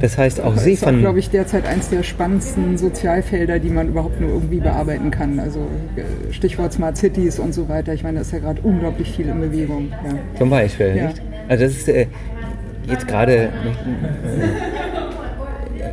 Das 0.00 0.18
heißt, 0.18 0.40
auch 0.42 0.56
sie 0.56 0.72
Das 0.72 0.80
ist 0.80 0.84
von... 0.84 0.98
glaube 1.00 1.20
ich, 1.20 1.30
derzeit 1.30 1.66
eins 1.66 1.88
der 1.88 2.02
spannendsten 2.02 2.76
Sozialfelder, 2.76 3.58
die 3.60 3.70
man 3.70 3.88
überhaupt 3.88 4.20
nur 4.20 4.30
irgendwie 4.30 4.58
bearbeiten 4.58 5.10
kann. 5.12 5.38
Also 5.38 5.60
äh, 5.96 6.32
Stichwort 6.32 6.72
Smart 6.72 6.96
Cities 6.96 7.38
und 7.38 7.54
so 7.54 7.68
weiter. 7.68 7.94
Ich 7.94 8.02
meine, 8.02 8.16
da 8.16 8.22
ist 8.22 8.32
ja 8.32 8.40
gerade 8.40 8.60
unglaublich 8.62 9.12
viel 9.12 9.28
in 9.28 9.40
Bewegung. 9.40 9.92
Ja. 10.04 10.14
Zum 10.36 10.50
Beispiel, 10.50 10.94
Ja. 10.96 11.06
nicht? 11.06 11.22
Also 11.48 11.64
das 11.64 11.72
ist 11.74 11.88
äh, 11.88 12.06
jetzt 12.88 13.06
gerade 13.06 13.44
äh, 13.44 13.48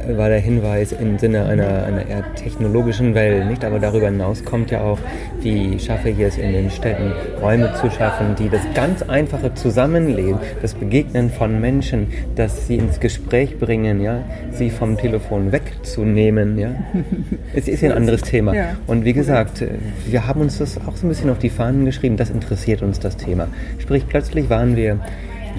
war 0.07 0.29
der 0.29 0.39
Hinweis 0.39 0.91
im 0.91 1.17
Sinne 1.17 1.45
einer, 1.45 1.85
einer 1.85 2.05
eher 2.05 2.23
technologischen 2.35 3.13
Welt, 3.15 3.47
nicht? 3.47 3.63
Aber 3.65 3.79
darüber 3.79 4.07
hinaus 4.07 4.43
kommt 4.43 4.71
ja 4.71 4.81
auch, 4.81 4.99
wie 5.41 5.79
schaffe 5.79 6.09
ich 6.09 6.19
es 6.19 6.37
in 6.37 6.53
den 6.53 6.69
Städten, 6.69 7.11
Räume 7.41 7.73
zu 7.79 7.89
schaffen, 7.89 8.35
die 8.37 8.49
das 8.49 8.61
ganz 8.73 9.01
einfache 9.03 9.53
Zusammenleben, 9.53 10.39
das 10.61 10.73
Begegnen 10.73 11.29
von 11.29 11.59
Menschen, 11.59 12.07
das 12.35 12.67
sie 12.67 12.77
ins 12.77 12.99
Gespräch 12.99 13.57
bringen, 13.59 14.01
ja, 14.01 14.23
sie 14.51 14.69
vom 14.69 14.97
Telefon 14.97 15.51
wegzunehmen, 15.51 16.57
ja. 16.57 16.69
Es 17.53 17.67
ist 17.67 17.81
ja 17.81 17.91
ein 17.91 17.97
anderes 17.97 18.21
Thema. 18.21 18.53
Ja. 18.53 18.77
Und 18.87 19.05
wie 19.05 19.13
gesagt, 19.13 19.63
wir 20.05 20.27
haben 20.27 20.41
uns 20.41 20.57
das 20.57 20.77
auch 20.77 20.95
so 20.95 21.05
ein 21.05 21.09
bisschen 21.09 21.29
auf 21.29 21.39
die 21.39 21.49
Fahnen 21.49 21.85
geschrieben, 21.85 22.17
das 22.17 22.29
interessiert 22.29 22.81
uns 22.81 22.99
das 22.99 23.17
Thema. 23.17 23.47
Sprich, 23.79 24.05
plötzlich 24.07 24.49
waren 24.49 24.75
wir 24.75 24.99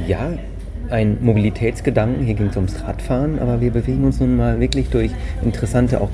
ja, 0.07 0.33
ein 0.90 1.18
Mobilitätsgedanken. 1.20 2.25
Hier 2.25 2.35
ging 2.35 2.49
es 2.49 2.57
ums 2.57 2.83
Radfahren, 2.83 3.38
aber 3.38 3.61
wir 3.61 3.70
bewegen 3.70 4.05
uns 4.05 4.20
nun 4.20 4.37
mal 4.37 4.61
wirklich 4.61 4.88
durch 4.88 5.11
interessante, 5.42 6.01
auch 6.01 6.11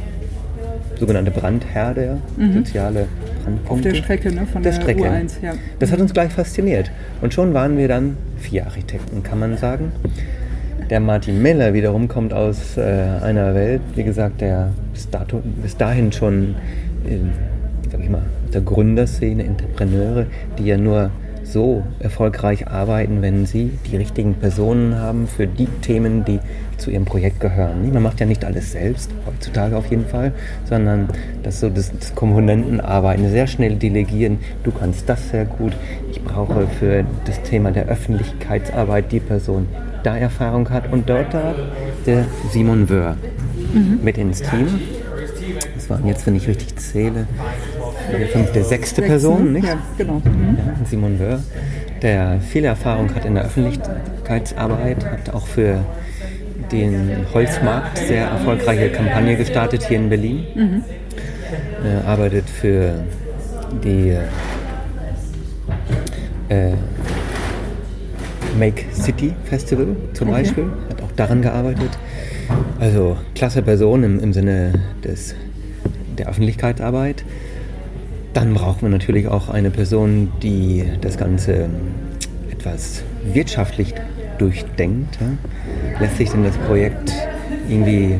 sogenannte 0.98 1.30
Brandherde, 1.30 2.18
mhm. 2.36 2.52
soziale 2.52 3.06
Brandpunkte. 3.42 3.88
Auf 3.88 3.94
der 3.94 4.02
Strecke, 4.02 4.32
ne? 4.34 4.46
Von 4.46 4.62
der, 4.62 4.72
der 4.72 4.80
Strecke. 4.80 5.02
U1, 5.02 5.42
ja. 5.42 5.54
Das 5.78 5.90
hat 5.90 6.00
uns 6.00 6.12
gleich 6.12 6.32
fasziniert. 6.32 6.90
Und 7.20 7.34
schon 7.34 7.54
waren 7.54 7.76
wir 7.78 7.88
dann 7.88 8.16
vier 8.38 8.66
Architekten, 8.66 9.22
kann 9.22 9.38
man 9.38 9.56
sagen. 9.56 9.92
Der 10.90 11.00
Martin 11.00 11.40
Miller 11.40 11.72
wiederum 11.72 12.08
kommt 12.08 12.32
aus 12.32 12.76
äh, 12.76 12.80
einer 12.82 13.54
Welt, 13.54 13.80
wie 13.94 14.02
gesagt, 14.02 14.40
der 14.40 14.72
bis, 14.92 15.08
dato, 15.08 15.40
bis 15.62 15.76
dahin 15.76 16.12
schon, 16.12 16.56
äh, 17.08 17.18
sag 17.90 18.00
ich 18.00 18.10
mal, 18.10 18.22
der 18.52 18.60
Gründerszene, 18.60 19.44
Entrepreneure, 19.44 20.26
die 20.58 20.64
ja 20.64 20.76
nur 20.76 21.10
so 21.52 21.84
erfolgreich 21.98 22.68
arbeiten, 22.68 23.22
wenn 23.22 23.46
sie 23.46 23.72
die 23.90 23.96
richtigen 23.96 24.34
Personen 24.34 24.96
haben 24.96 25.26
für 25.26 25.46
die 25.46 25.66
Themen, 25.82 26.24
die 26.24 26.40
zu 26.76 26.90
ihrem 26.90 27.04
Projekt 27.04 27.40
gehören. 27.40 27.92
Man 27.92 28.02
macht 28.02 28.20
ja 28.20 28.26
nicht 28.26 28.44
alles 28.44 28.72
selbst, 28.72 29.10
heutzutage 29.26 29.76
auf 29.76 29.86
jeden 29.86 30.06
Fall, 30.06 30.32
sondern 30.64 31.08
das 31.42 31.60
so 31.60 31.68
das, 31.68 31.92
das 31.98 32.14
Komponentenarbeiten, 32.14 33.28
sehr 33.30 33.46
schnell 33.46 33.76
delegieren. 33.76 34.38
Du 34.64 34.70
kannst 34.70 35.08
das 35.08 35.30
sehr 35.30 35.44
gut. 35.44 35.72
Ich 36.10 36.22
brauche 36.22 36.66
für 36.78 37.04
das 37.26 37.42
Thema 37.42 37.70
der 37.70 37.86
Öffentlichkeitsarbeit 37.86 39.12
die 39.12 39.20
Person, 39.20 39.66
die 39.70 39.90
da 40.02 40.16
Erfahrung 40.16 40.68
hat. 40.70 40.92
Und 40.92 41.08
dort 41.08 41.32
da 41.34 41.54
der 42.06 42.24
Simon 42.50 42.88
Wöhr 42.88 43.16
mhm. 43.72 44.00
mit 44.02 44.18
ins 44.18 44.42
Team. 44.42 44.66
Das 45.74 45.90
waren 45.90 46.06
jetzt, 46.06 46.26
wenn 46.26 46.36
ich 46.36 46.46
richtig 46.48 46.76
zähle, 46.76 47.26
der 48.18 48.28
fünfte, 48.28 48.64
sechste 48.64 49.02
Person, 49.02 49.52
nicht? 49.52 49.66
Ja, 49.66 49.78
genau. 49.96 50.22
Mhm. 50.24 50.56
Ja, 50.58 50.86
Simon 50.86 51.18
Wöhr, 51.18 51.40
der 52.02 52.40
viel 52.40 52.64
Erfahrung 52.64 53.14
hat 53.14 53.24
in 53.24 53.34
der 53.34 53.44
Öffentlichkeitsarbeit, 53.44 55.04
hat 55.04 55.34
auch 55.34 55.46
für 55.46 55.84
den 56.72 57.26
Holzmarkt 57.32 57.98
sehr 57.98 58.26
erfolgreiche 58.26 58.90
Kampagne 58.90 59.36
gestartet 59.36 59.84
hier 59.86 59.98
in 59.98 60.08
Berlin. 60.08 60.44
Mhm. 60.54 60.84
Er 61.84 62.06
arbeitet 62.06 62.48
für 62.48 62.94
die 63.82 64.16
äh, 66.48 66.72
Make 68.58 68.84
City 68.92 69.32
Festival 69.44 69.96
zum 70.12 70.28
okay. 70.28 70.42
Beispiel, 70.42 70.64
hat 70.88 71.02
auch 71.02 71.12
daran 71.16 71.42
gearbeitet. 71.42 71.90
Also 72.78 73.16
klasse 73.34 73.62
Person 73.62 74.02
im, 74.02 74.20
im 74.20 74.32
Sinne 74.32 74.72
des, 75.04 75.34
der 76.18 76.28
Öffentlichkeitsarbeit. 76.28 77.24
Dann 78.32 78.54
brauchen 78.54 78.82
wir 78.82 78.88
natürlich 78.90 79.26
auch 79.26 79.48
eine 79.48 79.70
Person, 79.70 80.32
die 80.42 80.84
das 81.00 81.18
Ganze 81.18 81.68
etwas 82.50 83.02
wirtschaftlich 83.24 83.94
durchdenkt. 84.38 85.18
Lässt 85.98 86.16
sich 86.16 86.30
denn 86.30 86.44
das 86.44 86.56
Projekt 86.58 87.12
irgendwie 87.68 88.18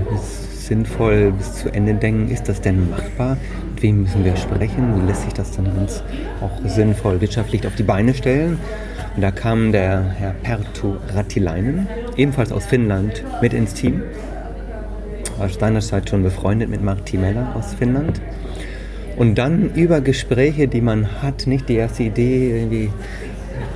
sinnvoll 0.53 1.33
bis 1.33 1.55
zu 1.55 1.73
Ende 1.73 1.95
denken? 1.95 2.31
Ist 2.31 2.49
das 2.49 2.61
denn 2.61 2.91
machbar? 2.91 3.37
Mit 3.75 3.83
wem 3.83 4.03
müssen 4.03 4.25
wir 4.25 4.37
sprechen? 4.37 5.01
Wie 5.01 5.07
lässt 5.07 5.23
sich 5.25 5.33
das 5.33 5.53
dann 5.53 5.65
ganz 5.65 6.03
auch 6.41 6.69
sinnvoll 6.69 7.21
wirtschaftlich 7.21 7.67
auf 7.67 7.75
die 7.77 7.83
Beine 7.83 8.15
stellen? 8.15 8.59
Und 9.17 9.23
da 9.23 9.31
kam 9.31 9.73
der 9.73 10.03
Herr 10.19 10.33
Pertu 10.33 10.95
Rattilainen, 11.15 11.89
ebenfalls 12.17 12.53
aus 12.53 12.67
Finnland, 12.67 13.25
mit 13.43 13.53
ins 13.53 13.75
Team. 13.75 14.03
War 15.39 15.49
seinerzeit 15.49 16.09
schon 16.09 16.23
befreundet 16.23 16.69
mit 16.69 16.83
Martti 16.83 17.17
Meller 17.17 17.55
aus 17.57 17.75
Finnland. 17.75 18.21
Und 19.17 19.37
dann 19.37 19.71
über 19.75 20.01
Gespräche, 20.01 20.69
die 20.69 20.81
man 20.81 21.23
hat, 21.23 21.47
nicht 21.47 21.69
die 21.69 21.77
erste 21.77 22.05
Idee, 22.05 22.57
irgendwie 22.57 22.91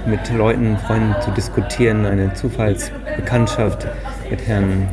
mit 0.06 0.20
Leuten, 0.36 0.76
Freunden 0.78 1.14
zu 1.22 1.30
diskutieren, 1.30 2.06
eine 2.06 2.34
Zufallsbekanntschaft 2.34 3.86
mit 4.30 4.46
Herrn, 4.46 4.88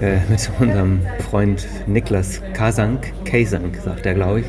äh, 0.00 0.16
mit 0.28 0.50
unserem 0.58 1.00
Freund 1.30 1.66
Niklas 1.86 2.40
Kasank, 2.52 3.12
Kasank 3.24 3.76
sagt 3.76 4.06
er, 4.06 4.14
glaube 4.14 4.40
ich, 4.40 4.46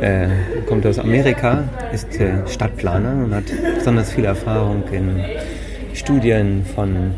äh, 0.00 0.28
kommt 0.66 0.86
aus 0.86 0.98
Amerika, 0.98 1.64
ist 1.92 2.20
äh, 2.20 2.46
Stadtplaner 2.48 3.24
und 3.24 3.34
hat 3.34 3.44
besonders 3.78 4.12
viel 4.12 4.24
Erfahrung 4.24 4.84
in 4.92 5.22
Studien 5.94 6.64
von 6.74 7.12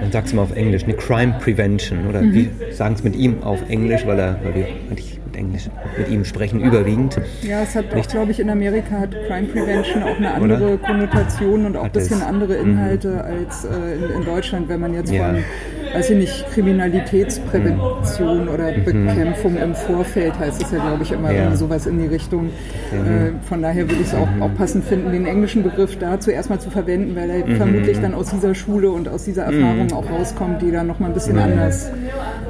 man 0.00 0.12
sagt 0.12 0.28
es 0.28 0.32
mal 0.32 0.42
auf 0.42 0.54
Englisch, 0.54 0.84
eine 0.84 0.94
Crime 0.94 1.34
Prevention 1.40 2.06
oder 2.06 2.22
mhm. 2.22 2.32
wir 2.32 2.72
sagen 2.72 2.94
es 2.94 3.02
mit 3.02 3.16
ihm 3.16 3.42
auf 3.42 3.68
Englisch, 3.68 4.06
weil 4.06 4.18
er, 4.20 4.38
weil 4.44 4.54
wir 4.54 4.66
mit 4.88 5.17
Englisch 5.38 5.68
mit 5.96 6.08
ihm 6.08 6.24
sprechen 6.24 6.60
überwiegend. 6.60 7.18
Ja, 7.42 7.62
es 7.62 7.74
hat 7.74 7.94
auch, 7.94 8.06
glaube 8.06 8.32
ich, 8.32 8.40
in 8.40 8.50
Amerika 8.50 8.98
hat 8.98 9.10
Crime 9.26 9.48
Prevention 9.48 10.02
auch 10.02 10.16
eine 10.16 10.34
andere 10.34 10.74
oder? 10.74 10.78
Konnotation 10.78 11.66
und 11.66 11.76
auch 11.76 11.84
ein 11.84 11.92
bisschen 11.92 12.22
andere 12.22 12.62
mhm. 12.62 12.72
Inhalte 12.72 13.08
mhm. 13.08 13.18
als 13.18 13.64
äh, 13.64 13.94
in, 13.94 14.20
in, 14.20 14.24
Deutschland, 14.24 14.68
wenn 14.68 14.80
man 14.80 14.94
jetzt 14.94 15.10
ja. 15.12 15.26
von 15.26 15.44
weiß 15.92 16.10
ich 16.10 16.16
nicht, 16.16 16.50
Kriminalitätsprävention 16.52 18.44
mhm. 18.44 18.48
oder 18.48 18.72
Bekämpfung 18.72 19.56
im 19.56 19.74
Vorfeld 19.74 20.38
heißt 20.38 20.62
es 20.62 20.70
ja, 20.70 20.78
glaube 20.78 21.02
ich, 21.02 21.12
immer 21.12 21.32
ja. 21.32 21.54
sowas 21.56 21.86
in 21.86 21.98
die 21.98 22.06
Richtung. 22.06 22.50
Mhm. 22.92 23.06
Äh, 23.06 23.32
von 23.48 23.62
daher 23.62 23.88
würde 23.88 24.02
ich 24.02 24.08
es 24.08 24.14
auch, 24.14 24.30
mhm. 24.30 24.42
auch 24.42 24.54
passend 24.54 24.84
finden, 24.84 25.12
den 25.12 25.26
englischen 25.26 25.62
Begriff 25.62 25.96
dazu 25.98 26.30
erstmal 26.30 26.60
zu 26.60 26.70
verwenden, 26.70 27.16
weil 27.16 27.30
er 27.30 27.46
mhm. 27.46 27.56
vermutlich 27.56 28.00
dann 28.00 28.14
aus 28.14 28.30
dieser 28.30 28.54
Schule 28.54 28.90
und 28.90 29.08
aus 29.08 29.24
dieser 29.24 29.44
Erfahrung 29.44 29.86
mhm. 29.86 29.92
auch 29.92 30.10
rauskommt, 30.10 30.62
die 30.62 30.70
dann 30.70 30.86
nochmal 30.86 31.10
ein 31.10 31.14
bisschen 31.14 31.36
mhm. 31.36 31.42
anders 31.42 31.90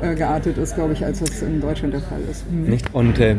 äh, 0.03 0.15
geartet 0.15 0.59
ist, 0.59 0.75
glaube 0.75 0.93
ich, 0.93 1.05
als 1.05 1.21
das 1.21 1.43
in 1.43 1.61
Deutschland 1.61 1.95
der 1.95 2.01
Fall 2.01 2.21
ist. 2.31 2.51
Nicht? 2.51 2.95
Und 2.95 3.19
äh, 3.21 3.37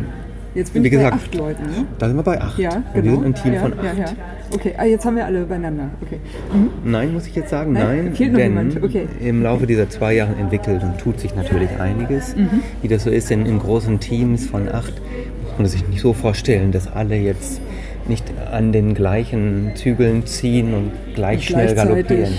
Jetzt 0.55 0.73
bin 0.73 0.83
Wie 0.83 0.87
ich 0.87 0.93
gesagt, 0.93 1.11
bei 1.11 1.17
acht 1.17 1.35
Leuten. 1.35 1.63
Ne? 1.63 1.85
Da 1.99 2.07
sind 2.07 2.17
wir 2.17 2.23
bei 2.23 2.41
acht. 2.41 2.57
Ja, 2.57 2.83
genau. 2.93 3.05
Wir 3.05 3.11
sind 3.11 3.25
ein 3.25 3.35
Team 3.35 3.53
ja, 3.53 3.59
von 3.59 3.73
acht. 3.73 3.83
Ja, 3.83 3.93
ja. 3.93 4.05
Okay, 4.51 4.73
ah, 4.77 4.85
jetzt 4.85 5.05
haben 5.05 5.15
wir 5.15 5.25
alle 5.25 5.45
beieinander. 5.45 5.89
Okay. 6.01 6.19
Mhm. 6.51 6.91
Nein, 6.91 7.13
muss 7.13 7.27
ich 7.27 7.35
jetzt 7.35 7.49
sagen, 7.49 7.73
nein. 7.73 8.15
nein 8.17 8.33
denn. 8.33 8.83
Okay. 8.83 9.07
im 9.19 9.43
Laufe 9.43 9.67
dieser 9.67 9.89
zwei 9.89 10.13
Jahre 10.13 10.33
entwickelt 10.35 10.81
und 10.81 10.97
tut 10.97 11.19
sich 11.19 11.35
natürlich 11.35 11.69
einiges. 11.79 12.35
Mhm. 12.35 12.63
Wie 12.81 12.87
das 12.87 13.03
so 13.03 13.11
ist 13.11 13.29
in, 13.29 13.45
in 13.45 13.59
großen 13.59 13.99
Teams 13.99 14.47
von 14.47 14.67
acht, 14.69 14.93
muss 15.43 15.57
man 15.57 15.65
sich 15.67 15.87
nicht 15.87 16.01
so 16.01 16.13
vorstellen, 16.13 16.71
dass 16.71 16.91
alle 16.91 17.15
jetzt 17.15 17.61
nicht 18.07 18.25
an 18.51 18.71
den 18.71 18.95
gleichen 18.95 19.73
Zügeln 19.75 20.25
ziehen 20.25 20.73
und 20.73 20.91
gleich 21.13 21.45
schnell 21.45 21.75
galoppieren. 21.75 22.33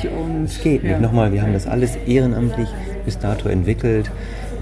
Es 0.44 0.60
geht 0.60 0.82
nicht. 0.82 1.00
Nochmal, 1.00 1.32
wir 1.32 1.42
haben 1.42 1.52
das 1.52 1.68
alles 1.68 1.96
ehrenamtlich 2.06 2.68
bis 3.04 3.18
dato 3.18 3.48
entwickelt. 3.48 4.10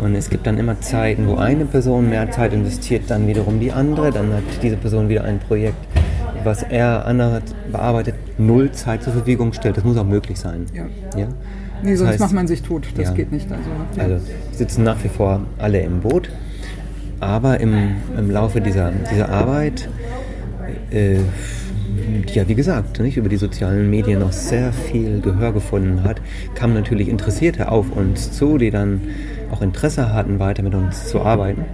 Und 0.03 0.15
es 0.15 0.31
gibt 0.31 0.47
dann 0.47 0.59
immer 0.59 0.81
Zeiten, 0.81 1.27
wo 1.27 1.37
eine 1.37 1.65
Person 1.65 2.09
mehr 2.09 2.31
Zeit 2.31 2.53
investiert, 2.53 3.05
dann 3.09 3.27
wiederum 3.27 3.61
die 3.61 3.73
andere. 3.73 4.11
Dann 4.11 4.33
hat 4.33 4.43
diese 4.63 4.77
Person 4.77 5.09
wieder 5.09 5.25
ein 5.25 5.39
Projekt, 5.39 5.77
was 6.45 6.63
er 6.63 7.07
andere 7.07 7.43
bearbeitet, 7.73 8.15
null 8.39 8.71
Zeit 8.73 9.03
zur 9.03 9.13
Verfügung 9.13 9.53
stellt. 9.53 9.77
Das 9.77 9.85
muss 9.85 9.97
auch 9.97 10.05
möglich 10.07 10.39
sein. 10.39 10.67
Ja. 10.75 10.85
ja? 11.19 11.29
Nee, 11.83 11.95
sonst 11.95 12.11
heißt, 12.11 12.21
macht 12.21 12.33
man 12.33 12.47
sich 12.47 12.63
tot. 12.63 12.89
Das 12.97 13.09
ja. 13.09 13.15
geht 13.15 13.33
nicht. 13.33 13.51
Also, 13.51 13.71
ja. 13.97 14.03
also 14.05 14.27
sitzen 14.53 14.85
nach 14.85 15.03
wie 15.03 15.09
vor 15.09 15.43
alle 15.59 15.81
im 15.81 16.01
Boot. 16.01 16.31
Aber 17.21 17.59
im, 17.59 17.97
im 18.17 18.31
Laufe 18.31 18.61
dieser, 18.61 18.93
dieser 19.11 19.29
Arbeit 19.29 19.89
äh, 20.91 21.19
die 22.29 22.35
ja, 22.35 22.49
wie 22.49 22.55
gesagt, 22.55 23.01
nicht, 23.01 23.17
über 23.17 23.29
die 23.29 23.37
sozialen 23.37 23.89
Medien 23.91 24.21
noch 24.21 24.33
sehr 24.33 24.73
viel 24.73 25.21
Gehör 25.21 25.53
gefunden 25.53 26.05
hat, 26.05 26.21
kamen 26.55 26.75
natürlich 26.75 27.09
Interessierte 27.09 27.71
auf 27.71 27.91
uns 27.95 28.33
zu, 28.33 28.59
die 28.59 28.71
dann 28.71 29.01
auch 29.51 29.63
Interesse 29.63 30.13
hatten, 30.13 30.39
weiter 30.39 30.63
mit 30.63 30.75
uns 30.75 31.09
zu 31.09 31.23
arbeiten. 31.23 31.65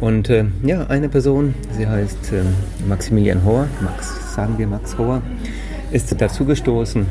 Und 0.00 0.30
äh, 0.30 0.44
ja, 0.62 0.86
eine 0.86 1.08
Person, 1.08 1.54
sie 1.76 1.86
heißt 1.86 2.32
äh, 2.32 2.42
Maximilian 2.88 3.44
Hohr, 3.44 3.66
Max, 3.80 4.34
sagen 4.34 4.54
wir 4.56 4.66
Max 4.66 4.96
Hohr, 4.96 5.20
ist 5.90 6.18
dazugestoßen, 6.18 7.06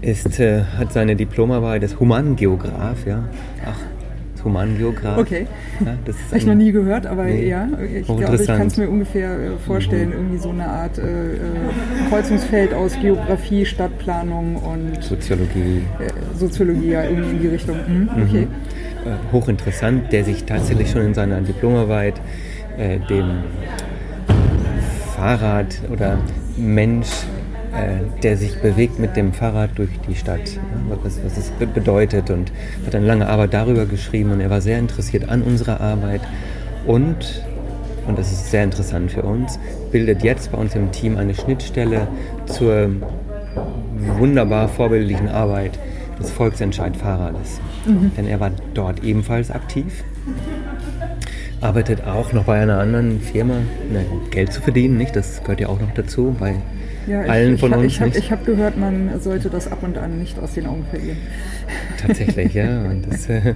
ist, 0.00 0.38
äh, 0.38 0.62
hat 0.78 0.92
seine 0.92 1.16
Diplomarbeit 1.16 1.82
als 1.82 1.98
Humangeograf, 1.98 3.04
ja, 3.06 3.24
ach, 3.66 3.78
Humangeograf. 4.44 5.18
Okay. 5.18 5.46
Ja, 5.84 5.96
das 6.04 6.16
Habe 6.28 6.38
ich 6.38 6.46
noch 6.46 6.54
nie 6.54 6.72
gehört, 6.72 7.06
aber 7.06 7.24
nee. 7.24 7.48
ja, 7.48 7.68
ich 7.94 8.06
glaube, 8.06 8.36
ich 8.36 8.46
kann 8.46 8.66
es 8.66 8.76
mir 8.76 8.88
ungefähr 8.88 9.32
äh, 9.32 9.50
vorstellen, 9.66 10.08
mhm. 10.08 10.14
irgendwie 10.14 10.38
so 10.38 10.50
eine 10.50 10.66
Art 10.66 10.98
äh, 10.98 11.02
äh, 11.02 11.38
Kreuzungsfeld 12.08 12.74
aus 12.74 12.98
Geografie, 13.00 13.64
Stadtplanung 13.64 14.56
und 14.56 15.02
Soziologie. 15.02 15.82
Äh, 15.98 16.38
Soziologie, 16.38 16.90
ja, 16.90 17.04
irgendwie 17.04 17.30
in 17.30 17.40
die 17.40 17.48
Richtung. 17.48 17.76
Mhm. 17.86 18.08
Okay. 18.10 18.46
Mhm. 18.46 19.10
Äh, 19.10 19.32
hochinteressant, 19.32 20.12
der 20.12 20.24
sich 20.24 20.44
tatsächlich 20.44 20.90
schon 20.90 21.02
in 21.02 21.14
seiner 21.14 21.40
Diplomarbeit 21.40 22.20
dem 23.10 23.42
Fahrrad 25.16 25.82
oder 25.92 26.18
Mensch 26.56 27.08
äh, 27.72 28.20
der 28.22 28.36
sich 28.36 28.60
bewegt 28.60 28.98
mit 28.98 29.16
dem 29.16 29.32
Fahrrad 29.32 29.70
durch 29.76 29.90
die 30.08 30.14
Stadt, 30.14 30.48
ja, 30.54 30.96
was, 31.02 31.18
was 31.24 31.36
es 31.36 31.50
bedeutet 31.50 32.30
und 32.30 32.52
hat 32.86 32.94
eine 32.94 33.06
lange 33.06 33.28
Arbeit 33.28 33.54
darüber 33.54 33.86
geschrieben 33.86 34.32
und 34.32 34.40
er 34.40 34.50
war 34.50 34.60
sehr 34.60 34.78
interessiert 34.78 35.28
an 35.28 35.42
unserer 35.42 35.80
Arbeit 35.80 36.20
und, 36.86 37.44
und 38.06 38.18
das 38.18 38.32
ist 38.32 38.50
sehr 38.50 38.64
interessant 38.64 39.12
für 39.12 39.22
uns, 39.22 39.58
bildet 39.92 40.22
jetzt 40.22 40.52
bei 40.52 40.58
uns 40.58 40.74
im 40.74 40.90
Team 40.92 41.16
eine 41.16 41.34
Schnittstelle 41.34 42.08
zur 42.46 42.90
wunderbar 44.18 44.68
vorbildlichen 44.68 45.28
Arbeit 45.28 45.78
des 46.18 46.30
Volksentscheid-Fahrrades. 46.30 47.60
Mhm. 47.86 48.12
Denn 48.16 48.26
er 48.26 48.40
war 48.40 48.50
dort 48.74 49.02
ebenfalls 49.04 49.50
aktiv 49.50 50.04
arbeitet 51.60 52.06
auch 52.06 52.32
noch 52.32 52.44
bei 52.44 52.60
einer 52.60 52.78
anderen 52.78 53.20
Firma, 53.20 53.54
ne, 53.90 54.04
Geld 54.30 54.52
zu 54.52 54.60
verdienen, 54.60 54.96
nicht? 54.96 55.14
Das 55.14 55.42
gehört 55.42 55.60
ja 55.60 55.68
auch 55.68 55.80
noch 55.80 55.92
dazu, 55.94 56.34
bei 56.38 56.56
Ja, 57.10 57.24
ich, 57.24 57.30
allen 57.30 57.58
von 57.58 57.72
ich, 57.84 58.00
uns. 58.00 58.16
Ich 58.16 58.30
habe 58.30 58.40
hab 58.40 58.46
gehört, 58.46 58.78
man 58.78 59.20
sollte 59.20 59.50
das 59.50 59.70
ab 59.70 59.82
und 59.82 59.98
an 59.98 60.20
nicht 60.20 60.38
aus 60.38 60.54
den 60.54 60.66
Augen 60.66 60.84
verlieren. 60.88 61.16
Tatsächlich, 62.00 62.54
ja. 62.54 62.82
Und, 62.90 63.04
das, 63.10 63.28
äh, 63.28 63.54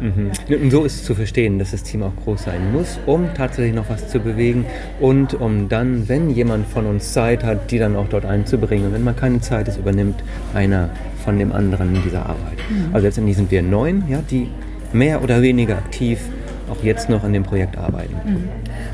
mhm. 0.00 0.30
und 0.62 0.70
so 0.70 0.84
ist 0.84 0.94
es 0.94 1.04
zu 1.04 1.14
verstehen, 1.16 1.58
dass 1.58 1.72
das 1.72 1.82
Team 1.82 2.04
auch 2.04 2.12
groß 2.24 2.44
sein 2.44 2.72
muss, 2.72 2.98
um 3.06 3.28
tatsächlich 3.34 3.74
noch 3.74 3.88
was 3.90 4.08
zu 4.08 4.20
bewegen 4.20 4.66
und 5.00 5.34
um 5.34 5.68
dann, 5.68 6.08
wenn 6.08 6.30
jemand 6.30 6.66
von 6.68 6.86
uns 6.86 7.12
Zeit 7.12 7.42
hat, 7.44 7.70
die 7.72 7.78
dann 7.78 7.96
auch 7.96 8.08
dort 8.08 8.24
einzubringen. 8.24 8.86
Und 8.86 8.94
wenn 8.94 9.04
man 9.04 9.16
keine 9.16 9.40
Zeit 9.40 9.66
ist, 9.66 9.78
übernimmt 9.78 10.22
einer 10.54 10.90
von 11.24 11.38
dem 11.38 11.52
anderen 11.52 11.94
in 11.96 12.02
dieser 12.02 12.22
Arbeit. 12.22 12.58
Mhm. 12.70 12.94
Also 12.94 13.06
letztendlich 13.06 13.36
sind 13.36 13.50
wir 13.50 13.62
neun, 13.62 14.04
ja, 14.08 14.22
die 14.30 14.48
mehr 14.92 15.22
oder 15.22 15.42
weniger 15.42 15.76
aktiv 15.76 16.20
auch 16.70 16.82
jetzt 16.82 17.08
noch 17.08 17.24
an 17.24 17.32
dem 17.32 17.42
Projekt 17.42 17.76
arbeiten. 17.78 18.14
Mhm. 18.24 18.48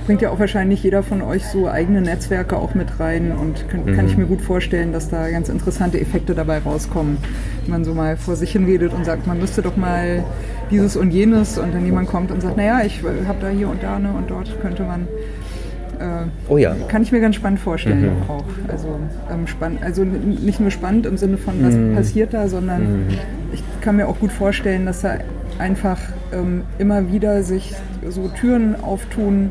Bringt 0.07 0.23
ja 0.23 0.31
auch 0.31 0.39
wahrscheinlich 0.39 0.83
jeder 0.83 1.03
von 1.03 1.23
euch 1.23 1.45
so 1.47 1.69
eigene 1.69 2.01
Netzwerke 2.01 2.57
auch 2.57 2.75
mit 2.75 2.99
rein 3.01 3.33
und 3.33 3.69
kann, 3.69 3.85
kann 3.95 4.07
ich 4.07 4.17
mir 4.17 4.27
gut 4.27 4.41
vorstellen, 4.41 4.93
dass 4.93 5.09
da 5.09 5.29
ganz 5.31 5.49
interessante 5.49 6.01
Effekte 6.01 6.35
dabei 6.35 6.59
rauskommen. 6.59 7.19
Wenn 7.65 7.71
man 7.73 7.85
so 7.85 7.95
mal 7.95 8.17
vor 8.17 8.37
sich 8.37 8.53
hin 8.53 8.65
redet 8.65 8.93
und 8.93 9.05
sagt, 9.05 9.27
man 9.27 9.39
müsste 9.39 9.63
doch 9.63 9.77
mal 9.77 10.25
dieses 10.71 10.97
und 10.97 11.11
jenes 11.11 11.59
und 11.59 11.75
dann 11.75 11.85
jemand 11.85 12.09
kommt 12.09 12.31
und 12.31 12.41
sagt, 12.41 12.57
naja, 12.57 12.81
ich 12.85 13.03
habe 13.27 13.39
da 13.41 13.49
hier 13.49 13.69
und 13.69 13.83
da 13.83 13.99
ne, 13.99 14.11
und 14.17 14.31
dort 14.31 14.61
könnte 14.61 14.83
man 14.83 15.03
äh, 15.99 16.27
Oh 16.49 16.59
ja. 16.59 16.75
Kann 16.89 17.03
ich 17.03 17.11
mir 17.13 17.21
ganz 17.21 17.37
spannend 17.37 17.59
vorstellen 17.61 18.03
Mhm. 18.03 18.11
auch. 18.31 18.45
Also, 18.71 18.89
ähm, 19.33 19.47
spann 19.47 19.79
also 19.83 20.05
nicht 20.05 20.61
nur 20.61 20.71
spannend 20.71 21.07
im 21.07 21.17
Sinne 21.17 21.39
von, 21.39 21.55
was 21.63 21.75
Mhm. 21.75 21.95
passiert 21.95 22.35
da, 22.35 22.49
sondern 22.49 23.07
ich 23.53 23.63
kann 23.81 23.97
mir 23.97 24.07
auch 24.09 24.19
gut 24.19 24.31
vorstellen, 24.33 24.85
dass 24.87 25.01
da 25.03 25.15
einfach 25.59 25.99
ähm, 26.33 26.63
immer 26.79 27.11
wieder 27.13 27.43
sich 27.43 27.75
so 28.09 28.29
Türen 28.29 28.77
auftun, 28.83 29.51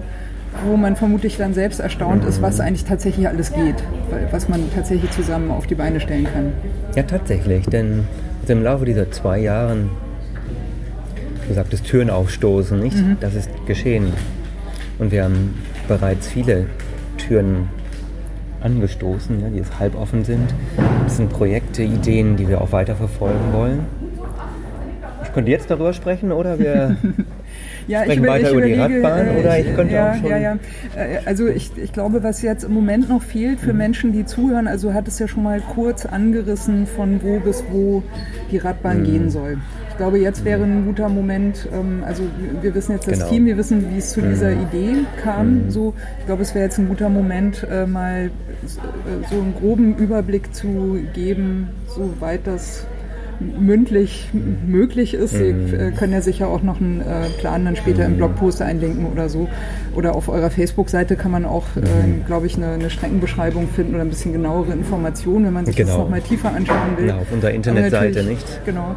wo 0.66 0.78
man 0.78 0.96
vermutlich 0.96 1.38
dann 1.38 1.54
selbst 1.54 1.80
erstaunt 1.80 2.24
ist, 2.24 2.42
was 2.42 2.60
eigentlich 2.60 2.86
tatsächlich 2.86 3.28
alles 3.28 3.52
geht, 3.52 3.76
was 4.32 4.48
man 4.48 4.62
tatsächlich 4.74 5.12
zusammen 5.12 5.52
auf 5.52 5.68
die 5.68 5.76
Beine 5.76 6.00
stellen 6.00 6.26
kann. 6.26 6.54
Ja, 6.96 7.04
tatsächlich, 7.04 7.66
denn 7.66 8.06
also 8.42 8.54
im 8.54 8.64
Laufe 8.64 8.86
dieser 8.86 9.12
zwei 9.12 9.40
Jahren, 9.40 9.90
du 11.48 11.54
sagtest 11.54 11.86
Türen 11.86 12.10
aufstoßen, 12.10 12.80
nicht? 12.80 12.96
Das 13.20 13.36
ist 13.36 13.50
geschehen. 13.66 14.14
Und 14.98 15.12
wir 15.12 15.26
haben 15.26 15.56
bereits 15.88 16.28
viele 16.28 16.68
Türen 17.18 17.68
angestoßen, 18.62 19.42
ja, 19.42 19.50
die 19.50 19.58
jetzt 19.58 19.80
halb 19.80 19.96
offen 19.96 20.24
sind. 20.24 20.54
Das 21.04 21.18
sind 21.18 21.30
Projekte, 21.30 21.84
Ideen, 21.84 22.36
die 22.38 22.48
wir 22.48 22.62
auch 22.62 22.72
weiter 22.72 22.96
verfolgen 22.96 23.52
wollen. 23.52 23.80
Ich 25.36 25.38
könnte 25.38 25.52
jetzt 25.52 25.70
darüber 25.70 25.92
sprechen 25.92 26.32
oder 26.32 26.58
wir 26.60 26.96
Ja, 27.90 28.04
Sprechen 28.04 28.24
über- 28.24 28.32
weiter 28.32 28.52
über 28.52 28.62
die 28.62 28.74
Radbahn 28.76 29.28
äh, 29.28 29.40
oder 29.42 29.60
ich 29.60 29.76
könnte 29.76 29.94
ja, 29.94 30.12
auch 30.12 30.16
schon- 30.16 30.30
Ja, 30.30 30.38
ja. 30.38 30.54
Äh, 30.96 31.20
Also 31.26 31.48
ich, 31.48 31.72
ich 31.78 31.92
glaube, 31.92 32.24
was 32.24 32.42
jetzt 32.42 32.64
im 32.64 32.74
Moment 32.74 33.10
noch 33.10 33.22
fehlt 33.22 33.62
Mhm. 33.62 33.66
für 33.66 33.74
Menschen, 33.74 34.14
die 34.14 34.24
zuhören, 34.26 34.68
also 34.70 34.94
hat 34.94 35.10
es 35.10 35.20
ja 35.20 35.28
schon 35.28 35.44
mal 35.44 35.60
kurz 35.60 36.06
angerissen, 36.06 36.88
von 36.88 37.22
wo 37.22 37.40
bis 37.40 37.66
wo 37.70 38.02
die 38.50 38.58
Radbahn 38.60 39.02
Mhm. 39.02 39.04
gehen 39.04 39.30
soll. 39.30 39.58
Ich 39.90 39.98
glaube, 39.98 40.20
jetzt 40.20 40.46
wäre 40.46 40.64
ein 40.64 40.86
guter 40.86 41.10
Moment, 41.10 41.68
ähm, 41.74 42.02
also 42.06 42.24
wir 42.62 42.74
wissen 42.74 42.94
jetzt 42.94 43.08
das 43.10 43.20
Genau. 43.20 43.30
Team, 43.30 43.46
wir 43.46 43.58
wissen, 43.58 43.86
wie 43.94 43.98
es 43.98 44.12
zu 44.12 44.22
dieser 44.22 44.54
Idee 44.54 44.96
kam. 45.22 45.70
So, 45.70 45.94
ich 46.22 46.26
glaube, 46.28 46.44
es 46.44 46.56
wäre 46.56 46.64
jetzt 46.66 46.80
ein 46.80 46.88
guter 46.88 47.10
Moment, 47.10 47.68
äh, 47.70 47.86
mal 47.86 48.28
äh, 48.28 48.30
so 49.30 49.36
einen 49.42 49.54
groben 49.60 49.96
Überblick 49.98 50.56
zu 50.56 50.98
geben, 51.14 51.68
soweit 51.88 52.48
das 52.48 52.88
mündlich 53.40 54.30
möglich 54.34 55.14
ist. 55.14 55.32
Sie 55.32 55.50
äh, 55.50 55.92
können 55.92 56.14
ja 56.14 56.22
sicher 56.22 56.48
auch 56.48 56.62
noch 56.64 56.80
einen 56.80 57.02
äh, 57.02 57.30
Plan 57.40 57.66
dann 57.66 57.76
später 57.76 58.06
im 58.06 58.18
Blogpost 58.18 58.62
einlinken 58.62 59.06
oder 59.06 59.30
so. 59.30 59.48
Oder 59.96 60.16
auf 60.16 60.30
eurer 60.30 60.50
Facebook-Seite 60.50 61.16
kann 61.16 61.32
man 61.32 61.46
auch, 61.46 61.66
äh, 61.78 61.82
glaube 62.26 62.48
ich, 62.48 62.56
eine, 62.58 62.68
eine 62.74 62.90
Streckenbeschreibung 62.90 63.68
finden 63.70 63.96
oder 63.96 64.04
ein 64.04 64.10
bisschen 64.10 64.34
genauere 64.34 64.72
Informationen, 64.74 65.46
wenn 65.46 65.54
man 65.54 65.66
sich 65.66 65.76
das 65.76 65.88
Genau. 65.88 66.00
nochmal 66.00 66.22
tiefer 66.22 66.54
anschauen 66.54 66.98
will. 66.98 67.08
Genau, 67.08 67.20
auf 67.20 67.32
unserer 67.32 67.52
Internetseite, 67.52 68.24
nicht? 68.24 68.62
Genau. 68.66 68.96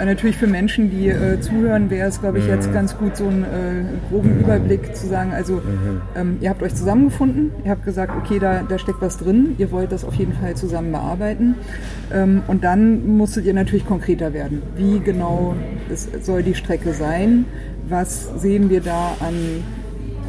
Aber 0.00 0.06
natürlich 0.08 0.38
für 0.38 0.46
Menschen, 0.46 0.90
die 0.90 1.08
äh, 1.10 1.38
zuhören, 1.42 1.90
wäre 1.90 2.08
es, 2.08 2.22
glaube 2.22 2.38
ich, 2.38 2.44
Mhm. 2.46 2.50
jetzt 2.54 2.72
ganz 2.72 2.96
gut, 2.96 3.18
so 3.18 3.26
einen 3.26 3.42
äh, 3.42 4.08
groben 4.08 4.40
Überblick 4.40 4.96
zu 4.96 5.06
sagen. 5.06 5.32
Also, 5.34 5.56
Mhm. 5.56 6.00
ähm, 6.16 6.36
ihr 6.40 6.48
habt 6.48 6.62
euch 6.62 6.74
zusammengefunden, 6.74 7.50
ihr 7.66 7.70
habt 7.70 7.84
gesagt, 7.84 8.14
okay, 8.16 8.38
da, 8.38 8.62
da 8.66 8.78
steckt 8.78 9.02
was 9.02 9.18
drin, 9.18 9.56
ihr 9.58 9.70
wollt 9.72 9.92
das 9.92 10.06
auf 10.06 10.14
jeden 10.14 10.32
Fall 10.32 10.54
zusammen 10.54 10.90
bearbeiten. 10.90 11.54
Ähm, 12.14 12.40
und 12.48 12.64
dann 12.64 13.14
musstet 13.18 13.44
ihr 13.44 13.52
natürlich 13.52 13.84
konkreter 13.86 14.32
werden. 14.32 14.62
Wie 14.74 15.00
genau 15.00 15.54
es 15.92 16.08
soll 16.22 16.44
die 16.44 16.54
Strecke 16.54 16.94
sein? 16.94 17.44
Was 17.86 18.40
sehen 18.40 18.70
wir 18.70 18.80
da 18.80 19.10
an 19.20 19.34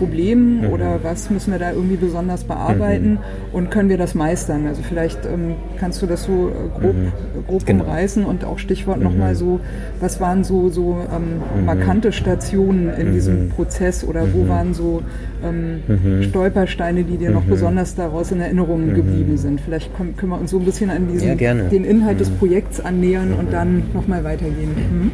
Problemen 0.01 0.61
Mhm. 0.61 0.69
oder 0.73 0.99
was 1.03 1.29
müssen 1.29 1.51
wir 1.51 1.59
da 1.59 1.71
irgendwie 1.71 1.95
besonders 1.95 2.43
bearbeiten 2.43 3.19
und 3.53 3.69
können 3.69 3.87
wir 3.89 3.99
das 3.99 4.15
meistern? 4.15 4.65
Also 4.65 4.81
vielleicht 4.81 5.19
ähm, 5.27 5.53
kannst 5.79 6.01
du 6.01 6.07
das 6.07 6.23
so 6.23 6.49
äh, 6.49 6.79
grob, 6.79 6.95
äh, 6.95 7.47
grob 7.47 7.65
Genau. 7.67 7.83
umreißen 7.83 8.25
und 8.25 8.43
auch 8.43 8.57
Stichwort 8.57 8.99
nochmal 8.99 9.35
so, 9.35 9.59
was 9.99 10.19
waren 10.19 10.43
so, 10.43 10.69
so 10.69 10.97
ähm, 11.15 11.65
markante 11.67 12.11
Stationen 12.11 12.89
in 12.97 13.13
diesem 13.13 13.49
Prozess 13.49 14.03
oder 14.03 14.33
wo 14.33 14.47
waren 14.47 14.73
so 14.73 15.03
ähm, 15.45 15.81
Stolpersteine, 16.23 17.03
die 17.03 17.17
dir 17.17 17.29
noch 17.29 17.43
besonders 17.43 17.93
daraus 17.93 18.31
in 18.31 18.39
Erinnerung 18.41 18.95
geblieben 18.95 19.37
sind? 19.37 19.61
Vielleicht 19.61 19.95
kommen, 19.95 20.15
können 20.17 20.31
wir 20.31 20.39
uns 20.39 20.49
so 20.49 20.57
ein 20.57 20.65
bisschen 20.65 20.89
an 20.89 21.07
diesen, 21.11 21.37
Ja, 21.39 21.53
den 21.53 21.85
Inhalt 21.85 22.19
des 22.19 22.29
Projekts 22.31 22.79
annähern 22.79 23.33
und 23.37 23.53
dann 23.53 23.83
nochmal 23.93 24.23
weitergehen. 24.23 24.71
Mhm. 24.75 25.11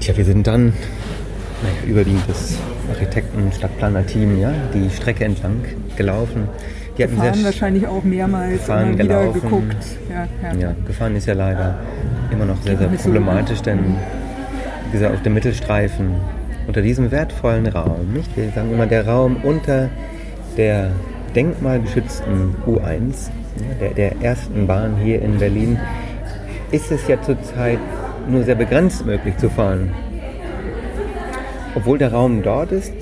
Tja, 0.00 0.16
wir 0.16 0.24
sind 0.24 0.46
dann 0.46 0.72
naja, 1.62 1.74
überwiegend 1.86 2.22
das 2.28 2.56
Architekten, 2.90 3.52
Stadtplaner-Team, 3.52 4.38
ja, 4.38 4.52
die 4.74 4.90
Strecke 4.90 5.24
entlang 5.24 5.64
gelaufen. 5.96 6.48
Die 6.98 7.04
hatten 7.04 7.16
Fahren 7.16 7.34
sehr 7.34 7.44
wahrscheinlich 7.44 7.86
auch 7.86 8.04
mehrmals 8.04 8.52
Gefahren 8.52 8.94
wieder 8.94 9.04
gelaufen. 9.04 9.40
geguckt. 9.40 9.86
Ja, 10.10 10.28
ja. 10.42 10.58
Ja, 10.58 10.74
gefahren 10.86 11.16
ist 11.16 11.26
ja 11.26 11.34
leider 11.34 11.78
immer 12.30 12.44
noch 12.44 12.60
sehr, 12.62 12.76
sehr 12.76 12.88
problematisch, 12.88 13.62
denn 13.62 13.96
wie 14.86 14.92
gesagt, 14.92 15.14
auf 15.14 15.22
dem 15.22 15.34
Mittelstreifen, 15.34 16.10
unter 16.66 16.82
diesem 16.82 17.10
wertvollen 17.10 17.66
Raum, 17.66 18.12
nicht? 18.12 18.36
Wir 18.36 18.50
sagen 18.50 18.72
immer, 18.72 18.86
der 18.86 19.06
Raum 19.06 19.36
unter 19.42 19.88
der 20.56 20.90
denkmalgeschützten 21.34 22.56
U1, 22.66 23.30
ja, 23.56 23.74
der, 23.80 23.90
der 23.90 24.20
ersten 24.20 24.66
Bahn 24.66 24.96
hier 25.02 25.22
in 25.22 25.38
Berlin, 25.38 25.78
ist 26.70 26.92
es 26.92 27.08
ja 27.08 27.20
zurzeit 27.22 27.78
nur 28.28 28.42
sehr 28.44 28.54
begrenzt 28.54 29.06
möglich 29.06 29.36
zu 29.38 29.48
fahren. 29.48 29.90
Obwohl 31.74 31.98
der 31.98 32.12
Raum 32.12 32.42
dort 32.42 32.72
ist, 32.72 32.92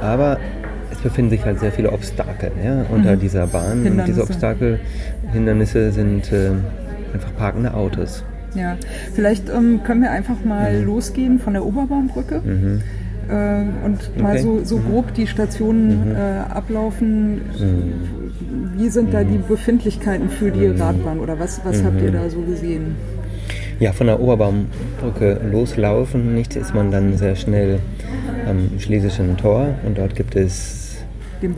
aber 0.00 0.38
es 0.90 0.98
befinden 0.98 1.30
sich 1.30 1.44
halt 1.44 1.60
sehr 1.60 1.72
viele 1.72 1.92
Obstakel 1.92 2.50
ja, 2.64 2.84
unter 2.90 3.16
dieser 3.16 3.46
Bahn. 3.46 3.86
Und 3.86 4.06
diese 4.06 4.22
Obstakel, 4.22 4.78
Hindernisse 5.32 5.92
sind 5.92 6.30
äh, 6.32 6.50
einfach 7.14 7.34
parkende 7.36 7.74
Autos. 7.74 8.24
Ja, 8.54 8.76
vielleicht 9.14 9.48
ähm, 9.48 9.80
können 9.84 10.02
wir 10.02 10.10
einfach 10.10 10.44
mal 10.44 10.80
Mhm. 10.80 10.86
losgehen 10.86 11.38
von 11.38 11.52
der 11.52 11.64
Oberbaumbrücke 11.64 12.42
äh, 13.28 13.86
und 13.86 14.20
mal 14.20 14.32
Okay. 14.32 14.38
Mhm. 14.42 14.42
so, 14.42 14.64
so 14.64 14.78
grob 14.78 15.14
die 15.14 15.26
Stationen 15.28 16.14
äh, 16.16 16.50
ablaufen. 16.52 17.42
Wie 18.76 18.88
sind 18.88 19.14
da 19.14 19.22
die 19.22 19.38
Mhm. 19.38 19.44
Befindlichkeiten 19.48 20.28
für 20.28 20.50
die 20.50 20.66
Radbahn 20.66 21.20
oder 21.20 21.38
was, 21.38 21.60
was 21.64 21.82
habt 21.84 22.00
ihr 22.02 22.10
da 22.10 22.28
so 22.28 22.40
gesehen? 22.42 22.96
Ja, 23.80 23.92
von 23.92 24.06
der 24.08 24.20
Oberbaumbrücke 24.20 25.40
loslaufen, 25.50 26.34
nicht, 26.34 26.54
ist 26.54 26.74
man 26.74 26.90
dann 26.90 27.16
sehr 27.16 27.34
schnell 27.34 27.80
am 28.46 28.78
Schlesischen 28.78 29.38
Tor 29.38 29.74
und 29.86 29.96
dort 29.96 30.14
gibt 30.14 30.36
es, 30.36 30.98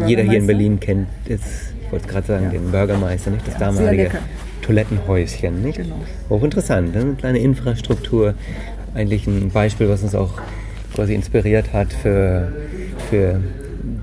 jeder 0.07 0.23
hier 0.23 0.39
in? 0.39 0.47
Berlin 0.47 0.79
kennt 0.79 1.09
es, 1.29 1.41
ich 1.85 1.91
wollte 1.93 2.07
gerade 2.07 2.27
sagen, 2.29 2.51
den 2.51 2.71
Bürgermeister, 2.71 3.33
nicht, 3.33 3.47
das 3.47 3.55
Ja, 3.55 3.61
damalige. 3.61 4.11
Toilettenhäuschen, 4.63 5.63
nicht? 5.63 5.79
Genau. 5.79 5.97
Hochinteressant, 6.31 6.95
ne? 6.95 7.01
eine 7.01 7.15
kleine 7.15 7.39
Infrastruktur, 7.41 8.35
eigentlich 8.95 9.27
ein 9.27 9.51
Beispiel, 9.51 9.89
was 9.89 10.05
uns 10.05 10.15
auch 10.15 10.41
quasi 10.95 11.15
inspiriert 11.15 11.73
hat 11.73 11.93
für, 11.93 12.53
für 13.11 13.41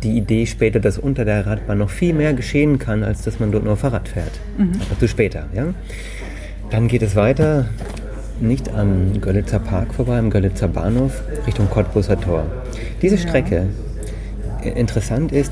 die 0.04 0.18
Idee 0.18 0.46
später, 0.46 0.82
dass 0.82 0.98
unter 0.98 1.24
der 1.24 1.46
Radbahn 1.46 1.78
noch 1.78 1.90
viel 1.90 2.14
mehr 2.14 2.34
geschehen 2.34 2.80
kann, 2.80 3.04
als 3.04 3.22
dass 3.22 3.40
man 3.40 3.54
dort 3.54 3.64
nur 3.64 3.78
Fahrrad 3.78 4.10
fährt. 4.10 4.42
Mhm. 4.58 4.74
Aber 4.90 5.00
zu 5.00 5.08
später, 5.08 5.46
ja? 5.54 5.74
Dann 6.70 6.88
geht 6.88 7.02
es 7.02 7.16
weiter, 7.16 7.70
nicht 8.42 8.74
am 8.74 9.20
Görlitzer 9.22 9.60
Park 9.60 9.94
vorbei, 9.94 10.18
am 10.18 10.30
Görlitzer 10.30 10.68
Bahnhof, 10.68 11.22
Richtung 11.46 11.70
Cottbuser 11.70 12.20
Tor. 12.20 12.46
Diese 13.02 13.18
Strecke, 13.18 13.68
äh, 14.64 14.70
interessant 14.70 15.32
ist, 15.32 15.52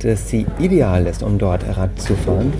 dass 0.00 0.28
sie 0.28 0.46
ideal 0.58 1.06
ist, 1.06 1.22
um 1.22 1.38
dort 1.38 1.64
Rad 1.76 1.98
zu 2.00 2.14
fahren. 2.14 2.52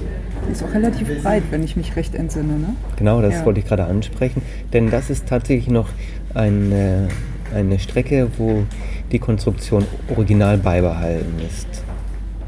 Die 0.48 0.52
ist 0.52 0.62
auch 0.62 0.72
relativ 0.74 1.22
breit, 1.22 1.42
wenn 1.50 1.62
ich 1.64 1.76
mich 1.76 1.96
recht 1.96 2.14
entsinne. 2.14 2.55
Ne? 2.55 2.68
Genau, 2.96 3.20
das 3.20 3.35
Ja. 3.35 3.44
wollte 3.46 3.61
ich 3.61 3.66
gerade 3.66 3.85
ansprechen. 3.85 4.42
Denn 4.72 4.90
das 4.90 5.11
ist 5.11 5.26
tatsächlich 5.29 5.68
noch 5.68 5.88
eine, 6.35 7.09
eine 7.55 7.79
Strecke, 7.79 8.29
wo 8.38 8.64
die 9.12 9.18
Konstruktion 9.18 9.85
original 10.09 10.59
beibehalten 10.59 11.35
ist. 11.46 11.66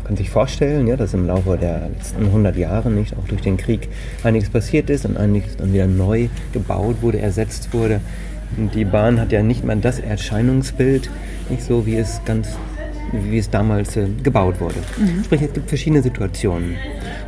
Man 0.09 0.17
kann 0.17 0.25
sich 0.25 0.31
vorstellen, 0.31 0.87
ja, 0.87 0.97
dass 0.97 1.13
im 1.13 1.27
Laufe 1.27 1.59
der 1.59 1.91
letzten 1.91 2.25
100 2.25 2.57
Jahre 2.57 2.91
nicht 2.91 3.15
auch 3.19 3.29
durch 3.29 3.43
den 3.43 3.59
Krieg 3.59 3.91
einiges 4.25 4.49
passiert 4.49 4.89
ist 4.89 5.05
und 5.05 5.19
einiges 5.19 5.59
dann 5.59 5.75
wieder 5.75 5.87
neu 5.87 6.29
gebaut 6.55 7.03
wurde, 7.03 7.19
ersetzt 7.19 7.75
wurde. 7.75 8.01
Und 8.57 8.75
die 8.75 8.87
Bahn 8.87 9.21
hat 9.21 9.33
ja 9.33 9.43
nicht 9.43 9.65
mehr 9.65 9.77
das 9.77 9.99
Erscheinungsbild, 9.99 11.11
nicht 11.51 11.63
so 11.63 11.85
wie 11.85 11.97
es 11.97 12.23
ganz 12.25 12.57
wie 13.13 13.37
es 13.37 13.51
damals 13.51 13.97
äh, 13.99 14.07
gebaut 14.23 14.61
wurde. 14.61 14.77
Sprich, 15.25 15.43
es 15.43 15.53
gibt 15.53 15.69
verschiedene 15.69 16.03
Situationen. 16.03 16.77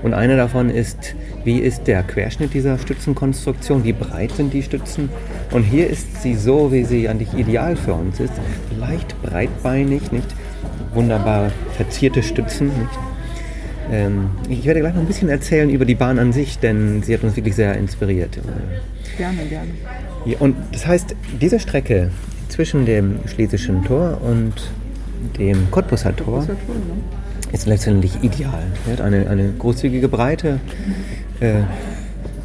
Und 0.03 0.15
eine 0.15 0.39
davon 0.39 0.71
ist, 0.71 1.15
wie 1.45 1.59
ist 1.59 1.87
der 1.87 2.03
Querschnitt 2.03 2.55
dieser 2.55 2.79
Stützenkonstruktion, 2.79 3.85
wie 3.85 3.93
breit 3.93 4.33
sind 4.33 4.55
die 4.55 4.63
Stützen. 4.63 5.11
Und 5.53 5.65
hier 5.65 5.89
ist 5.89 6.23
sie 6.23 6.35
so, 6.35 6.73
wie 6.73 6.85
sie 6.85 7.09
eigentlich 7.11 7.35
ideal 7.35 7.77
für 7.77 7.93
uns 7.93 8.21
ist. 8.21 8.33
Leicht 8.79 9.21
breitbeinig, 9.23 10.13
nicht? 10.13 10.35
Wunderbar 10.95 11.51
verzierte 11.77 12.23
Stützen? 12.23 12.71
Ähm, 13.91 14.31
ich 14.49 14.65
werde 14.65 14.81
gleich 14.81 14.95
noch 14.95 15.01
ein 15.01 15.07
bisschen 15.07 15.29
erzählen 15.29 15.71
über 15.71 15.85
die 15.85 15.95
Bahn 15.95 16.19
an 16.19 16.33
sich, 16.33 16.59
denn 16.59 17.03
sie 17.03 17.15
hat 17.15 17.23
uns 17.23 17.37
wirklich 17.37 17.55
sehr 17.57 17.77
inspiriert. 17.77 18.39
Gerne, 19.17 19.45
gerne. 19.45 19.71
Ja, 20.25 20.37
und 20.39 20.57
das 20.73 20.87
heißt, 20.87 21.15
diese 21.41 21.59
Strecke 21.59 22.11
zwischen 22.49 22.87
dem 22.87 23.21
Schlesischen 23.27 23.85
Tor 23.85 24.21
und 24.23 24.55
dem 25.39 25.71
Cottbusser 25.71 26.15
Tor 26.15 26.41
ja 26.41 26.47
toll, 26.47 26.57
ne? 26.57 27.53
ist 27.53 27.67
letztendlich 27.67 28.23
ideal. 28.23 28.63
Sie 28.87 28.93
hat 28.93 29.01
eine, 29.01 29.29
eine 29.29 29.53
großzügige 29.59 30.09
Breite, 30.09 30.61
äh, 31.41 31.63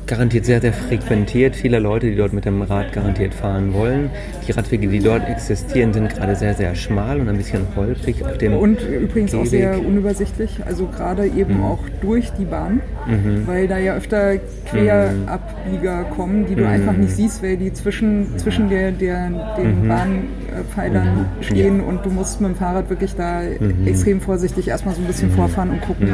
garantiert 0.07 0.45
sehr, 0.45 0.61
sehr 0.61 0.73
frequentiert. 0.73 1.55
Viele 1.55 1.79
Leute, 1.79 2.07
die 2.09 2.15
dort 2.15 2.31
mit 2.33 2.45
dem 2.45 2.61
Rad 2.61 2.93
garantiert 2.93 3.33
fahren 3.33 3.73
wollen. 3.73 4.09
Die 4.47 4.51
Radwege, 4.51 4.87
die 4.87 4.99
dort 4.99 5.27
existieren, 5.27 5.93
sind 5.93 6.09
gerade 6.09 6.35
sehr, 6.35 6.53
sehr 6.53 6.75
schmal 6.75 7.19
und 7.19 7.27
ein 7.29 7.37
bisschen 7.37 7.61
holprig 7.75 8.23
auf 8.23 8.37
dem 8.37 8.53
Und 8.53 8.79
übrigens 8.81 9.33
auch 9.33 9.39
Gehweg. 9.43 9.49
sehr 9.49 9.79
unübersichtlich, 9.85 10.59
also 10.65 10.85
gerade 10.87 11.25
eben 11.25 11.57
Mhm. 11.57 11.63
auch 11.63 11.79
durch 12.01 12.31
die 12.37 12.45
Bahn, 12.45 12.81
weil 13.47 13.67
da 13.67 13.77
ja 13.79 13.95
öfter 13.95 14.37
Querabbieger 14.69 16.03
kommen, 16.15 16.45
die 16.47 16.55
du 16.55 16.67
einfach 16.67 16.93
nicht 16.93 17.15
siehst, 17.15 17.41
weil 17.43 17.57
die 17.57 17.73
zwischen, 17.73 18.37
zwischen 18.37 18.69
der, 18.69 18.91
der, 18.91 19.29
den 19.57 19.87
Bahnpfeilern 19.87 21.25
stehen 21.41 21.81
und 21.81 22.05
du 22.05 22.09
musst 22.09 22.41
mit 22.41 22.51
dem 22.51 22.55
Fahrrad 22.55 22.89
wirklich 22.89 23.15
da 23.15 23.41
extrem 23.85 24.21
vorsichtig 24.21 24.67
erstmal 24.67 24.95
so 24.95 25.01
ein 25.01 25.07
bisschen 25.07 25.31
vorfahren 25.31 25.71
und 25.71 25.81
gucken. 25.81 26.09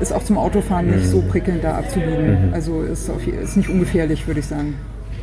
Ist 0.00 0.12
auch 0.12 0.24
zum 0.24 0.38
Autofahren 0.38 0.90
nicht 0.90 1.06
so 1.06 1.20
prickelnd 1.22 1.62
da 1.64 1.76
abzubiegen. 1.78 2.50
Also 2.52 2.82
ist, 2.82 3.08
auf, 3.10 3.24
je- 3.26 3.27
ist 3.30 3.56
nicht 3.56 3.68
ungefährlich, 3.68 4.26
würde 4.26 4.40
ich 4.40 4.46
sagen. 4.46 4.74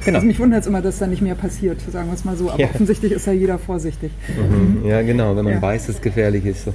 Genau. 0.04 0.18
Also 0.18 0.28
mich 0.28 0.40
wundert 0.40 0.62
es 0.62 0.68
immer, 0.68 0.82
dass 0.82 1.00
da 1.00 1.08
nicht 1.08 1.22
mehr 1.22 1.36
passiert, 1.36 1.80
sagen 1.92 2.08
wir 2.10 2.14
es 2.14 2.26
mal 2.26 2.36
so. 2.38 2.52
Aber 2.52 2.60
Ja. 2.62 2.68
offensichtlich 2.70 3.12
ist 3.12 3.26
ja 3.26 3.34
jeder 3.34 3.58
vorsichtig. 3.58 4.12
Mhm. 4.38 4.88
Ja, 4.88 5.02
genau, 5.02 5.36
wenn 5.36 5.46
man 5.46 5.54
Ja. 5.56 5.62
weiß, 5.62 5.88
dass 5.88 5.96
es 5.96 6.02
gefährlich 6.02 6.46
ist. 6.46 6.66
So. 6.66 6.74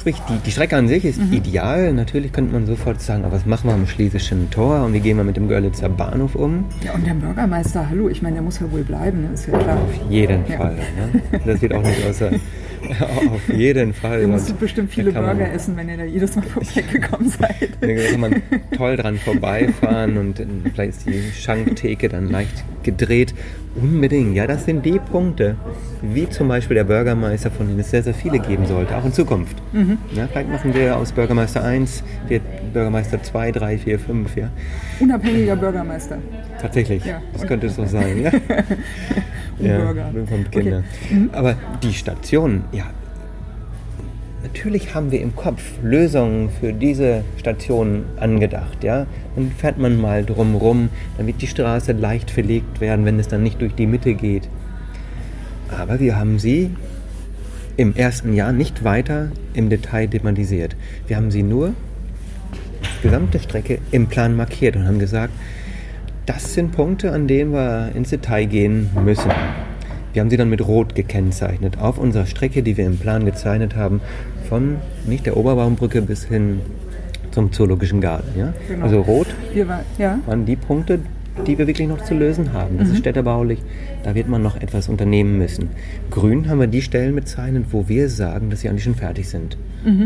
Sprich, 0.00 0.16
die, 0.30 0.38
die 0.46 0.50
Strecke 0.50 0.76
an 0.78 0.88
sich 0.88 1.04
ist 1.04 1.20
ideal. 1.30 1.92
Natürlich 1.92 2.32
könnte 2.32 2.54
man 2.54 2.64
sofort 2.64 3.02
sagen, 3.02 3.24
aber 3.26 3.34
was 3.36 3.44
machen 3.44 3.68
wir 3.68 3.74
am 3.74 3.86
Schlesischen 3.86 4.50
Tor 4.50 4.82
und 4.86 4.94
wie 4.94 5.00
gehen 5.00 5.18
wir 5.18 5.24
mit 5.24 5.36
dem 5.36 5.46
Görlitzer 5.46 5.90
Bahnhof 5.90 6.34
um? 6.36 6.64
Ja, 6.82 6.92
und 6.94 7.06
der 7.06 7.12
Bürgermeister, 7.12 7.86
hallo, 7.90 8.08
ich 8.08 8.22
meine, 8.22 8.36
der 8.36 8.42
muss 8.42 8.60
ja 8.60 8.72
wohl 8.72 8.82
bleiben, 8.82 9.20
ne? 9.22 9.28
ist 9.34 9.46
ja 9.46 9.58
klar. 9.58 9.76
Auf 9.76 10.10
jeden 10.10 10.44
Ja. 10.48 10.56
Fall. 10.56 10.76
Ne? 10.76 11.40
Das 11.44 11.60
wird 11.60 11.74
auch 11.74 11.82
nicht 11.82 12.06
außer. 12.08 12.30
Auf 13.30 13.46
jeden 13.54 13.92
Fall. 13.92 14.22
Ihr 14.22 14.28
musstet 14.28 14.58
bestimmt 14.58 14.90
viele 14.90 15.12
kann 15.12 15.26
man- 15.26 15.36
Burger 15.36 15.52
essen, 15.52 15.76
wenn 15.76 15.90
ihr 15.90 15.98
da 15.98 16.04
jedes 16.04 16.34
Mal 16.34 16.42
vorbeigekommen 16.46 17.28
seid. 17.28 17.68
Da 17.78 17.86
kann 18.10 18.20
man 18.20 18.42
toll 18.74 18.96
dran 18.96 19.18
vorbeifahren 19.18 20.16
und 20.16 20.40
äh, 20.40 20.46
vielleicht 20.72 20.92
ist 20.96 21.06
die 21.06 21.30
Schanktheke 21.38 22.08
dann 22.08 22.30
leicht 22.30 22.64
gedreht. 22.82 23.34
Unbedingt, 23.82 24.34
ja, 24.36 24.46
das 24.46 24.64
sind 24.64 24.84
die 24.84 24.98
Punkte, 24.98 25.56
wie 26.02 26.28
zum 26.28 26.48
Beispiel 26.48 26.74
der 26.74 26.84
Bürgermeister, 26.84 27.50
von 27.50 27.66
denen 27.66 27.80
es 27.80 27.90
sehr, 27.90 28.02
sehr 28.02 28.14
viele 28.14 28.38
geben 28.38 28.66
sollte, 28.66 28.96
auch 28.96 29.04
in 29.04 29.12
Zukunft. 29.12 29.56
Mhm. 29.72 29.98
Ja, 30.14 30.26
vielleicht 30.26 30.50
machen 30.50 30.74
wir 30.74 30.96
aus 30.96 31.12
Bürgermeister 31.12 31.64
1, 31.64 32.02
wird 32.28 32.42
Bürgermeister 32.72 33.22
2, 33.22 33.52
3, 33.52 33.78
4, 33.78 33.98
5, 33.98 34.36
ja. 34.36 34.48
Unabhängiger 35.00 35.56
Bürgermeister. 35.56 36.18
Tatsächlich, 36.60 37.04
Ja. 37.04 37.20
das 37.32 37.46
könnte 37.46 37.68
so 37.70 37.84
sein, 37.86 38.22
ja. 38.22 38.30
Und 39.58 39.66
Bürger. 39.66 40.10
Kinder. 40.50 40.82
Mhm. 41.10 41.30
Aber 41.32 41.54
die 41.82 41.92
Station, 41.92 42.64
ja, 42.72 42.84
natürlich 44.42 44.94
haben 44.94 45.10
wir 45.10 45.20
im 45.20 45.34
Kopf 45.36 45.62
Lösungen 45.82 46.50
für 46.60 46.72
diese 46.72 47.24
Station 47.38 48.04
angedacht, 48.18 48.82
ja. 48.82 49.06
Dann 49.36 49.50
fährt 49.52 49.78
man 49.78 50.00
mal 50.00 50.24
drumrum, 50.24 50.88
dann 51.16 51.26
wird 51.26 51.42
die 51.42 51.46
Straße 51.46 51.92
leicht 51.92 52.30
verlegt 52.30 52.80
werden, 52.80 53.04
wenn 53.04 53.18
es 53.18 53.28
dann 53.28 53.42
nicht 53.42 53.60
durch 53.60 53.74
die 53.74 53.86
Mitte 53.86 54.14
geht. 54.14 54.48
Aber 55.78 56.00
wir 56.00 56.16
haben 56.18 56.38
sie 56.38 56.70
im 57.76 57.94
ersten 57.94 58.34
Jahr 58.34 58.52
nicht 58.52 58.84
weiter 58.84 59.30
im 59.54 59.70
Detail 59.70 60.06
thematisiert. 60.08 60.76
Wir 61.06 61.16
haben 61.16 61.30
sie 61.30 61.42
nur 61.42 61.74
die 62.82 63.02
gesamte 63.04 63.38
Strecke 63.38 63.78
im 63.90 64.06
Plan 64.06 64.36
markiert 64.36 64.76
und 64.76 64.86
haben 64.86 64.98
gesagt, 64.98 65.32
das 66.26 66.54
sind 66.54 66.72
Punkte, 66.72 67.12
an 67.12 67.26
denen 67.26 67.52
wir 67.52 67.92
ins 67.94 68.10
Detail 68.10 68.44
gehen 68.44 68.90
müssen. 69.04 69.30
Wir 70.12 70.20
haben 70.20 70.30
sie 70.30 70.36
dann 70.36 70.50
mit 70.50 70.66
Rot 70.66 70.94
gekennzeichnet 70.94 71.78
auf 71.78 71.96
unserer 71.96 72.26
Strecke, 72.26 72.62
die 72.62 72.76
wir 72.76 72.86
im 72.86 72.98
Plan 72.98 73.24
gezeichnet 73.24 73.76
haben, 73.76 74.00
von 74.50 74.76
nicht 75.06 75.26
der 75.26 75.36
Oberbaumbrücke 75.36 76.02
bis 76.02 76.24
hin 76.24 76.60
zum 77.30 77.52
Zoologischen 77.52 78.00
Garten. 78.00 78.38
Ja? 78.38 78.52
Genau. 78.68 78.84
Also 78.84 79.00
Rot 79.00 79.28
war, 79.54 79.84
ja, 79.96 80.18
waren 80.26 80.44
die 80.44 80.56
Punkte, 80.56 80.98
die 81.46 81.56
wir 81.56 81.68
wirklich 81.68 81.86
noch 81.86 82.02
zu 82.02 82.14
lösen 82.14 82.52
haben. 82.52 82.76
Das 82.78 82.88
ist 82.88 82.98
städtebaulich, 82.98 83.62
da 84.02 84.14
wird 84.16 84.28
man 84.28 84.42
noch 84.42 84.60
etwas 84.60 84.88
unternehmen 84.88 85.38
müssen. 85.38 85.70
Grün 86.10 86.48
haben 86.48 86.58
wir 86.58 86.66
die 86.66 86.82
Stellen 86.82 87.14
bezeichnet, 87.14 87.66
wo 87.70 87.88
wir 87.88 88.08
sagen, 88.08 88.50
dass 88.50 88.60
sie 88.60 88.68
eigentlich 88.68 88.84
schon 88.84 88.96
fertig 88.96 89.28
sind. 89.28 89.56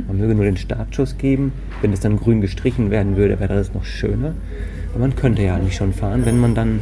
Man 0.06 0.18
möge 0.18 0.34
nur 0.34 0.44
den 0.44 0.58
Startschuss 0.58 1.16
geben. 1.18 1.52
Wenn 1.80 1.92
es 1.92 2.00
dann 2.00 2.18
grün 2.18 2.40
gestrichen 2.40 2.90
werden 2.90 3.16
würde, 3.16 3.40
wäre 3.40 3.54
das 3.54 3.74
noch 3.74 3.84
schöner. 3.84 4.34
Aber 4.94 5.00
man 5.00 5.16
könnte 5.16 5.42
ja 5.42 5.56
eigentlich 5.56 5.74
schon 5.74 5.92
fahren, 5.92 6.24
wenn 6.24 6.38
man 6.38 6.54
dann, 6.54 6.78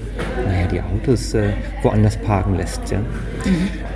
naja, 0.46 0.66
die 0.70 0.82
Autos 0.82 1.32
äh, 1.32 1.48
woanders 1.82 2.18
parken 2.18 2.56
lässt. 2.56 2.90
Ja? 2.90 2.98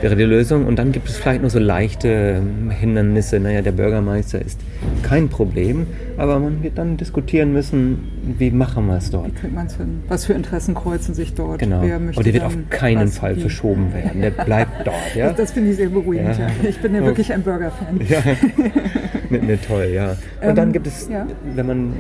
Wäre 0.01 0.17
die 0.17 0.23
Lösung. 0.25 0.65
Und 0.65 0.79
dann 0.79 0.91
gibt 0.91 1.07
es 1.11 1.19
vielleicht 1.19 1.43
noch 1.43 1.51
so 1.51 1.59
leichte 1.59 2.09
ähm, 2.41 2.71
Hindernisse. 2.71 3.39
Naja, 3.39 3.61
der 3.61 3.73
Bürgermeister 3.73 4.41
ist 4.41 4.59
kein 5.03 5.29
Problem, 5.29 5.87
aber 6.17 6.39
man 6.39 6.63
wird 6.63 6.79
dann 6.79 6.97
diskutieren 6.97 7.53
müssen, 7.53 8.09
wie 8.39 8.51
machen 8.51 8.87
wir 8.87 8.97
es 8.97 9.11
dort. 9.11 9.33
wie 9.43 9.49
man 9.55 9.67
es 9.67 9.77
hin? 9.77 10.01
Was 10.09 10.25
für 10.25 10.33
Interessen 10.33 10.75
kreuzen 10.75 11.15
sich 11.15 11.35
dort? 11.35 11.59
Genau. 11.59 11.83
Wer 11.83 11.99
möchte 11.99 12.19
Aber 12.19 12.25
der 12.25 12.33
wird 12.33 12.45
auf 12.45 12.57
keinen 12.71 13.09
Fall 13.09 13.37
wie? 13.37 13.41
verschoben 13.43 13.93
werden. 13.93 14.23
Der 14.23 14.31
bleibt 14.31 14.87
dort. 14.87 14.97
Ja, 15.15 15.29
Das, 15.29 15.37
das 15.37 15.53
finde 15.53 15.71
ich 15.73 15.77
sehr 15.77 15.91
beruhigend. 15.91 16.39
Ja. 16.39 16.47
Ja. 16.47 16.69
Ich 16.69 16.79
bin 16.81 16.95
ja 16.95 17.05
wirklich 17.05 17.33
ein 17.35 17.43
Burger-Fan. 17.43 18.01
ja. 18.09 18.19
ne, 19.31 19.39
ne, 19.39 19.59
toll, 19.61 19.91
ja. 19.95 20.11
Und 20.11 20.17
Ähm, 20.51 20.55
dann 20.55 20.73
gibt 20.73 20.87
es, 20.87 21.09
ja. 21.09 21.27
wenn 21.55 21.67
man, 21.67 21.93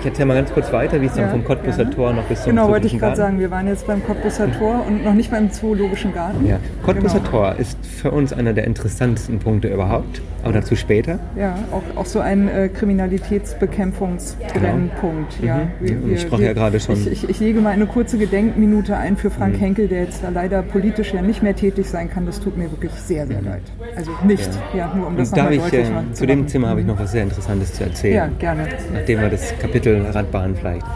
ich 0.00 0.06
erzähle 0.06 0.26
mal 0.26 0.34
ganz 0.34 0.52
kurz 0.52 0.72
weiter, 0.72 1.00
wie 1.00 1.06
es 1.06 1.14
dann 1.14 1.24
Ja, 1.24 1.28
vom 1.30 1.44
Cottbusser 1.44 1.78
gerne. 1.84 1.94
Tor 1.94 2.12
noch 2.12 2.24
bis 2.24 2.42
zum 2.42 2.50
Genau, 2.50 2.68
wollte 2.68 2.86
ich 2.86 2.98
gerade 2.98 3.16
sagen. 3.16 3.38
Wir 3.38 3.50
waren 3.50 3.66
jetzt 3.68 3.86
beim 3.86 4.04
Cottbusser 4.04 4.50
Tor 4.52 4.84
und 4.86 5.04
noch 5.04 5.14
nicht 5.14 5.30
beim 5.30 5.50
Zoologischen 5.50 6.12
Garten. 6.14 6.46
Ja, 6.46 6.58
Cottbusser 6.84 7.18
Genau. 7.18 7.30
Tor 7.30 7.54
ist 7.58 7.78
für 7.86 8.10
uns 8.10 8.32
einer 8.32 8.52
der 8.52 8.64
interessantesten 8.64 9.38
Punkte 9.38 9.68
überhaupt, 9.68 10.20
aber 10.42 10.54
dazu 10.54 10.76
später. 10.76 11.18
Ja, 11.36 11.56
auch, 11.72 11.82
auch 12.00 12.06
so 12.06 12.20
ein 12.20 12.48
äh, 12.48 12.68
Kriminalitätsbekämpfungsbrennpunkt. 12.68 15.42
Ja, 15.42 15.68
Mhm. 15.80 16.12
Ich 16.12 16.20
sprach 16.22 16.38
ja 16.38 16.52
gerade 16.52 16.78
schon- 16.80 16.94
Ich, 16.96 17.12
ich, 17.24 17.28
ich 17.28 17.40
lege 17.40 17.60
mal 17.60 17.70
eine 17.70 17.86
kurze 17.86 18.18
Gedenkminute 18.18 18.96
ein 18.96 19.16
für 19.16 19.28
Mhm. 19.28 19.32
Frank 19.32 19.60
Henkel, 19.60 19.88
der 19.88 20.02
jetzt 20.04 20.22
da 20.22 20.28
leider 20.30 20.62
politisch 20.62 21.12
ja 21.12 21.22
nicht 21.22 21.42
mehr 21.42 21.54
tätig 21.56 21.86
sein 21.88 22.08
kann. 22.10 22.26
Das 22.26 22.40
tut 22.40 22.56
mir 22.56 22.70
wirklich 22.70 22.92
sehr, 22.92 23.26
sehr 23.26 23.42
leid. 23.42 23.62
Also 23.96 24.12
nicht, 24.26 24.48
ja, 24.74 24.92
nur 24.94 25.06
um 25.08 25.16
das 25.16 25.30
nochmal 25.32 25.54
ich, 25.54 25.60
deutlich 25.62 25.88
äh, 25.88 25.90
machen 25.90 26.14
zu 26.14 26.25
dem 26.26 26.40
machen. 26.40 26.50
Thema 26.50 26.68
habe 26.68 26.80
ich 26.80 26.86
noch 26.86 26.98
was 26.98 27.12
sehr 27.12 27.22
Interessantes 27.22 27.74
zu 27.74 27.84
erzählen. 27.84 28.14
Ja, 28.14 28.26
gerne. 28.38 28.68
nachdem 28.92 29.20
wir 29.20 29.30
das 29.30 29.56
Kapitel 29.58 30.04
Radbahn 30.06 30.54
vielleicht 30.56 30.86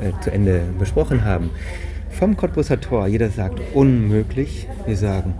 äh, 0.00 0.12
zu 0.22 0.30
Ende 0.30 0.62
besprochen 0.78 1.24
haben. 1.24 1.50
Vom 2.10 2.36
Cottbusser 2.36 2.80
Tor, 2.80 3.06
jeder 3.06 3.28
sagt 3.28 3.60
unmöglich. 3.74 4.66
Wir 4.86 4.96
sagen 4.96 5.34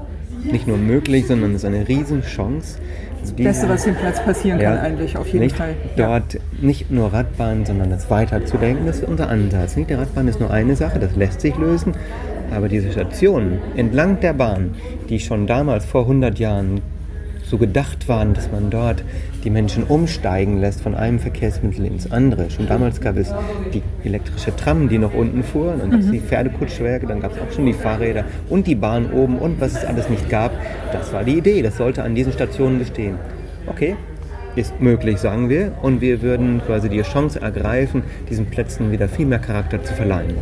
nicht 0.45 0.67
nur 0.67 0.77
möglich, 0.77 1.27
sondern 1.27 1.53
es 1.55 1.63
ist 1.63 1.65
eine 1.65 1.89
Riesenchance. 1.89 2.79
Das 3.23 3.33
Beste, 3.33 3.69
was 3.69 3.85
dem 3.85 3.97
Platz 3.97 4.23
passieren 4.23 4.61
kann, 4.61 4.79
eigentlich, 4.79 5.17
auf 5.17 5.27
jeden 5.27 5.41
nicht 5.41 5.57
Fall. 5.57 5.75
Ja. 5.97 6.21
Dort 6.21 6.39
nicht 6.61 6.91
nur 6.91 7.13
Radbahn, 7.13 7.67
sondern 7.67 7.91
das 7.91 8.09
weiterzudenken, 8.09 8.87
das 8.87 8.99
ist 8.99 9.09
unser 9.09 9.29
Ansatz. 9.29 9.75
Nicht 9.75 9.91
die 9.91 9.95
Radbahn 9.95 10.29
ist 10.29 10.39
nur 10.39 10.51
eine 10.51 10.77
Sache, 10.77 11.01
das 11.01 11.17
lässt 11.17 11.41
sich 11.41 11.57
lösen. 11.57 11.95
Aber 12.55 12.69
diese 12.69 12.93
Stationen 12.93 13.59
entlang 13.75 14.21
der 14.21 14.33
Bahn, 14.33 14.77
die 15.09 15.19
schon 15.19 15.47
damals 15.49 15.85
vor 15.85 16.03
100 16.03 16.39
Jahren 16.39 16.81
so 17.49 17.59
gedacht 17.59 18.09
waren, 18.09 18.35
dass 18.35 18.51
man 18.51 18.71
dort 18.71 19.05
die 19.45 19.51
Menschen 19.51 19.85
umsteigen 19.85 20.61
lässt 20.61 20.81
von 20.81 20.95
einem 20.95 21.19
Verkehrsmittel 21.19 21.87
ins 21.87 22.11
andere. 22.11 22.51
Schon 22.51 22.67
damals 22.67 23.01
gab 23.01 23.17
es 23.17 23.33
die 23.73 23.83
elektrische 24.05 24.55
Tram, 24.55 24.89
die 24.89 24.99
noch 24.99 25.15
unten 25.15 25.45
fuhr, 25.45 25.75
dann 25.79 25.91
gab 25.91 26.01
es 26.01 26.11
die 26.11 26.21
Pferdekutschwerke, 26.21 27.07
dann 27.07 27.21
gab 27.21 27.33
es 27.33 27.39
auch 27.39 27.53
schon 27.53 27.67
die 27.67 27.73
Fahrräder 27.73 28.25
und 28.49 28.67
die 28.67 28.75
Bahn 28.75 29.13
oben 29.13 29.39
und 29.39 29.61
was 29.61 29.73
es 29.73 29.85
alles 29.85 30.09
nicht 30.09 30.29
gab. 30.29 30.53
Das 30.93 31.13
war 31.13 31.23
die 31.23 31.39
Idee, 31.39 31.63
das 31.63 31.77
sollte 31.77 32.03
an 32.03 32.15
diesen 32.15 32.33
Stationen 32.33 32.79
bestehen. 32.79 33.17
Okay, 33.69 33.97
ist 34.57 34.81
möglich, 34.81 35.19
sagen 35.19 35.49
wir, 35.49 35.73
und 35.83 36.01
wir 36.01 36.23
würden 36.23 36.61
quasi 36.67 36.89
die 36.89 37.03
Chance 37.03 37.41
ergreifen, 37.41 38.03
diesen 38.29 38.47
Plätzen 38.47 38.91
wieder 38.91 39.09
viel 39.09 39.27
mehr 39.27 39.39
Charakter 39.39 39.83
zu 39.85 39.95
verleihen. 39.95 40.35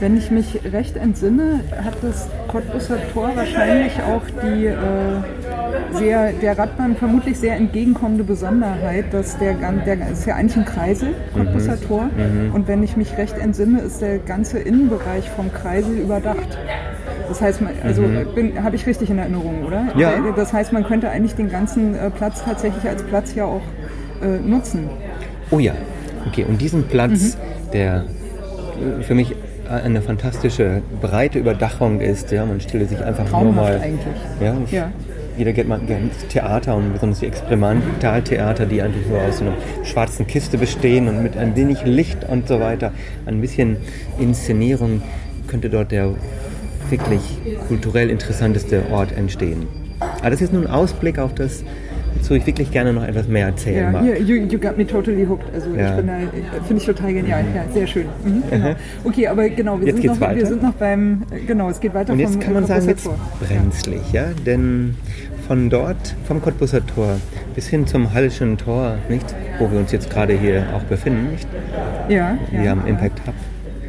Wenn 0.00 0.16
ich 0.16 0.30
mich 0.30 0.60
recht 0.72 0.96
entsinne, 0.96 1.60
hat 1.84 1.94
das 2.02 2.28
Cottbusser 2.48 2.96
Tor 3.12 3.32
wahrscheinlich 3.34 3.92
auch 4.02 4.22
die 4.42 4.66
äh, 4.66 5.96
sehr, 5.98 6.32
der 6.32 6.56
Radbahn 6.56 6.96
vermutlich 6.96 7.38
sehr 7.38 7.56
entgegenkommende 7.56 8.24
Besonderheit, 8.24 9.06
dass 9.12 9.38
der, 9.38 9.54
der 9.54 10.10
ist 10.10 10.26
ja 10.26 10.36
eigentlich 10.36 10.56
ein 10.56 10.64
Kreisel, 10.64 11.14
Cottbusser 11.34 11.76
Mhm. 11.76 11.88
Tor. 11.88 12.10
Und 12.54 12.68
wenn 12.68 12.82
ich 12.82 12.96
mich 12.96 13.16
recht 13.18 13.36
entsinne, 13.38 13.80
ist 13.80 14.00
der 14.00 14.18
ganze 14.18 14.58
Innenbereich 14.58 15.28
vom 15.30 15.52
Kreisel 15.52 15.98
überdacht. 15.98 16.58
Das 17.28 17.40
heißt, 17.40 17.60
man- 17.60 17.72
also 17.82 18.02
bin 18.34 18.62
habe 18.62 18.76
ich 18.76 18.86
richtig 18.86 19.10
in 19.10 19.18
Erinnerung, 19.18 19.64
oder? 19.64 19.82
Mhm. 19.94 20.00
Ja. 20.00 20.12
Das 20.34 20.52
heißt, 20.52 20.72
man 20.72 20.84
könnte 20.84 21.10
eigentlich 21.10 21.34
den 21.34 21.50
ganzen 21.50 21.94
äh, 21.94 22.10
Platz 22.10 22.42
tatsächlich 22.44 22.84
als 22.88 23.02
Platz 23.02 23.34
ja 23.34 23.44
auch 23.44 23.62
äh, 24.22 24.38
nutzen. 24.48 24.88
Oh 25.50 25.58
ja, 25.58 25.72
okay. 26.26 26.44
Und 26.48 26.60
diesen 26.60 26.84
Platz, 26.84 27.36
der 27.72 28.04
äh, 28.98 29.02
für 29.02 29.14
mich 29.14 29.34
eine 29.70 30.00
fantastische 30.00 30.80
breite 31.02 31.38
Überdachung 31.38 32.00
ist, 32.00 32.30
ja, 32.32 32.46
man 32.46 32.58
stelle 32.60 32.86
sich 32.86 32.98
einfach 33.04 33.24
nur 33.24 33.30
Traumhaft 33.30 33.72
mal. 33.74 33.80
eigentlich. 33.80 34.16
Ja, 34.40 34.54
ich, 34.64 34.72
Ja. 34.72 34.92
Jeder 35.36 35.52
geht 35.52 35.68
mal 35.68 35.78
gerne 35.78 36.06
ins 36.06 36.26
Theater 36.26 36.74
und 36.74 36.94
besonders 36.94 37.20
die 37.20 37.26
Experimentaltheater, 37.26 38.66
die 38.66 38.82
einfach 38.82 38.98
nur 39.08 39.20
aus 39.20 39.40
einer 39.40 39.52
schwarzen 39.84 40.26
Kiste 40.26 40.58
bestehen 40.58 41.06
und 41.06 41.22
mit 41.22 41.36
ein 41.36 41.54
wenig 41.54 41.84
Licht 41.84 42.24
und 42.28 42.48
so 42.48 42.58
weiter, 42.58 42.90
ein 43.24 43.40
bisschen 43.40 43.76
Inszenierung 44.18 45.00
könnte 45.46 45.70
dort 45.70 45.92
der 45.92 46.10
wirklich 46.90 47.38
kulturell 47.68 48.10
interessanteste 48.10 48.82
Ort 48.90 49.16
entstehen. 49.16 49.66
Aber 50.20 50.30
das 50.30 50.40
ist 50.40 50.52
nun 50.52 50.66
ein 50.66 50.72
Ausblick 50.72 51.18
auf 51.18 51.34
das, 51.34 51.64
wozu 52.16 52.34
ich 52.34 52.46
wirklich 52.46 52.70
gerne 52.70 52.92
noch 52.92 53.04
etwas 53.04 53.26
mehr 53.28 53.46
erzählen 53.46 53.76
Ja, 53.84 53.90
mag. 53.90 54.02
hier, 54.04 54.18
you, 54.20 54.36
you 54.46 54.58
got 54.58 54.76
me 54.76 54.86
totally 54.86 55.24
hooked. 55.26 55.52
Also 55.52 55.70
Ja. 55.74 55.90
ich 55.90 55.96
bin 55.96 56.06
da, 56.06 56.14
finde 56.66 56.80
ich 56.80 56.86
total 56.86 57.12
genial. 57.14 57.44
Ja, 57.54 57.64
sehr 57.72 57.86
schön. 57.86 58.06
Mhm, 58.24 58.42
genau. 58.50 58.74
Okay, 59.04 59.26
aber 59.28 59.48
genau, 59.48 59.78
wir, 59.80 59.88
Jetzt 59.88 59.96
sind 60.02 60.06
noch, 60.06 60.20
wir 60.20 60.28
weiter. 60.28 60.46
sind 60.46 60.62
noch 60.62 60.72
beim, 60.74 61.22
genau, 61.46 61.68
es 61.68 61.80
geht 61.80 61.94
weiter 61.94 62.12
Und 62.12 62.20
jetzt 62.20 62.32
vom 62.34 62.40
kann 62.42 62.54
man 62.54 62.66
sagen, 62.66 62.86
jetzt 62.88 63.08
brenzlig, 63.46 64.00
ja? 64.12 64.26
Denn 64.46 64.94
von 65.46 65.70
dort, 65.70 66.14
vom 66.26 66.40
Cottbusser 66.42 66.84
Tor 66.86 67.16
bis 67.54 67.66
hin 67.68 67.86
zum 67.86 68.12
Hallischen 68.14 68.56
Tor, 68.58 68.98
nicht? 69.08 69.26
Wo 69.58 69.70
wir 69.70 69.78
uns 69.80 69.90
jetzt 69.92 70.10
gerade 70.10 70.34
hier 70.38 70.66
auch 70.76 70.82
befinden, 70.82 71.32
nicht? 71.32 71.48
Ja, 72.08 72.38
ja. 72.52 72.62
Wir 72.62 72.70
haben 72.70 72.86
Impact 72.86 73.26
Hub 73.26 73.34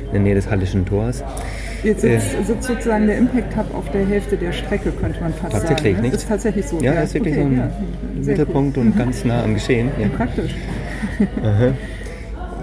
in 0.07 0.11
der 0.13 0.21
Nähe 0.21 0.35
des 0.35 0.49
Hallischen 0.49 0.85
Tors. 0.85 1.23
Jetzt 1.83 2.01
sitzt, 2.01 2.45
sitzt 2.45 2.63
sozusagen 2.63 3.07
der 3.07 3.17
Impact 3.17 3.55
Hub 3.55 3.73
auf 3.73 3.89
der 3.91 4.05
Hälfte 4.05 4.35
der 4.37 4.51
Strecke, 4.51 4.91
könnte 4.91 5.19
man 5.21 5.33
fast 5.33 5.53
Tatsächlich, 5.53 5.93
sagen. 5.93 5.95
ne? 5.95 6.01
nicht? 6.03 6.15
Ist 6.15 6.27
tatsächlich 6.27 6.67
so. 6.67 6.79
Ja, 6.79 6.93
ist 6.93 7.13
wirklich 7.13 7.35
okay, 7.35 7.43
so 7.43 7.49
ein 7.49 7.57
ja. 7.57 7.71
Mittelpunkt 8.25 8.77
und 8.77 8.97
ganz 8.97 9.23
nah 9.25 9.43
am 9.43 9.53
Geschehen. 9.53 9.89
Ja. 9.97 10.07
Cool. 10.07 10.15
Praktisch. 10.17 10.51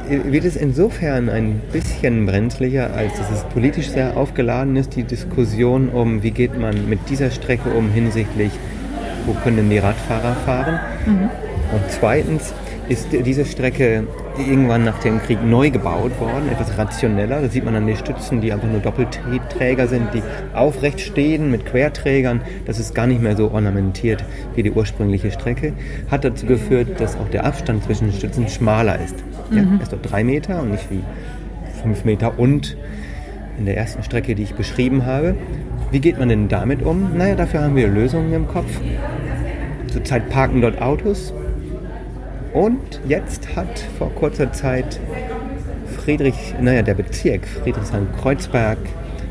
Wird 0.08 0.44
es 0.44 0.56
insofern 0.56 1.28
ein 1.28 1.60
bisschen 1.72 2.26
brenzlicher, 2.26 2.94
als 2.94 3.14
dass 3.18 3.30
es 3.30 3.42
politisch 3.44 3.88
sehr 3.90 4.16
aufgeladen 4.16 4.76
ist, 4.76 4.94
die 4.94 5.02
Diskussion 5.02 5.88
um, 5.88 6.22
wie 6.22 6.30
geht 6.30 6.58
man 6.58 6.88
mit 6.88 7.08
dieser 7.08 7.30
Strecke 7.30 7.70
um 7.70 7.90
hinsichtlich, 7.90 8.52
wo 9.26 9.32
können 9.32 9.56
denn 9.56 9.70
die 9.70 9.78
Radfahrer 9.78 10.34
fahren? 10.44 10.78
Und 11.06 11.82
zweitens 11.88 12.54
ist 12.88 13.08
diese 13.12 13.44
Strecke 13.44 14.04
irgendwann 14.38 14.84
nach 14.84 14.98
dem 15.00 15.20
Krieg 15.22 15.42
neu 15.44 15.70
gebaut 15.70 16.18
worden, 16.20 16.48
etwas 16.50 16.76
rationeller. 16.78 17.42
Das 17.42 17.52
sieht 17.52 17.64
man 17.64 17.74
an 17.74 17.86
den 17.86 17.96
Stützen, 17.96 18.40
die 18.40 18.52
einfach 18.52 18.68
nur 18.68 18.80
Doppelträger 18.80 19.88
sind, 19.88 20.14
die 20.14 20.22
aufrecht 20.54 21.00
stehen 21.00 21.50
mit 21.50 21.66
Querträgern. 21.66 22.42
Das 22.64 22.78
ist 22.78 22.94
gar 22.94 23.06
nicht 23.06 23.20
mehr 23.20 23.36
so 23.36 23.50
ornamentiert 23.50 24.24
wie 24.54 24.62
die 24.62 24.70
ursprüngliche 24.70 25.30
Strecke. 25.30 25.72
Hat 26.10 26.24
dazu 26.24 26.46
geführt, 26.46 27.00
dass 27.00 27.16
auch 27.16 27.28
der 27.28 27.44
Abstand 27.44 27.84
zwischen 27.84 28.08
den 28.08 28.14
Stützen 28.14 28.48
schmaler 28.48 28.98
ist. 29.04 29.16
Ja, 29.50 29.62
er 29.62 29.82
ist 29.82 29.92
dort 29.92 30.10
drei 30.10 30.22
Meter 30.22 30.60
und 30.60 30.70
nicht 30.70 30.90
wie 30.90 31.02
fünf 31.82 32.04
Meter 32.04 32.38
und 32.38 32.76
in 33.58 33.64
der 33.64 33.76
ersten 33.76 34.02
Strecke, 34.02 34.34
die 34.34 34.42
ich 34.42 34.54
beschrieben 34.54 35.06
habe. 35.06 35.34
Wie 35.90 36.00
geht 36.00 36.18
man 36.18 36.28
denn 36.28 36.48
damit 36.48 36.82
um? 36.82 37.16
Naja, 37.16 37.34
dafür 37.34 37.62
haben 37.62 37.76
wir 37.76 37.88
Lösungen 37.88 38.32
im 38.32 38.46
Kopf. 38.48 38.80
Zurzeit 39.92 40.28
parken 40.28 40.60
dort 40.60 40.80
Autos. 40.82 41.32
Und 42.56 43.02
jetzt 43.06 43.54
hat 43.54 43.78
vor 43.98 44.10
kurzer 44.14 44.50
Zeit 44.50 44.98
Friedrich, 45.94 46.54
naja, 46.58 46.80
der 46.80 46.94
Bezirk 46.94 47.46
Friedrichshain-Kreuzberg 47.46 48.78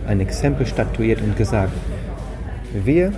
ein 0.07 0.19
Exempel 0.19 0.67
statuiert 0.67 1.21
und 1.23 1.35
gesagt, 1.35 1.73
wir 2.83 3.13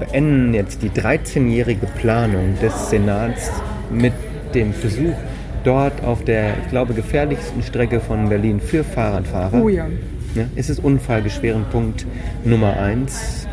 beenden 0.00 0.52
jetzt 0.52 0.82
die 0.82 0.90
13-jährige 0.90 1.86
Planung 1.86 2.58
des 2.60 2.90
Senats 2.90 3.52
mit 3.88 4.14
dem 4.52 4.72
Versuch, 4.72 5.14
dort 5.62 6.02
auf 6.02 6.24
der, 6.24 6.54
ich 6.64 6.70
glaube, 6.70 6.92
gefährlichsten 6.92 7.62
Strecke 7.62 8.00
von 8.00 8.28
Berlin 8.28 8.60
für 8.60 8.82
Fahrradfahrer 8.82 9.62
Oh 9.62 9.68
ja. 9.68 9.86
ja, 10.34 10.46
ist 10.56 10.70
es 10.70 10.80
Unfallgeschwerenpunkt 10.80 12.04
Nummer 12.44 12.80
eins 12.80 13.46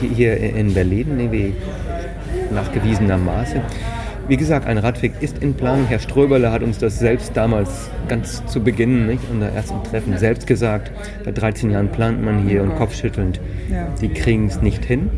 hier 0.00 0.38
in 0.38 0.72
Berlin, 0.72 1.20
irgendwie 1.20 1.52
nachgewiesenermaßen. 2.54 3.60
Wie 4.28 4.36
gesagt, 4.36 4.66
ein 4.66 4.78
Radweg 4.78 5.12
ist 5.20 5.38
in 5.38 5.54
Planung. 5.54 5.86
Herr 5.86 6.00
Ströberle 6.00 6.50
hat 6.50 6.62
uns 6.62 6.78
das 6.78 6.98
selbst 6.98 7.36
damals 7.36 7.88
ganz 8.08 8.44
zu 8.46 8.60
Beginn, 8.60 9.06
nicht, 9.06 9.22
unser 9.30 9.50
ersten 9.52 9.82
Treffen, 9.84 10.18
selbst 10.18 10.48
gesagt. 10.48 10.90
Seit 11.24 11.40
13 11.40 11.70
Jahren 11.70 11.88
plant 11.90 12.24
man 12.24 12.46
hier 12.48 12.62
und 12.64 12.74
kopfschüttelnd, 12.74 13.40
Ja. 13.70 13.86
die 14.00 14.08
kriegen 14.08 14.46
es 14.48 14.60
nicht 14.60 14.84
hin. 14.84 15.10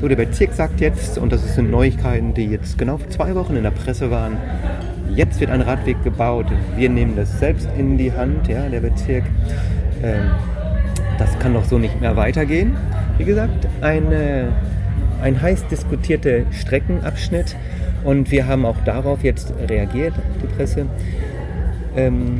So, 0.00 0.08
der 0.08 0.16
Bezirk 0.16 0.54
sagt 0.54 0.80
jetzt, 0.80 1.18
und 1.18 1.32
das 1.32 1.54
sind 1.54 1.70
Neuigkeiten, 1.70 2.34
die 2.34 2.46
jetzt 2.46 2.78
genau 2.78 2.96
vor 2.98 3.08
zwei 3.10 3.34
Wochen 3.36 3.54
in 3.56 3.62
der 3.62 3.70
Presse 3.70 4.10
waren, 4.10 4.36
jetzt 5.14 5.38
wird 5.40 5.50
ein 5.50 5.60
Radweg 5.60 6.02
gebaut. 6.02 6.46
Wir 6.76 6.88
nehmen 6.88 7.14
das 7.14 7.38
selbst 7.38 7.68
in 7.78 7.96
die 7.96 8.12
Hand, 8.12 8.48
ja, 8.48 8.68
der 8.68 8.80
Bezirk. 8.80 9.24
Ähm, 10.02 10.30
das 11.16 11.36
kann 11.38 11.54
doch 11.54 11.64
so 11.64 11.78
nicht 11.78 12.00
mehr 12.00 12.16
weitergehen. 12.16 12.76
Wie 13.18 13.24
gesagt, 13.24 13.68
eine, 13.82 14.48
ein 15.22 15.40
heiß 15.40 15.66
diskutierter 15.68 16.40
Streckenabschnitt 16.52 17.56
und 18.04 18.30
wir 18.30 18.46
haben 18.46 18.64
auch 18.64 18.76
darauf 18.84 19.22
jetzt 19.22 19.52
reagiert, 19.68 20.14
auf 20.14 20.42
die 20.42 20.46
Presse. 20.46 20.86
Ähm, 21.96 22.36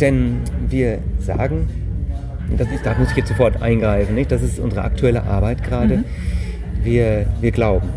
denn 0.00 0.38
wir 0.68 0.98
sagen, 1.18 1.68
das 2.56 2.68
ist, 2.70 2.84
da 2.84 2.94
muss 2.98 3.10
ich 3.10 3.16
jetzt 3.16 3.28
sofort 3.28 3.62
eingreifen, 3.62 4.14
nicht? 4.14 4.30
das 4.30 4.42
ist 4.42 4.58
unsere 4.58 4.82
aktuelle 4.82 5.24
Arbeit 5.24 5.62
gerade. 5.62 6.04
Wir, 6.82 7.26
wir 7.40 7.50
glauben, 7.50 7.88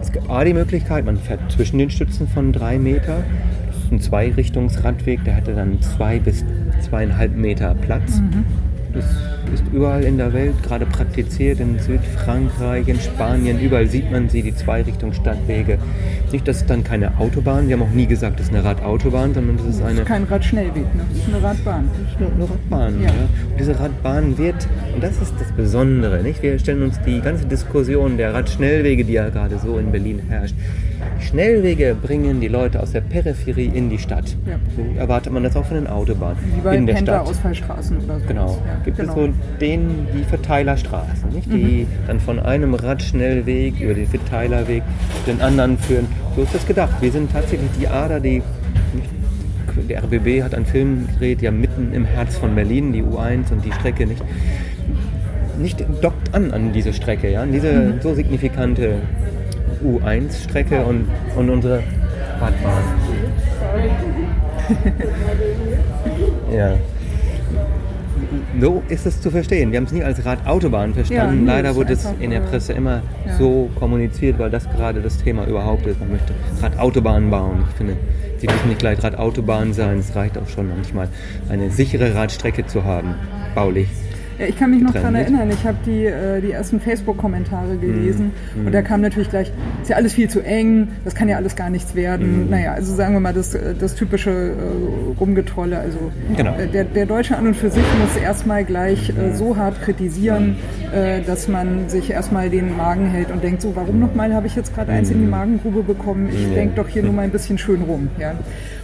es 0.00 0.12
gibt 0.12 0.28
A, 0.28 0.44
die 0.44 0.54
Möglichkeit, 0.54 1.04
man 1.04 1.16
fährt 1.16 1.40
zwischen 1.50 1.78
den 1.78 1.90
Stützen 1.90 2.28
von 2.28 2.52
drei 2.52 2.78
Meter. 2.78 3.22
Das 3.66 3.76
ist 3.84 3.92
ein 3.92 4.00
Zweirichtungsradweg, 4.00 5.24
der 5.24 5.34
hätte 5.34 5.54
dann 5.54 5.80
zwei 5.80 6.18
bis 6.18 6.44
zweieinhalb 6.82 7.36
Meter 7.36 7.74
Platz. 7.74 8.20
Das 8.94 9.04
ist 9.52 9.64
überall 9.72 10.04
in 10.04 10.16
der 10.16 10.32
Welt 10.32 10.62
gerade 10.62 10.86
praktiziert, 10.86 11.60
in 11.60 11.78
Südfrankreich, 11.78 12.88
in 12.88 12.98
Spanien, 12.98 13.60
überall 13.60 13.86
sieht 13.86 14.10
man 14.10 14.28
sie, 14.28 14.42
die 14.42 14.54
Zweirichtungsstadtwege. 14.54 15.78
Nicht, 16.32 16.48
das 16.48 16.58
ist 16.58 16.70
dann 16.70 16.82
keine 16.82 17.18
Autobahn, 17.18 17.68
wir 17.68 17.76
haben 17.76 17.82
auch 17.82 17.94
nie 17.94 18.06
gesagt, 18.06 18.40
das 18.40 18.46
ist 18.46 18.54
eine 18.54 18.64
Radautobahn, 18.64 19.34
sondern 19.34 19.56
das 19.58 19.66
ist 19.66 19.82
eine 19.82 20.02
Kein 20.02 20.24
Radschnellweg, 20.24 20.94
ne? 20.94 21.04
Das 21.10 21.18
ist 21.18 21.28
eine 21.28 21.42
Radbahn. 21.42 21.90
eine, 22.18 22.26
eine 22.26 22.50
Radbahn. 22.50 23.02
Ja. 23.02 23.06
Ja. 23.08 23.12
Und 23.50 23.60
diese 23.60 23.78
Radbahn 23.78 24.38
wird, 24.38 24.66
und 24.94 25.02
das 25.02 25.20
ist 25.20 25.34
das 25.38 25.52
Besondere, 25.52 26.22
nicht? 26.22 26.42
wir 26.42 26.58
stellen 26.58 26.82
uns 26.82 27.00
die 27.06 27.20
ganze 27.20 27.46
Diskussion 27.46 28.16
der 28.16 28.34
Radschnellwege, 28.34 29.04
die 29.04 29.14
ja 29.14 29.28
gerade 29.28 29.58
so 29.58 29.78
in 29.78 29.90
Berlin 29.90 30.20
herrscht, 30.28 30.54
Schnellwege 31.24 31.96
bringen 32.00 32.40
die 32.40 32.48
Leute 32.48 32.80
aus 32.80 32.92
der 32.92 33.00
Peripherie 33.00 33.66
in 33.66 33.90
die 33.90 33.98
Stadt. 33.98 34.36
Ja. 34.46 34.58
So 34.76 34.98
erwartet 34.98 35.32
man 35.32 35.42
das 35.42 35.56
auch 35.56 35.64
von 35.64 35.76
den 35.76 35.86
Autobahnen. 35.86 36.36
Wie 36.54 36.60
bei 36.60 36.76
in 36.76 36.86
der 36.86 36.96
Stadt. 36.96 37.06
Pendlerausfallstraßen 37.06 38.04
oder 38.04 38.20
so. 38.20 38.26
Genau. 38.26 38.58
Ja, 38.66 38.84
Gibt 38.84 38.98
genau. 38.98 39.10
es 39.10 39.16
so 39.16 39.28
den, 39.60 40.06
die 40.16 40.24
Verteilerstraßen, 40.24 41.30
nicht? 41.30 41.52
die 41.52 41.86
dann 42.06 42.20
von 42.20 42.38
einem 42.38 42.74
Radschnellweg 42.74 43.80
über 43.80 43.94
den 43.94 44.06
Verteilerweg 44.06 44.82
zu 45.24 45.32
den 45.32 45.40
anderen 45.40 45.78
führen. 45.78 46.06
So 46.36 46.42
ist 46.42 46.54
das 46.54 46.66
gedacht. 46.66 46.94
Wir 47.00 47.10
sind 47.10 47.32
tatsächlich 47.32 47.70
die 47.78 47.88
Ader, 47.88 48.20
die. 48.20 48.42
Der 49.88 50.04
RBB 50.04 50.44
hat 50.44 50.54
einen 50.54 50.66
Film 50.66 51.08
gedreht, 51.08 51.42
ja 51.42 51.50
mitten 51.50 51.92
im 51.92 52.04
Herz 52.04 52.36
von 52.36 52.54
Berlin, 52.54 52.92
die 52.92 53.02
U1 53.02 53.50
und 53.50 53.64
die 53.64 53.72
Strecke 53.72 54.06
nicht. 54.06 54.22
Nicht 55.58 55.84
dockt 56.00 56.32
an 56.32 56.52
an 56.52 56.72
diese 56.72 56.92
Strecke, 56.92 57.28
ja, 57.30 57.42
an 57.42 57.50
diese 57.50 57.98
so 58.00 58.14
signifikante 58.14 58.98
U1-Strecke 59.84 60.84
und, 60.84 61.08
und 61.36 61.50
unsere 61.50 61.82
Radbahn. 62.40 62.82
ja. 66.56 66.74
So 68.60 68.82
ist 68.88 69.04
es 69.06 69.20
zu 69.20 69.30
verstehen. 69.30 69.72
Wir 69.72 69.78
haben 69.78 69.84
es 69.84 69.92
nie 69.92 70.04
als 70.04 70.24
Radautobahn 70.24 70.94
verstanden. 70.94 71.44
nee, 71.44 71.50
Leider 71.50 71.74
wurde 71.74 71.92
es 71.92 72.06
in 72.20 72.30
der 72.30 72.40
Presse 72.40 72.72
immer 72.72 73.02
ja. 73.26 73.36
so 73.36 73.68
kommuniziert, 73.74 74.38
weil 74.38 74.50
das 74.50 74.68
gerade 74.70 75.00
das 75.00 75.18
Thema 75.18 75.46
überhaupt 75.46 75.86
ist. 75.86 75.98
Man 76.00 76.12
möchte 76.12 76.32
Radautobahnen 76.62 77.30
bauen. 77.30 77.64
Ich 77.70 77.76
finde, 77.76 77.96
sie 78.38 78.46
müssen 78.46 78.68
nicht 78.68 78.78
gleich 78.78 79.02
Radautobahnen 79.02 79.72
sein. 79.72 79.98
Es 79.98 80.14
reicht 80.14 80.38
auch 80.38 80.48
schon 80.48 80.68
manchmal, 80.68 81.08
eine 81.48 81.70
sichere 81.70 82.14
Radstrecke 82.14 82.66
zu 82.66 82.84
haben, 82.84 83.14
baulich. 83.54 83.88
Ja, 84.38 84.46
ich 84.46 84.58
kann 84.58 84.70
mich 84.70 84.82
noch 84.82 84.92
daran 84.92 85.14
erinnern, 85.14 85.48
ich 85.50 85.64
habe 85.64 85.76
die, 85.86 86.06
äh, 86.06 86.40
die 86.40 86.50
ersten 86.52 86.80
Facebook-Kommentare 86.80 87.76
gelesen 87.76 88.32
Mhm. 88.56 88.66
und 88.66 88.72
da 88.72 88.82
kam 88.82 89.00
natürlich 89.00 89.30
gleich, 89.30 89.52
ist 89.82 89.90
ja 89.90 89.96
alles 89.96 90.14
viel 90.14 90.28
zu 90.28 90.40
eng, 90.40 90.88
das 91.04 91.14
kann 91.14 91.28
ja 91.28 91.36
alles 91.36 91.54
gar 91.56 91.70
nichts 91.70 91.94
Mhm. 91.94 91.98
werden. 91.98 92.50
Naja, 92.50 92.72
also 92.72 92.94
sagen 92.94 93.14
wir 93.14 93.20
mal 93.20 93.32
das, 93.32 93.54
äh, 93.54 93.74
das 93.78 93.94
typische 93.94 94.30
äh, 94.30 94.54
Rumgetrolle. 95.20 95.78
Also 95.78 95.98
Genau. 96.36 96.54
äh, 96.56 96.66
der, 96.66 96.84
der 96.84 97.06
Deutsche 97.06 97.36
an 97.36 97.46
und 97.46 97.56
für 97.56 97.70
sich 97.70 97.82
muss 98.00 98.20
erstmal 98.20 98.64
gleich 98.64 99.10
äh, 99.10 99.34
so 99.34 99.56
hart 99.56 99.80
kritisieren, 99.82 100.56
äh, 100.92 101.20
dass 101.22 101.48
man 101.48 101.88
sich 101.88 102.10
erstmal 102.10 102.50
den 102.50 102.76
Magen 102.76 103.06
hält 103.06 103.30
und 103.30 103.42
denkt, 103.42 103.62
so 103.62 103.76
warum 103.76 104.00
nochmal 104.00 104.34
habe 104.34 104.46
ich 104.46 104.56
jetzt 104.56 104.74
gerade 104.74 104.92
eins 104.92 105.10
in 105.10 105.20
die 105.20 105.26
Magengrube 105.28 105.82
bekommen? 105.82 106.28
Ich 106.32 106.48
Mhm. 106.48 106.54
Denke 106.54 106.74
doch 106.76 106.88
hier 106.88 107.02
nur 107.02 107.12
mal 107.12 107.22
ein 107.22 107.30
bisschen 107.30 107.58
schön 107.58 107.82
rum. 107.82 108.08
Ja. 108.18 108.34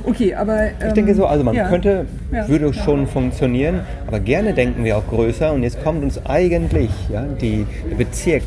Okay, 0.04 0.34
aber... 0.34 0.70
Ich 0.86 0.92
denke 0.94 1.14
so, 1.14 1.26
also 1.26 1.44
man 1.44 1.54
ja. 1.54 1.68
könnte, 1.68 2.06
Ja. 2.32 2.48
würde 2.48 2.72
schon 2.72 3.06
funktionieren, 3.06 3.80
aber 4.06 4.20
gerne 4.20 4.54
denken 4.54 4.84
wir 4.84 4.96
auch 4.96 5.06
größer. 5.06 5.52
und 5.52 5.62
jetzt 5.62 5.82
kommt 5.82 6.02
uns 6.02 6.24
eigentlich 6.26 6.90
ja, 7.10 7.24
die, 7.40 7.66
der 7.90 7.96
Bezirk 7.96 8.42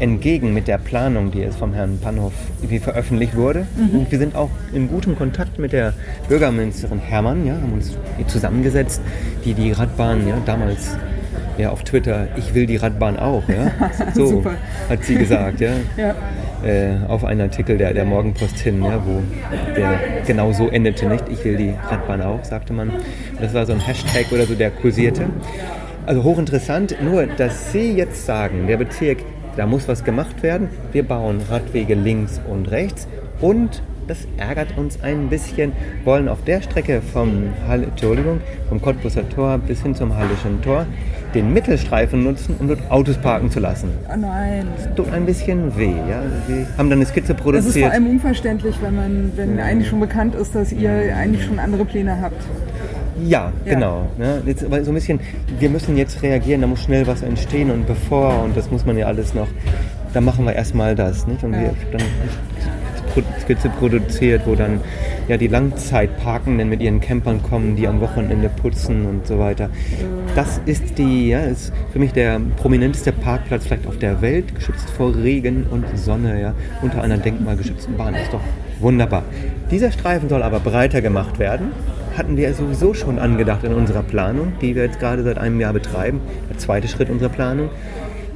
entgegen 0.00 0.52
mit 0.52 0.68
der 0.68 0.78
Planung, 0.78 1.30
die 1.30 1.38
jetzt 1.38 1.56
vom 1.56 1.72
Herrn 1.72 1.98
irgendwie 2.02 2.78
veröffentlicht 2.78 3.36
wurde. 3.36 3.66
Mhm. 3.76 4.00
Und 4.00 4.10
wir 4.10 4.18
sind 4.18 4.34
auch 4.34 4.50
in 4.72 4.88
gutem 4.88 5.16
Kontakt 5.16 5.58
mit 5.58 5.72
der 5.72 5.94
Bürgermeisterin 6.28 6.98
Hermann, 6.98 7.46
ja, 7.46 7.54
haben 7.54 7.72
uns 7.72 7.96
zusammengesetzt, 8.26 9.00
die 9.44 9.54
die 9.54 9.72
Radbahn 9.72 10.26
ja, 10.26 10.36
damals 10.44 10.96
ja, 11.58 11.70
auf 11.70 11.84
Twitter, 11.84 12.28
ich 12.36 12.54
will 12.54 12.66
die 12.66 12.76
Radbahn 12.76 13.18
auch. 13.18 13.42
Ja. 13.48 13.70
So 14.14 14.44
hat 14.88 15.04
sie 15.04 15.16
gesagt, 15.16 15.60
ja. 15.60 15.72
Ja. 15.96 16.14
Äh, 16.64 16.96
auf 17.08 17.24
einen 17.24 17.42
Artikel 17.42 17.76
der, 17.76 17.92
der 17.92 18.06
Morgenpost 18.06 18.58
hin, 18.58 18.82
ja, 18.82 18.98
wo 19.04 19.22
der 19.76 20.00
genau 20.26 20.50
so 20.52 20.68
endete, 20.68 21.06
nicht? 21.06 21.28
Ich 21.28 21.44
will 21.44 21.58
die 21.58 21.74
Radbahn 21.90 22.22
auch, 22.22 22.42
sagte 22.42 22.72
man. 22.72 22.90
Das 23.38 23.52
war 23.52 23.66
so 23.66 23.74
ein 23.74 23.80
Hashtag 23.80 24.32
oder 24.32 24.46
so, 24.46 24.54
der 24.54 24.70
kursierte. 24.70 25.26
Also 26.06 26.24
hochinteressant, 26.24 26.96
nur 27.02 27.26
dass 27.26 27.72
Sie 27.72 27.92
jetzt 27.92 28.24
sagen, 28.24 28.66
der 28.66 28.78
Bezirk, 28.78 29.18
da 29.56 29.66
muss 29.66 29.88
was 29.88 30.04
gemacht 30.04 30.42
werden. 30.42 30.68
Wir 30.92 31.02
bauen 31.02 31.42
Radwege 31.50 31.94
links 31.94 32.40
und 32.48 32.70
rechts 32.70 33.08
und 33.42 33.82
das 34.06 34.26
ärgert 34.36 34.76
uns 34.76 35.02
ein 35.02 35.28
bisschen, 35.28 35.72
wollen 36.04 36.28
auf 36.28 36.42
der 36.44 36.62
Strecke 36.62 37.00
vom, 37.02 37.44
Halle, 37.68 37.84
Entschuldigung, 37.86 38.40
vom 38.68 38.80
Cottbusser 38.80 39.28
Tor 39.28 39.58
bis 39.58 39.82
hin 39.82 39.94
zum 39.94 40.14
Hallischen 40.16 40.60
Tor 40.62 40.86
den 41.34 41.52
Mittelstreifen 41.52 42.22
nutzen, 42.22 42.54
um 42.60 42.68
dort 42.68 42.78
Autos 42.90 43.16
parken 43.16 43.50
zu 43.50 43.58
lassen. 43.60 43.88
Oh 44.12 44.16
nein. 44.16 44.66
Tut 44.94 45.12
ein 45.12 45.26
bisschen 45.26 45.76
weh. 45.76 45.86
Ja? 45.86 46.22
Wir 46.46 46.66
haben 46.78 46.90
dann 46.90 46.98
eine 47.00 47.06
Skizze 47.06 47.34
Das 47.34 47.38
ist 47.38 47.42
vor 47.44 47.52
produziert. 47.52 47.92
allem 47.92 48.06
unverständlich, 48.08 48.76
wenn 48.80 48.94
man, 48.94 49.32
wenn 49.36 49.58
eigentlich 49.58 49.88
schon 49.88 50.00
bekannt 50.00 50.34
ist, 50.36 50.54
dass 50.54 50.72
ihr 50.72 50.90
eigentlich 51.16 51.44
schon 51.44 51.58
andere 51.58 51.84
Pläne 51.84 52.20
habt. 52.20 52.40
Ja, 53.24 53.52
Ja. 53.64 53.74
genau. 53.74 54.06
Ja, 54.18 54.38
jetzt, 54.46 54.64
aber 54.64 54.82
so 54.84 54.90
ein 54.90 54.94
bisschen, 54.94 55.20
wir 55.58 55.70
müssen 55.70 55.96
jetzt 55.96 56.22
reagieren, 56.22 56.60
da 56.60 56.66
muss 56.66 56.82
schnell 56.82 57.06
was 57.06 57.22
entstehen 57.22 57.70
und 57.70 57.86
bevor 57.86 58.42
und 58.44 58.56
das 58.56 58.70
muss 58.70 58.84
man 58.86 58.98
ja 58.98 59.06
alles 59.06 59.34
noch, 59.34 59.46
da 60.12 60.20
machen 60.20 60.44
wir 60.44 60.52
erstmal 60.52 60.94
das. 60.96 61.26
Nicht? 61.26 61.42
Und 61.44 61.52
Ja. 61.54 61.60
wir 61.62 61.70
dann 61.92 62.02
Skizze 63.40 63.68
produziert, 63.68 64.42
wo 64.46 64.54
dann 64.54 64.80
ja 65.28 65.36
die 65.36 65.48
Langzeitparkenden 65.48 66.68
mit 66.68 66.80
ihren 66.80 67.00
Campern 67.00 67.42
kommen, 67.42 67.76
die 67.76 67.86
am 67.86 68.00
Wochenende 68.00 68.48
putzen 68.48 69.06
und 69.06 69.26
so 69.26 69.38
weiter. 69.38 69.70
Das 70.34 70.60
ist 70.66 70.98
die, 70.98 71.28
ja, 71.28 71.40
ist 71.40 71.72
für 71.92 71.98
mich 71.98 72.12
der 72.12 72.40
prominenteste 72.56 73.12
Parkplatz 73.12 73.66
vielleicht 73.66 73.86
auf 73.86 73.98
der 73.98 74.20
Welt, 74.20 74.54
geschützt 74.54 74.90
vor 74.90 75.14
Regen 75.14 75.66
und 75.70 75.84
Sonne, 75.96 76.40
ja, 76.40 76.54
unter 76.82 77.02
einer 77.02 77.18
denkmalgeschützten 77.18 77.96
Bahn. 77.96 78.14
Ist 78.14 78.32
doch 78.32 78.40
wunderbar. 78.80 79.22
Dieser 79.70 79.92
Streifen 79.92 80.28
soll 80.28 80.42
aber 80.42 80.60
breiter 80.60 81.00
gemacht 81.00 81.38
werden. 81.38 81.72
Hatten 82.16 82.36
wir 82.36 82.54
sowieso 82.54 82.94
schon 82.94 83.18
angedacht 83.18 83.64
in 83.64 83.74
unserer 83.74 84.02
Planung, 84.02 84.52
die 84.60 84.76
wir 84.76 84.84
jetzt 84.84 85.00
gerade 85.00 85.24
seit 85.24 85.36
einem 85.38 85.60
Jahr 85.60 85.72
betreiben. 85.72 86.20
Der 86.48 86.58
zweite 86.58 86.86
Schritt 86.86 87.10
unserer 87.10 87.28
Planung. 87.28 87.70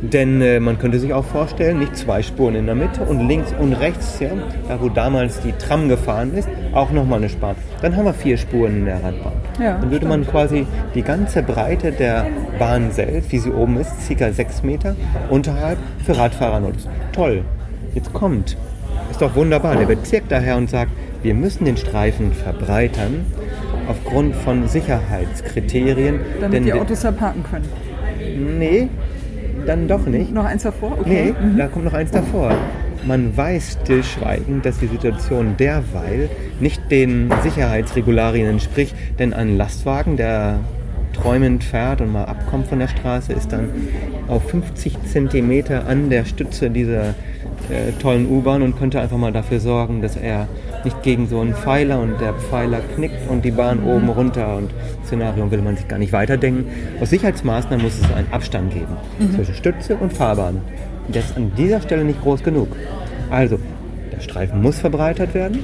Denn 0.01 0.41
äh, 0.41 0.61
man 0.61 0.79
könnte 0.79 0.99
sich 1.01 1.13
auch 1.13 1.25
vorstellen, 1.25 1.81
nicht 1.81 1.97
zwei 1.97 2.23
Spuren 2.23 2.55
in 2.55 2.67
der 2.67 2.77
Mitte 2.77 3.03
und 3.03 3.27
links 3.27 3.53
und 3.59 3.73
rechts, 3.73 4.21
ja, 4.21 4.31
da 4.69 4.81
wo 4.81 4.89
damals 4.89 5.41
die 5.41 5.53
Tram 5.53 5.89
gefahren 5.89 6.35
ist, 6.35 6.49
auch 6.73 6.93
nochmal 6.93 7.19
eine 7.19 7.29
Spar. 7.29 7.57
Dann 7.83 7.97
haben 7.97 8.05
wir 8.05 8.15
vier 8.15 8.37
Spuren 8.37 8.79
in 8.79 8.85
der 8.85 9.03
Radbahn. 9.03 9.33
Ja, 9.61 9.79
Dann 9.79 9.91
würde 9.91 10.07
man 10.07 10.25
quasi 10.25 10.67
die 10.95 11.03
ganze 11.03 11.43
Breite 11.43 11.91
der 11.91 12.27
Bahn 12.61 12.93
selbst, 12.93 13.33
wie 13.33 13.39
sie 13.39 13.51
oben 13.51 13.77
ist, 13.79 13.93
ca. 14.17 14.31
sechs 14.33 14.63
Meter, 14.63 14.95
unterhalb 15.31 15.79
für 16.05 16.17
Radfahrer 16.17 16.61
nutzen. 16.61 16.89
Toll. 17.13 17.43
Jetzt 17.95 18.13
kommt. 18.13 18.57
Ist 19.11 19.21
doch 19.21 19.35
wunderbar. 19.35 19.75
Der 19.77 19.87
Bezirk 19.87 20.25
daher 20.29 20.57
und 20.57 20.71
sagt, 20.71 20.93
wir 21.23 21.35
müssen 21.35 21.65
den 21.65 21.77
Streifen 21.77 22.33
verbreitern 22.33 23.27
aufgrund 23.89 24.37
von 24.37 24.69
Sicherheitskriterien. 24.69 26.21
Damit 26.41 26.55
denn 26.55 26.65
die 26.65 26.73
Autos 26.73 27.01
da 27.01 27.11
parken 27.11 27.43
können. 27.43 28.59
Nee, 28.59 28.89
dann 29.67 29.89
doch 29.89 30.07
nicht. 30.07 30.33
Noch 30.33 30.45
eins 30.45 30.63
davor? 30.63 30.97
Nee, 31.05 31.31
Okay. 31.31 31.35
Mhm. 31.41 31.57
da 31.59 31.67
kommt 31.69 31.85
noch 31.85 31.93
eins 31.95 32.11
davor. 32.11 32.53
Man 33.07 33.37
weiß 33.37 33.79
stillschweigend, 33.83 34.67
dass 34.67 34.79
die 34.79 34.87
Situation 34.89 35.57
derweil 35.57 36.29
nicht 36.61 36.91
den 36.91 37.31
Sicherheitsregularien 37.43 38.49
entspricht, 38.49 38.95
denn 39.19 39.33
ein 39.33 39.57
Lastwagen, 39.57 40.17
der 40.17 40.59
träumend 41.21 41.65
fährt 41.65 42.01
und 42.01 42.13
mal 42.13 42.25
abkommt 42.25 42.69
von 42.69 42.79
der 42.79 42.89
Straße, 42.89 43.33
ist 43.33 43.53
dann 43.53 43.71
auf 44.29 44.49
50 44.51 44.97
Zentimeter 45.05 45.87
an 45.87 46.11
der 46.11 46.25
Stütze 46.25 46.71
dieser 46.71 47.15
äh, 47.71 47.93
tollen 48.01 48.31
U-Bahn 48.31 48.63
und 48.63 48.79
könnte 48.79 49.01
einfach 49.01 49.19
mal 49.19 49.33
dafür 49.33 49.61
sorgen, 49.61 50.01
dass 50.01 50.17
er 50.17 50.49
nicht 50.85 51.03
gegen 51.03 51.27
so 51.27 51.41
einen 51.41 51.55
Pfeiler 51.55 52.01
und 52.01 52.21
der 52.21 52.35
Pfeiler 52.35 52.81
knickt 52.95 53.29
und 53.29 53.45
die 53.45 53.51
Bahn 53.51 53.83
oben 53.85 54.09
runter 54.09 54.57
und 54.57 54.71
Szenario 55.05 55.51
will 55.51 55.63
man 55.63 55.77
sich 55.77 55.89
gar 55.89 55.99
nicht 55.99 56.13
weiterdenken. 56.13 56.67
Aus 57.01 57.11
Sicherheitsmaßnahmen 57.11 57.85
muss 57.85 57.99
es 57.99 58.13
einen 58.13 58.33
Abstand 58.33 58.73
geben 58.73 58.97
zwischen 59.35 59.55
Stütze 59.55 59.97
und 59.97 60.13
Fahrbahn. 60.13 60.61
Der 61.09 61.23
ist 61.23 61.37
an 61.37 61.53
dieser 61.57 61.81
Stelle 61.81 62.05
nicht 62.05 62.23
groß 62.23 62.43
genug. 62.43 62.69
Also, 63.31 63.59
der 64.13 64.21
Streifen 64.21 64.63
muss 64.63 64.79
verbreitert 64.79 65.35
werden. 65.35 65.61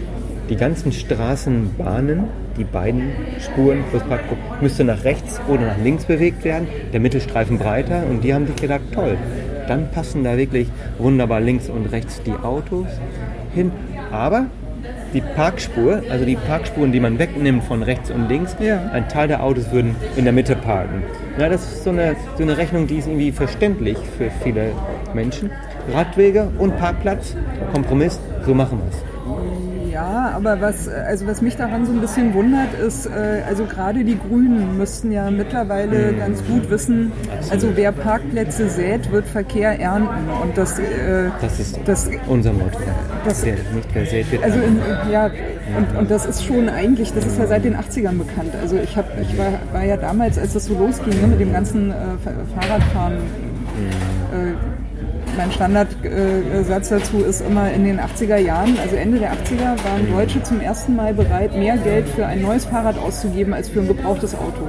Die 0.50 0.56
ganzen 0.56 0.92
Straßenbahnen, 0.92 2.24
die 2.58 2.64
beiden 2.64 3.12
Spuren 3.40 3.82
plus 3.90 4.02
Parkgruppe, 4.02 4.42
müsste 4.60 4.84
nach 4.84 5.02
rechts 5.04 5.40
oder 5.48 5.66
nach 5.68 5.78
links 5.82 6.04
bewegt 6.04 6.44
werden. 6.44 6.68
Der 6.92 7.00
Mittelstreifen 7.00 7.58
breiter 7.58 8.02
und 8.08 8.22
die 8.22 8.34
haben 8.34 8.46
sich 8.46 8.56
gedacht, 8.56 8.82
toll, 8.92 9.16
dann 9.68 9.90
passen 9.90 10.22
da 10.22 10.36
wirklich 10.36 10.68
wunderbar 10.98 11.40
links 11.40 11.70
und 11.70 11.86
rechts 11.86 12.20
die 12.22 12.32
Autos 12.32 12.86
hin. 13.54 13.72
Aber 14.12 14.46
die 15.14 15.22
Parkspur, 15.22 16.02
also 16.10 16.26
die 16.26 16.36
Parkspuren, 16.36 16.92
die 16.92 17.00
man 17.00 17.18
wegnimmt 17.18 17.64
von 17.64 17.82
rechts 17.82 18.10
und 18.10 18.28
links, 18.28 18.54
Ja. 18.60 18.90
ein 18.92 19.08
Teil 19.08 19.28
der 19.28 19.42
Autos 19.42 19.70
würden 19.72 19.96
in 20.16 20.24
der 20.24 20.34
Mitte 20.34 20.56
parken. 20.56 21.02
Na, 21.38 21.48
das 21.48 21.62
ist 21.62 21.84
so 21.84 21.90
eine, 21.90 22.16
so 22.36 22.42
eine 22.42 22.58
Rechnung, 22.58 22.86
die 22.86 22.96
ist 22.96 23.06
irgendwie 23.06 23.32
verständlich 23.32 23.96
für 24.18 24.30
viele 24.42 24.72
Menschen. 25.14 25.50
Radwege 25.92 26.50
und 26.58 26.76
Parkplatz, 26.76 27.34
Kompromiss, 27.72 28.20
so 28.44 28.54
machen 28.54 28.78
wir 28.78 28.88
es. 28.90 29.13
Ja, 29.94 30.32
aber 30.34 30.60
was, 30.60 30.88
also 30.88 31.24
was 31.28 31.40
mich 31.40 31.56
daran 31.56 31.86
so 31.86 31.92
ein 31.92 32.00
bisschen 32.00 32.34
wundert, 32.34 32.74
ist, 32.74 33.06
äh, 33.06 33.42
also 33.48 33.64
gerade 33.64 34.02
die 34.02 34.18
Grünen 34.18 34.76
müssten 34.76 35.12
ja 35.12 35.30
mittlerweile 35.30 36.10
Mhm. 36.12 36.18
ganz 36.18 36.44
gut 36.44 36.68
wissen, 36.68 37.12
also 37.48 37.68
wer 37.76 37.92
Parkplätze 37.92 38.68
sät, 38.68 39.12
wird 39.12 39.24
Verkehr 39.28 39.78
ernten. 39.78 40.28
Und 40.42 40.58
das, 40.58 40.80
äh, 40.80 41.30
Das 41.40 41.60
ist 41.60 41.78
das 41.84 42.10
unser 42.26 42.52
Motto. 42.52 42.76
das- 43.24 43.44
Wer 43.44 43.54
nicht 43.72 43.88
wer 43.94 44.04
sät, 44.06 44.32
wird 44.32 44.42
also 44.42 44.58
in, 44.58 44.80
ja, 45.12 45.30
und, 45.78 45.96
und 45.96 46.10
das 46.10 46.26
ist 46.26 46.44
schon 46.44 46.68
eigentlich, 46.68 47.12
das 47.12 47.24
ist 47.26 47.38
ja 47.38 47.46
seit 47.46 47.64
den 47.64 47.76
80ern 47.76 48.18
bekannt. 48.18 48.52
Also 48.60 48.74
ich, 48.82 48.96
hab, 48.96 49.06
ich 49.20 49.38
war, 49.38 49.52
war 49.72 49.84
ja 49.84 49.96
damals, 49.96 50.38
als 50.38 50.54
das 50.54 50.64
so 50.66 50.76
losging 50.76 51.20
ne, 51.20 51.28
mit 51.28 51.38
dem 51.40 51.52
ganzen 51.52 51.90
äh, 51.92 51.94
Fa- 52.24 52.32
Fahrradfahren, 52.60 53.12
äh, 54.32 54.83
mein 55.36 55.50
Standardsatz 55.52 56.88
dazu 56.88 57.18
ist 57.24 57.40
immer 57.40 57.70
in 57.72 57.84
den 57.84 58.00
80er 58.00 58.36
Jahren, 58.38 58.76
also 58.82 58.96
Ende 58.96 59.18
der 59.18 59.32
80er, 59.32 59.84
waren 59.84 60.10
Deutsche 60.12 60.42
zum 60.42 60.60
ersten 60.60 60.96
Mal 60.96 61.14
bereit, 61.14 61.56
mehr 61.56 61.76
Geld 61.78 62.08
für 62.08 62.26
ein 62.26 62.42
neues 62.42 62.64
Fahrrad 62.64 62.98
auszugeben 62.98 63.52
als 63.54 63.68
für 63.68 63.80
ein 63.80 63.88
gebrauchtes 63.88 64.34
Auto. 64.34 64.68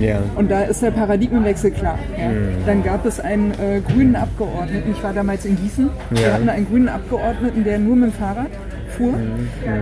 Ja. 0.00 0.18
Und 0.36 0.50
da 0.50 0.62
ist 0.62 0.82
der 0.82 0.90
Paradigmenwechsel 0.90 1.70
klar. 1.70 1.98
Ja. 2.18 2.30
Dann 2.66 2.82
gab 2.84 3.06
es 3.06 3.20
einen 3.20 3.52
äh, 3.52 3.80
grünen 3.80 4.16
Abgeordneten, 4.16 4.92
ich 4.92 5.02
war 5.02 5.12
damals 5.14 5.44
in 5.46 5.56
Gießen, 5.56 5.88
wir 6.10 6.20
Ja. 6.20 6.34
hatten 6.34 6.48
einen 6.48 6.66
grünen 6.68 6.88
Abgeordneten, 6.88 7.64
der 7.64 7.78
nur 7.78 7.96
mit 7.96 8.10
dem 8.10 8.12
Fahrrad 8.12 8.48
fuhr. 8.98 9.14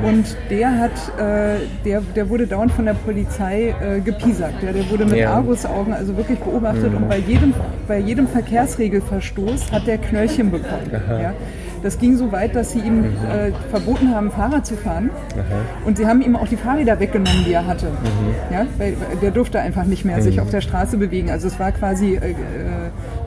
Und 0.05 0.37
der 0.51 0.79
hat, 0.79 0.93
äh, 1.19 1.57
der, 1.85 2.03
der 2.15 2.29
wurde 2.29 2.47
dauernd 2.47 2.73
von 2.73 2.85
der 2.85 2.95
Polizei 2.95 3.75
äh, 3.81 4.01
gepiesackt. 4.01 4.63
Ja. 4.63 4.73
Der 4.73 4.89
wurde 4.91 5.05
mit 5.07 5.17
Ja. 5.17 5.33
Argusaugen 5.35 5.93
also 5.93 6.17
wirklich 6.17 6.39
beobachtet 6.39 6.95
und 6.95 7.09
bei 7.09 7.19
jedem, 7.19 7.55
bei 7.89 7.99
jedem 7.99 8.29
Verkehrsregelverstoß 8.29 9.73
hat 9.73 9.87
der 9.87 9.99
Knöllchen 9.99 10.51
bekommen. 10.51 10.91
Ja. 10.93 11.33
Das 11.83 11.99
ging 11.99 12.17
so 12.17 12.33
weit, 12.33 12.57
dass 12.57 12.73
sie 12.73 12.81
ihm 12.81 13.05
äh, 13.05 13.53
verboten 13.71 14.13
haben, 14.15 14.31
Fahrrad 14.31 14.67
zu 14.67 14.77
fahren. 14.77 15.11
Und 15.85 15.99
sie 15.99 16.07
haben 16.07 16.21
ihm 16.21 16.35
auch 16.35 16.49
die 16.49 16.57
Fahrräder 16.57 16.99
weggenommen, 16.99 17.45
die 17.47 17.53
er 17.53 17.67
hatte. 17.67 17.89
Ja, 18.51 18.67
weil, 18.79 18.97
der 19.23 19.31
durfte 19.31 19.61
einfach 19.61 19.85
nicht 19.85 20.05
mehr 20.05 20.21
sich 20.23 20.41
auf 20.41 20.51
der 20.51 20.63
Straße 20.63 20.97
bewegen. 20.97 21.31
Also 21.31 21.47
es 21.49 21.61
war 21.61 21.73
quasi 21.73 22.15
äh, 22.17 22.31
äh, 22.31 22.35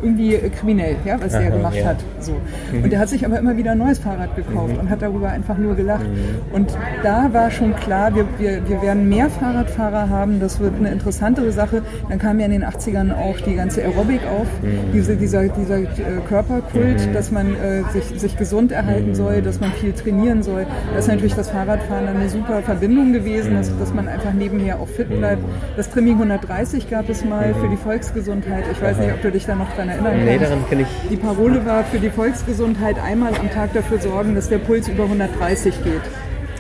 irgendwie 0.02 0.38
kriminell, 0.50 0.96
ja, 1.06 1.20
was 1.20 1.32
der 1.32 1.42
Aha, 1.42 1.50
gemacht 1.50 1.76
ja. 1.76 1.86
hat. 1.86 1.98
So. 2.20 2.34
Und 2.72 2.92
er 2.92 3.00
hat 3.00 3.10
sich 3.10 3.26
aber 3.26 3.40
immer 3.40 3.58
wieder 3.58 3.72
ein 3.72 3.78
neues 3.78 4.00
Fahrrad 4.00 4.36
gekauft 4.36 4.78
und 4.78 4.90
hat 4.90 5.02
darüber 5.02 5.30
einfach 5.30 5.58
nur 5.58 5.76
gelacht. 5.76 6.06
Und 6.52 6.76
da 7.04 7.32
war 7.34 7.52
schon 7.52 7.76
klar, 7.76 8.14
wir, 8.16 8.26
wir, 8.38 8.68
wir 8.68 8.82
werden 8.82 9.10
mehr 9.10 9.30
Fahrradfahrer 9.30 10.10
haben, 10.10 10.40
das 10.40 10.60
wird 10.60 10.76
eine 10.76 10.92
interessantere 10.92 11.52
Sache. 11.52 11.82
Dann 12.10 12.20
kam 12.20 12.40
ja 12.40 12.46
in 12.46 12.52
den 12.52 12.66
80ern 12.66 13.14
auch 13.14 13.40
die 13.40 13.56
ganze 13.56 13.84
Aerobic 13.84 14.22
auf, 14.26 14.48
diese, 14.94 15.16
dieser, 15.16 15.48
dieser 15.48 15.80
äh, 15.80 15.86
Körperkult, 16.28 17.14
dass 17.14 17.32
man 17.32 17.56
äh, 17.56 17.84
sich, 17.92 18.20
sich 18.20 18.38
gesund 18.38 18.72
erhalten 18.72 19.16
soll, 19.16 19.42
dass 19.42 19.60
man 19.60 19.72
viel 19.74 19.94
trainieren 19.94 20.44
soll. 20.44 20.66
Da 20.92 21.00
ist 21.00 21.08
natürlich 21.08 21.36
das 21.36 21.50
Fahrradfahren 21.50 22.06
dann 22.06 22.18
eine 22.18 22.30
super 22.30 22.62
Verbindung 22.62 23.14
gewesen, 23.14 23.56
dass, 23.56 23.78
dass 23.78 23.94
man 23.94 24.08
einfach 24.08 24.34
nebenher 24.34 24.80
auch 24.80 24.88
fit 24.88 25.10
bleibt. 25.10 25.44
Das 25.76 25.90
Trimming 25.90 26.14
130 26.14 26.90
gab 26.90 27.10
es 27.10 27.24
mal 27.26 27.54
für 27.54 27.68
die 27.68 27.78
Volksgesundheit. 27.78 28.66
Ich 28.72 28.82
weiß 28.82 28.98
nicht, 28.98 29.12
ob 29.12 29.22
du 29.22 29.32
dich 29.32 29.46
da 29.46 29.56
noch 29.56 29.74
dran 29.76 29.89
erinnern 29.90 30.26
Nee, 30.26 30.38
kannst. 30.38 30.52
daran 30.52 30.70
kenne 30.70 30.82
ich. 30.84 31.10
Die 31.10 31.16
Parole 31.18 31.66
war 31.66 31.84
für 31.84 32.00
die 32.00 32.10
Volksgesundheit 32.10 32.98
einmal 33.00 33.34
am 33.36 33.50
Tag 33.52 33.74
dafür 33.74 34.00
sorgen, 34.00 34.36
dass 34.36 34.50
der 34.50 34.58
Puls 34.60 34.88
über 34.88 35.04
130 35.04 35.84
geht. 35.84 36.02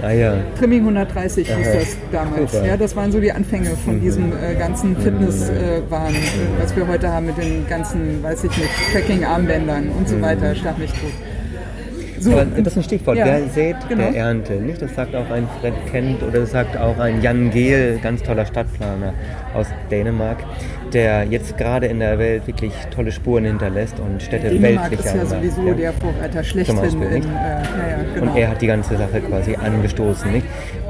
Ah 0.02 0.12
ja. 0.12 0.38
Trimming 0.58 0.80
130 0.80 1.46
hieß 1.48 1.68
Aha. 1.68 1.74
das 1.78 1.98
damals. 2.12 2.52
Super. 2.54 2.66
Ja, 2.66 2.78
das 2.78 2.96
waren 2.96 3.12
so 3.12 3.20
die 3.20 3.34
Anfänge 3.34 3.72
von 3.84 4.00
diesem 4.00 4.32
äh, 4.32 4.56
ganzen 4.58 4.96
Fitnesswahn, 4.96 6.14
äh, 6.16 6.62
was 6.62 6.74
wir 6.76 6.88
heute 6.88 7.12
haben 7.12 7.26
mit 7.26 7.38
den 7.38 7.68
ganzen, 7.68 8.24
weiß 8.24 8.46
ich 8.46 8.58
nicht, 8.58 8.70
Tracking-Armbändern 8.94 9.90
und 9.90 10.08
so 10.08 10.22
weiter, 10.22 10.56
statt 10.56 10.80
mich 10.80 10.92
tot. 10.92 11.12
So, 12.20 12.32
Aber 12.32 12.46
das 12.46 12.68
ist 12.74 12.78
ein 12.78 12.84
Stichwort. 12.84 13.18
Ja, 13.18 13.26
Wer 13.26 13.48
sät, 13.50 13.76
genau. 13.88 14.12
der 14.12 14.16
ernte. 14.16 14.54
Nicht? 14.54 14.82
Das 14.82 14.94
sagt 14.96 15.16
auch 15.16 15.30
ein 15.32 15.48
Fred 15.60 15.74
Kent 15.92 16.22
oder 16.22 16.40
das 16.40 16.52
sagt 16.52 16.78
auch 16.78 16.98
ein 17.00 17.22
Jan 17.22 17.50
Gehl, 17.50 18.00
ganz 18.02 18.22
toller 18.24 18.46
Stadtplaner 18.46 19.14
aus 19.54 19.68
Dänemark, 19.90 20.38
der 20.94 21.24
jetzt 21.24 21.58
gerade 21.58 21.88
in 21.88 22.00
der 22.00 22.20
Welt 22.20 22.46
wirklich 22.48 22.74
tolle 22.94 23.12
Spuren 23.12 23.46
hinterlässt 23.46 24.00
und 24.00 24.22
Städte 24.22 24.50
Dänemark 24.50 24.92
weltlicher 24.92 25.10
ist 25.10 25.16
ja 25.16 25.24
macht, 25.24 25.30
sowieso 25.30 25.68
ja. 25.70 25.74
der 25.74 25.94
Vorreiter 25.94 26.44
schlechthin 26.44 26.78
äh, 26.78 27.20
ja, 27.20 27.62
genau. 28.14 28.32
Und 28.32 28.38
er 28.38 28.50
hat 28.50 28.62
die 28.62 28.68
ganze 28.68 28.98
Sache 28.98 29.22
quasi 29.22 29.56
angestoßen. 29.56 30.32
Nicht? 30.32 30.46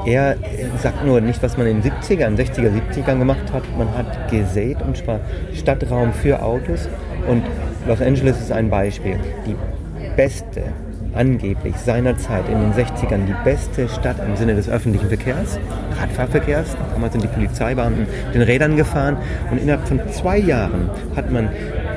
Er 0.05 0.35
sagt 0.81 1.05
nur 1.05 1.21
nicht, 1.21 1.41
was 1.43 1.57
man 1.57 1.67
in 1.67 1.81
den 1.81 1.91
70ern, 1.91 2.37
60er, 2.37 2.71
70ern 2.93 3.19
gemacht 3.19 3.53
hat. 3.53 3.63
Man 3.77 3.93
hat 3.95 4.29
gesät 4.31 4.77
und 4.81 4.97
zwar 4.97 5.19
Stadtraum 5.53 6.13
für 6.13 6.41
Autos. 6.41 6.89
Und 7.27 7.43
Los 7.87 8.01
Angeles 8.01 8.39
ist 8.39 8.51
ein 8.51 8.69
Beispiel. 8.69 9.19
Die 9.45 9.55
beste, 10.15 10.63
angeblich 11.13 11.75
seinerzeit 11.77 12.47
in 12.49 12.59
den 12.59 12.73
60ern, 12.73 13.25
die 13.25 13.35
beste 13.43 13.89
Stadt 13.89 14.17
im 14.25 14.35
Sinne 14.35 14.55
des 14.55 14.69
öffentlichen 14.69 15.07
Verkehrs, 15.07 15.59
Radfahrverkehrs. 15.99 16.75
Damals 16.93 17.13
sind 17.13 17.23
die 17.23 17.27
Polizeibeamten 17.27 18.07
den 18.33 18.41
Rädern 18.41 18.75
gefahren. 18.75 19.17
Und 19.51 19.61
innerhalb 19.61 19.87
von 19.87 19.99
zwei 20.11 20.37
Jahren 20.37 20.89
hat 21.15 21.31
man 21.31 21.49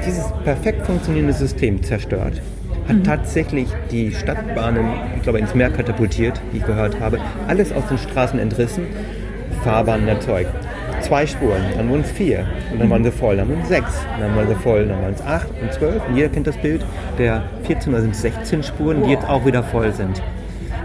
dieses 0.06 0.24
perfekt 0.44 0.86
funktionierende 0.86 1.32
System 1.32 1.82
zerstört 1.82 2.40
hat 2.88 3.04
tatsächlich 3.04 3.68
die 3.90 4.12
Stadtbahnen, 4.12 4.84
ich 5.16 5.22
glaube, 5.22 5.38
ins 5.38 5.54
Meer 5.54 5.70
katapultiert, 5.70 6.40
wie 6.50 6.58
ich 6.58 6.66
gehört 6.66 7.00
habe, 7.00 7.18
alles 7.48 7.72
aus 7.72 7.86
den 7.88 7.98
Straßen 7.98 8.38
entrissen, 8.38 8.86
Fahrbahnen 9.62 10.08
erzeugt. 10.08 10.52
Zwei 11.12 11.26
Spuren, 11.26 11.60
dann 11.76 11.90
wurden 11.90 12.00
es 12.00 12.10
vier 12.10 12.46
und 12.72 12.80
dann 12.80 12.88
waren 12.88 13.04
sie 13.04 13.10
voll, 13.12 13.36
dann 13.36 13.46
wurden 13.46 13.60
es 13.60 13.68
sechs, 13.68 14.06
dann 14.18 14.34
waren 14.34 14.48
sie 14.48 14.54
voll, 14.54 14.86
dann 14.86 15.02
waren 15.02 15.12
es 15.12 15.20
acht 15.20 15.46
und 15.60 15.70
zwölf 15.70 16.00
und 16.08 16.16
jeder 16.16 16.30
kennt 16.30 16.46
das 16.46 16.56
Bild 16.56 16.82
der 17.18 17.42
14 17.64 17.92
oder 17.92 18.00
sind 18.00 18.16
16 18.16 18.62
Spuren, 18.62 19.02
die 19.02 19.10
jetzt 19.10 19.28
auch 19.28 19.44
wieder 19.44 19.62
voll 19.62 19.92
sind. 19.92 20.22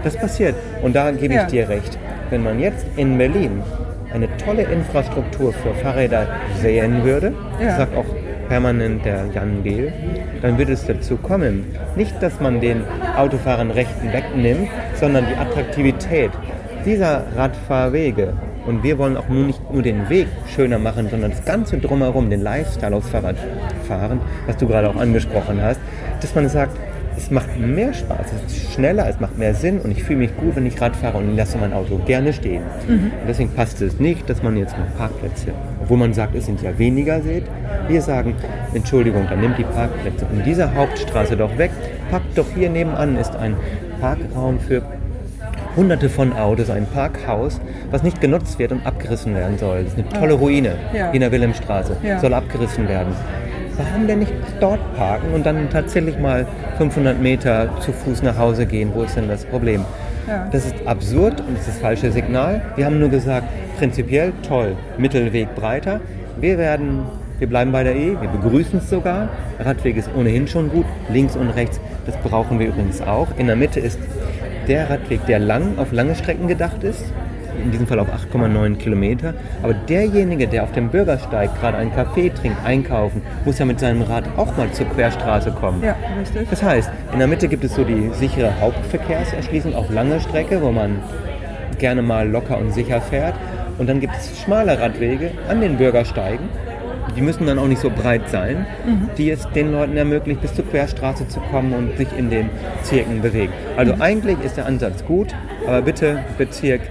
Das 0.04 0.18
passiert 0.18 0.54
und 0.82 0.94
da 0.94 1.12
gebe 1.12 1.32
ich 1.32 1.40
Ja. 1.40 1.46
dir 1.46 1.68
recht. 1.70 1.98
Wenn 2.28 2.42
man 2.42 2.60
jetzt 2.60 2.84
in 2.96 3.16
Berlin 3.16 3.62
eine 4.12 4.28
tolle 4.36 4.64
Infrastruktur 4.64 5.54
für 5.54 5.72
Fahrräder 5.82 6.26
sehen 6.60 7.04
würde, 7.04 7.32
Ja. 7.58 7.78
sagt 7.78 7.96
auch 7.96 8.04
permanent 8.50 9.06
der 9.06 9.28
Jan 9.34 9.62
Gehl, 9.64 9.90
dann 10.42 10.58
wird 10.58 10.68
es 10.68 10.84
dazu 10.84 11.16
kommen, 11.16 11.64
nicht, 11.96 12.22
dass 12.22 12.38
man 12.38 12.60
den 12.60 12.82
Autofahrern 13.16 13.70
Rechten 13.70 14.12
wegnimmt, 14.12 14.68
sondern 14.92 15.24
die 15.26 15.36
Attraktivität 15.40 16.32
dieser 16.84 17.22
Radfahrwege. 17.34 18.34
Und 18.68 18.82
wir 18.82 18.98
wollen 18.98 19.16
auch 19.16 19.30
nur 19.30 19.46
nicht 19.46 19.72
nur 19.72 19.82
den 19.82 20.10
Weg 20.10 20.26
schöner 20.54 20.78
machen, 20.78 21.08
sondern 21.08 21.30
das 21.30 21.42
Ganze 21.46 21.78
drumherum, 21.78 22.28
den 22.28 22.42
Lifestyle 22.42 22.94
aufs 22.94 23.08
Fahrradfahren, 23.08 24.20
was 24.46 24.58
du 24.58 24.66
gerade 24.66 24.90
auch 24.90 24.96
angesprochen 24.96 25.62
hast, 25.62 25.80
dass 26.20 26.34
man 26.34 26.50
sagt, 26.50 26.76
es 27.16 27.30
macht 27.30 27.58
mehr 27.58 27.94
Spaß, 27.94 28.26
es 28.46 28.52
ist 28.52 28.74
schneller, 28.74 29.08
es 29.08 29.20
macht 29.20 29.38
mehr 29.38 29.54
Sinn 29.54 29.80
und 29.80 29.90
ich 29.90 30.04
fühle 30.04 30.18
mich 30.18 30.36
gut, 30.36 30.54
wenn 30.54 30.66
ich 30.66 30.78
Rad 30.82 30.94
fahre 30.94 31.16
und 31.16 31.34
lasse 31.34 31.56
mein 31.56 31.72
Auto 31.72 31.96
gerne 32.04 32.34
stehen. 32.34 32.62
Und 32.86 33.26
deswegen 33.26 33.50
passt 33.54 33.80
es 33.80 33.98
nicht, 33.98 34.28
dass 34.28 34.42
man 34.42 34.54
jetzt 34.58 34.76
noch 34.76 34.98
Parkplätze, 34.98 35.46
obwohl 35.82 35.96
man 35.96 36.12
sagt, 36.12 36.34
es 36.34 36.44
sind 36.44 36.60
ja 36.60 36.78
weniger, 36.78 37.22
seht. 37.22 37.44
Wir 37.88 38.02
sagen, 38.02 38.34
Entschuldigung, 38.74 39.26
dann 39.30 39.40
nimmt 39.40 39.56
die 39.56 39.64
Parkplätze 39.64 40.26
in 40.30 40.44
dieser 40.44 40.74
Hauptstraße 40.74 41.38
doch 41.38 41.56
weg, 41.56 41.70
packt 42.10 42.36
doch 42.36 42.46
hier 42.54 42.68
nebenan 42.68 43.16
ist 43.16 43.34
ein 43.34 43.56
Parkraum 43.98 44.60
für 44.60 44.82
hunderte 45.76 46.08
von 46.08 46.32
Autos, 46.32 46.70
ein 46.70 46.86
Parkhaus, 46.86 47.60
was 47.90 48.02
nicht 48.02 48.20
genutzt 48.20 48.58
wird 48.58 48.72
und 48.72 48.84
abgerissen 48.86 49.34
werden 49.34 49.58
soll. 49.58 49.84
Das 49.84 49.92
ist 49.94 49.98
eine 49.98 50.08
tolle 50.08 50.34
Ruine 50.34 50.72
Ja. 50.92 51.10
in 51.10 51.20
der 51.20 51.30
Wilhelmstraße, 51.32 51.96
Ja. 52.02 52.18
soll 52.18 52.34
abgerissen 52.34 52.88
werden. 52.88 53.12
Warum 53.76 54.08
denn 54.08 54.18
nicht 54.20 54.32
dort 54.60 54.80
parken 54.96 55.32
und 55.34 55.46
dann 55.46 55.70
tatsächlich 55.70 56.18
mal 56.18 56.46
500 56.78 57.20
Meter 57.20 57.68
zu 57.80 57.92
Fuß 57.92 58.22
nach 58.24 58.36
Hause 58.36 58.66
gehen? 58.66 58.90
Wo 58.92 59.02
ist 59.02 59.16
denn 59.16 59.28
das 59.28 59.44
Problem? 59.44 59.84
Ja. 60.26 60.48
Das 60.50 60.66
ist 60.66 60.74
absurd 60.84 61.40
und 61.40 61.52
das 61.56 61.60
ist 61.60 61.68
das 61.76 61.78
falsche 61.78 62.10
Signal. 62.10 62.60
Wir 62.76 62.86
haben 62.86 62.98
nur 62.98 63.08
gesagt, 63.08 63.46
prinzipiell 63.78 64.32
toll, 64.46 64.72
Mittelweg 64.98 65.54
breiter. 65.54 66.00
Wir 66.40 66.58
werden, 66.58 67.02
wir 67.38 67.48
bleiben 67.48 67.70
bei 67.70 67.84
der 67.84 67.94
E, 67.94 68.16
wir 68.20 68.28
begrüßen 68.28 68.80
es 68.80 68.90
sogar. 68.90 69.28
Radweg 69.60 69.96
ist 69.96 70.10
ohnehin 70.18 70.48
schon 70.48 70.70
gut, 70.70 70.84
links 71.12 71.36
und 71.36 71.48
rechts, 71.50 71.80
das 72.04 72.16
brauchen 72.16 72.58
wir 72.58 72.66
übrigens 72.68 73.00
auch. 73.00 73.28
In 73.38 73.46
der 73.46 73.56
Mitte 73.56 73.78
ist 73.80 73.98
der 74.68 74.90
Radweg, 74.90 75.24
der 75.26 75.38
lang 75.38 75.78
auf 75.78 75.92
lange 75.92 76.14
Strecken 76.14 76.46
gedacht 76.46 76.84
ist, 76.84 77.04
in 77.62 77.70
diesem 77.70 77.86
Fall 77.86 77.98
auf 77.98 78.08
8,9 78.08 78.76
Kilometer. 78.76 79.34
Aber 79.62 79.74
derjenige, 79.74 80.46
der 80.46 80.62
auf 80.62 80.72
dem 80.72 80.90
Bürgersteig 80.90 81.58
gerade 81.58 81.78
einen 81.78 81.92
Kaffee 81.92 82.30
trinkt, 82.30 82.64
einkaufen, 82.64 83.22
muss 83.44 83.58
ja 83.58 83.64
mit 83.64 83.80
seinem 83.80 84.02
Rad 84.02 84.24
auch 84.36 84.56
mal 84.56 84.70
zur 84.72 84.86
Querstraße 84.86 85.50
kommen. 85.52 85.82
ja, 85.82 85.96
richtig. 86.20 86.48
Das 86.50 86.62
heißt, 86.62 86.90
in 87.12 87.18
der 87.18 87.28
Mitte 87.28 87.48
gibt 87.48 87.64
es 87.64 87.74
so 87.74 87.84
die 87.84 88.10
sichere 88.12 88.60
Hauptverkehrserschließung 88.60 89.74
auf 89.74 89.90
lange 89.90 90.20
Strecke, 90.20 90.62
wo 90.62 90.70
man 90.70 91.00
gerne 91.78 92.02
mal 92.02 92.28
locker 92.28 92.58
und 92.58 92.72
sicher 92.72 93.00
fährt. 93.00 93.34
Und 93.78 93.88
dann 93.88 94.00
gibt 94.00 94.14
es 94.16 94.40
schmale 94.40 94.78
Radwege 94.78 95.30
an 95.48 95.60
den 95.60 95.76
Bürgersteigen. 95.76 96.48
Die 97.16 97.20
müssen 97.22 97.46
dann 97.46 97.58
auch 97.58 97.66
nicht 97.66 97.80
so 97.80 97.90
breit 97.90 98.28
sein, 98.28 98.66
die 99.16 99.30
es 99.30 99.48
den 99.50 99.72
Leuten 99.72 99.96
ermöglicht, 99.96 100.40
bis 100.40 100.54
zur 100.54 100.64
Querstraße 100.66 101.26
zu 101.28 101.40
kommen 101.40 101.72
und 101.72 101.96
sich 101.96 102.08
in 102.16 102.30
den 102.30 102.48
Zirken 102.82 103.20
bewegen. 103.22 103.52
Also 103.76 103.94
eigentlich 103.98 104.38
ist 104.44 104.56
der 104.56 104.66
Ansatz 104.66 105.04
gut, 105.04 105.34
aber 105.66 105.82
bitte 105.82 106.20
Bezirk 106.36 106.82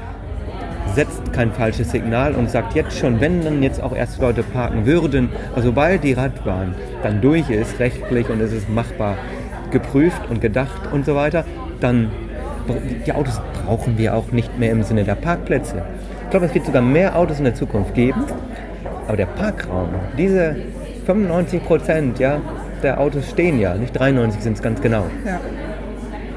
setzt 0.96 1.32
kein 1.32 1.52
falsches 1.52 1.92
Signal 1.92 2.34
und 2.34 2.50
sagt 2.50 2.74
jetzt 2.74 2.98
schon, 2.98 3.22
wenn 3.22 3.44
dann 3.44 3.62
jetzt 3.62 3.82
auch 3.82 3.96
erst 3.96 4.20
Leute 4.20 4.44
parken 4.44 4.86
würden, 4.86 5.30
also 5.56 5.70
sobald 5.70 6.04
die 6.04 6.14
Radbahn 6.14 6.74
dann 7.04 7.22
durch 7.22 7.50
ist, 7.50 7.80
rechtlich 7.80 8.30
und 8.30 8.42
es 8.42 8.52
ist 8.52 8.68
machbar 8.68 9.16
geprüft 9.72 10.22
und 10.30 10.42
gedacht 10.42 10.92
und 10.92 11.06
so 11.06 11.16
weiter, 11.16 11.46
dann 11.80 12.10
die 13.06 13.14
Autos 13.14 13.40
brauchen 13.64 13.98
wir 13.98 14.16
auch 14.16 14.32
nicht 14.32 14.58
mehr 14.58 14.72
im 14.72 14.84
Sinne 14.84 15.04
der 15.04 15.16
Parkplätze. 15.16 15.84
Ich 16.24 16.32
glaube, 16.32 16.48
es 16.48 16.54
wird 16.54 16.66
sogar 16.66 16.82
mehr 16.82 17.16
Autos 17.16 17.38
in 17.38 17.46
der 17.46 17.56
Zukunft 17.56 17.94
geben, 17.94 18.26
aber 19.08 19.18
der 19.18 19.26
Parkraum, 19.26 19.90
diese 20.18 20.56
95 21.06 21.64
Prozent 21.64 22.20
ja, 22.20 22.40
der 22.84 23.00
Autos 23.00 23.30
stehen 23.30 23.60
ja, 23.60 23.74
nicht 23.76 23.98
93 23.98 24.42
sind 24.44 24.58
es 24.58 24.62
ganz 24.62 24.82
genau. 24.82 25.06
Ja, 25.26 25.40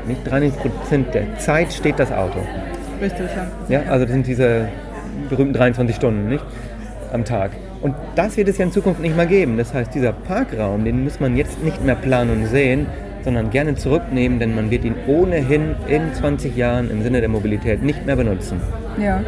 Nicht 0.06 0.20
93 0.30 0.72
Prozent 0.72 1.14
der 1.14 1.36
Zeit 1.38 1.72
steht 1.72 1.98
das 1.98 2.12
Auto. 2.12 2.38
richtig, 3.02 3.26
ja. 3.68 3.80
Ja, 3.80 3.90
also 3.90 4.04
das 4.04 4.12
sind 4.12 4.26
diese 4.26 4.68
berühmten 5.28 5.54
23 5.54 5.96
Stunden, 5.96 6.28
nicht? 6.28 6.44
Am 7.12 7.24
Tag. 7.24 7.50
Und 7.82 7.94
das 8.14 8.36
wird 8.36 8.48
es 8.48 8.58
ja 8.58 8.64
in 8.66 8.72
Zukunft 8.72 9.00
nicht 9.00 9.16
mehr 9.16 9.26
geben. 9.26 9.56
Das 9.56 9.74
heißt, 9.74 9.94
dieser 9.94 10.12
Parkraum, 10.12 10.84
den 10.84 11.02
muss 11.02 11.18
man 11.18 11.36
jetzt 11.36 11.62
nicht 11.64 11.84
mehr 11.84 11.94
planen 11.96 12.30
und 12.30 12.46
sehen, 12.46 12.86
sondern 13.24 13.50
gerne 13.50 13.74
zurücknehmen, 13.74 14.38
denn 14.38 14.54
man 14.54 14.70
wird 14.70 14.84
ihn 14.84 14.94
ohnehin 15.06 15.74
in 15.88 16.12
20 16.14 16.56
Jahren 16.56 16.90
im 16.90 17.02
Sinne 17.02 17.20
der 17.20 17.28
Mobilität 17.28 17.82
nicht 17.82 18.06
mehr 18.06 18.16
benutzen. 18.16 18.60
Ja, 18.98 19.20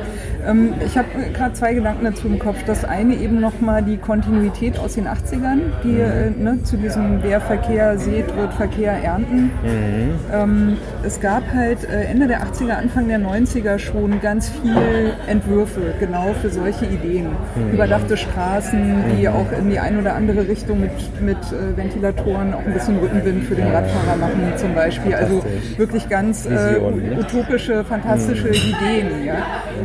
ähm, 0.46 0.74
ich 0.84 0.96
habe 0.96 1.08
gerade 1.32 1.54
zwei 1.54 1.74
Gedanken 1.74 2.04
dazu 2.04 2.26
im 2.26 2.38
Kopf. 2.38 2.62
Das 2.66 2.84
eine 2.84 3.14
eben 3.16 3.40
nochmal 3.40 3.82
die 3.82 3.96
Kontinuität 3.96 4.78
aus 4.78 4.94
den 4.94 5.06
80ern, 5.06 5.60
die 5.84 6.00
äh, 6.00 6.30
ne, 6.30 6.62
zu 6.62 6.76
diesem 6.76 7.22
Wer 7.22 7.40
Verkehr 7.40 7.98
sieht, 7.98 8.34
wird 8.36 8.52
Verkehr 8.54 8.92
ernten. 8.92 9.50
Ähm, 10.32 10.76
es 11.04 11.20
gab 11.20 11.42
halt 11.52 11.84
äh, 11.84 12.04
Ende 12.04 12.26
der 12.26 12.42
80er, 12.42 12.72
Anfang 12.72 13.08
der 13.08 13.18
90er 13.18 13.78
schon 13.78 14.20
ganz 14.20 14.48
viel 14.48 15.12
Entwürfe 15.26 15.94
genau 16.00 16.32
für 16.40 16.50
solche 16.50 16.86
Ideen. 16.86 17.28
Überdachte 17.72 18.16
Straßen, 18.16 19.04
die 19.16 19.28
auch 19.28 19.46
in 19.58 19.70
die 19.70 19.78
eine 19.78 19.98
oder 19.98 20.14
andere 20.14 20.46
Richtung 20.48 20.80
mit, 20.80 20.90
mit 21.20 21.38
äh, 21.52 21.76
Ventilatoren 21.76 22.54
auch 22.54 22.64
ein 22.64 22.72
bisschen 22.72 22.98
Rückenwind 22.98 23.44
für 23.44 23.54
den 23.54 23.68
Radfahrer 23.68 24.16
machen 24.16 24.52
zum 24.56 24.74
Beispiel. 24.74 25.14
Also 25.14 25.42
wirklich 25.76 26.08
ganz 26.08 26.46
äh, 26.46 26.50
ne? 26.50 27.18
utopische, 27.18 27.84
fantastische 27.84 28.48
Ideen. 28.48 29.24
Ja? 29.24 29.34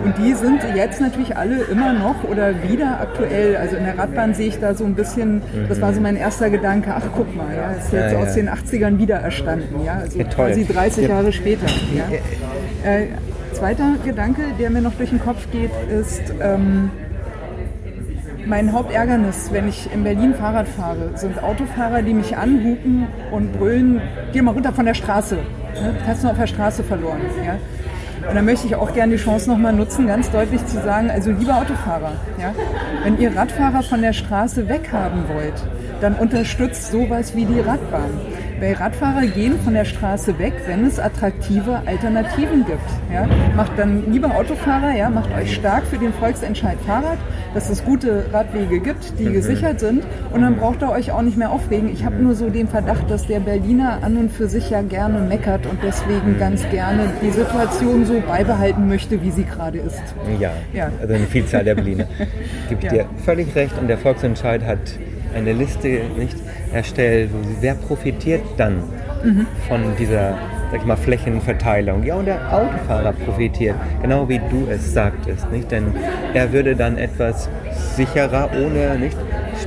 Und 0.04 0.18
die 0.18 0.34
sind 0.48 0.76
jetzt 0.76 1.02
natürlich 1.02 1.36
alle 1.36 1.64
immer 1.64 1.94
noch 1.94 2.24
oder 2.24 2.64
wieder 2.64 3.00
aktuell. 3.02 3.56
Also 3.58 3.76
in 3.76 3.84
der 3.86 3.98
Radbahn 3.98 4.34
sehe 4.34 4.48
ich 4.48 4.60
da 4.60 4.74
so 4.74 4.86
ein 4.86 4.96
bisschen, 4.96 5.42
das 5.68 5.82
war 5.82 5.94
so 5.94 6.00
mein 6.02 6.16
erster 6.16 6.50
Gedanke, 6.50 6.94
ach 6.96 7.04
guck 7.16 7.36
mal, 7.36 7.46
ja, 7.56 7.72
ist 7.72 7.92
jetzt 7.92 8.14
Ja, 8.14 8.20
aus 8.20 8.36
ja. 8.36 8.44
den 8.44 8.50
80ern 8.50 8.98
wieder 9.00 9.16
erstanden. 9.18 9.84
Ja? 9.86 9.96
Also 9.96 10.18
Ja, 10.20 10.26
quasi 10.26 10.66
30 10.66 11.04
Ja. 11.04 11.10
Jahre 11.16 11.32
später. 11.34 11.66
Ja? 11.96 12.90
Äh, 12.90 13.08
zweiter 13.54 13.96
Gedanke, 14.06 14.42
der 14.60 14.70
mir 14.70 14.82
noch 14.82 14.94
durch 14.96 15.10
den 15.10 15.22
Kopf 15.22 15.48
geht, 15.52 15.72
ist, 15.90 16.22
ähm, 16.42 16.90
mein 18.46 18.72
Hauptärgernis, 18.72 19.50
wenn 19.52 19.68
ich 19.68 19.90
in 19.94 20.04
Berlin 20.06 20.34
Fahrrad 20.34 20.70
fahre, 20.70 21.10
sind 21.16 21.44
Autofahrer, 21.44 22.02
die 22.02 22.14
mich 22.14 22.38
anhupen 22.38 23.08
und 23.32 23.52
brüllen, 23.58 24.00
geh 24.32 24.42
mal 24.42 24.52
runter 24.52 24.72
von 24.72 24.86
der 24.86 24.94
Straße. 24.94 25.36
Ne? 25.36 25.94
Du 26.00 26.08
hast 26.08 26.24
nur 26.24 26.32
auf 26.32 26.38
der 26.38 26.48
Straße 26.48 26.82
verloren. 26.84 27.20
Ja? 27.46 27.56
Und 28.30 28.36
da 28.36 28.42
möchte 28.42 28.68
ich 28.68 28.76
auch 28.76 28.94
gerne 28.94 29.16
die 29.16 29.24
Chance 29.24 29.50
nochmal 29.50 29.74
nutzen, 29.74 30.08
ganz 30.08 30.30
deutlich 30.32 30.66
zu 30.66 30.82
sagen, 30.82 31.10
also 31.10 31.32
liebe 31.32 31.54
Autofahrer, 31.54 32.12
ja, 32.40 32.54
wenn 33.04 33.18
ihr 33.20 33.36
Radfahrer 33.36 33.84
von 33.84 34.02
der 34.02 34.14
Straße 34.14 34.68
weghaben 34.68 35.30
wollt, 35.30 35.56
dann 36.02 36.16
unterstützt 36.16 36.92
sowas 36.92 37.36
wie 37.36 37.46
die 37.46 37.60
Radbahn. 37.60 38.12
Weil 38.60 38.74
Radfahrer 38.74 39.28
gehen 39.28 39.60
von 39.64 39.74
der 39.76 39.86
Straße 39.86 40.40
weg, 40.40 40.54
wenn 40.66 40.84
es 40.86 41.00
attraktive 41.00 41.82
Alternativen 41.86 42.66
gibt. 42.66 42.90
Ja? 43.14 43.28
Macht 43.56 43.72
dann, 43.78 44.12
lieber 44.12 44.36
Autofahrer, 44.36 44.96
ja, 44.96 45.10
macht 45.12 45.30
euch 45.36 45.54
stark 45.54 45.86
für 45.86 45.98
den 46.00 46.12
Volksentscheid 46.14 46.78
Fahrrad, 46.86 47.20
dass 47.54 47.70
es 47.70 47.86
gute 47.86 48.26
Radwege 48.34 48.80
gibt, 48.80 49.20
die 49.20 49.26
Mhm. 49.26 49.34
gesichert 49.34 49.80
sind. 49.80 50.04
Und 50.34 50.42
dann 50.42 50.56
braucht 50.58 50.82
ihr 50.82 50.90
euch 50.90 51.12
auch 51.12 51.22
nicht 51.22 51.38
mehr 51.38 51.52
aufregen. 51.52 51.90
Ich 51.94 52.04
habe 52.04 52.16
nur 52.16 52.34
so 52.34 52.50
den 52.50 52.68
Verdacht, 52.68 53.10
dass 53.12 53.28
der 53.28 53.40
Berliner 53.42 54.00
an 54.02 54.18
und 54.18 54.32
für 54.32 54.48
sich 54.48 54.72
ja 54.72 54.82
gerne 54.82 55.20
meckert 55.20 55.68
und 55.68 55.78
deswegen 55.84 56.34
Mhm. 56.34 56.40
ganz 56.40 56.68
gerne 56.72 57.04
die 57.22 57.30
Situation 57.30 58.06
so 58.06 58.22
beibehalten 58.28 58.88
möchte, 58.88 59.22
wie 59.22 59.30
sie 59.32 59.44
gerade 59.44 59.78
ist. 59.78 60.02
Ja, 60.40 60.52
Ja. 60.74 60.90
also 61.00 61.14
eine 61.14 61.26
Vielzahl 61.28 61.64
der 61.64 61.76
Berliner. 61.76 62.06
Ich 62.72 62.84
Ja. 62.84 62.90
dir 62.92 63.06
völlig 63.24 63.56
recht. 63.56 63.78
Und 63.80 63.88
der 63.88 63.98
Volksentscheid 64.00 64.66
hat 64.66 64.80
eine 65.38 65.54
Liste 65.54 66.02
nicht 66.18 66.38
erstellt, 66.74 67.30
wer 67.62 67.76
profitiert 67.76 68.42
dann 68.58 68.84
Mhm. 69.24 69.48
von 69.68 69.82
dieser 69.98 70.36
sag 70.72 70.82
ich 70.82 70.86
mal, 70.86 70.98
Flächenverteilung. 70.98 72.04
Ja, 72.04 72.16
und 72.16 72.26
der 72.26 72.54
Autofahrer 72.54 73.14
profitiert, 73.14 73.76
genau 74.02 74.28
wie 74.28 74.40
du 74.40 74.68
es 74.70 74.94
sagtest. 74.94 75.50
Nicht? 75.52 75.72
Denn 75.72 75.94
er 76.34 76.52
würde 76.52 76.76
dann 76.76 76.98
etwas 76.98 77.50
sicherer, 77.96 78.50
ohne 78.54 79.00
nicht 79.00 79.18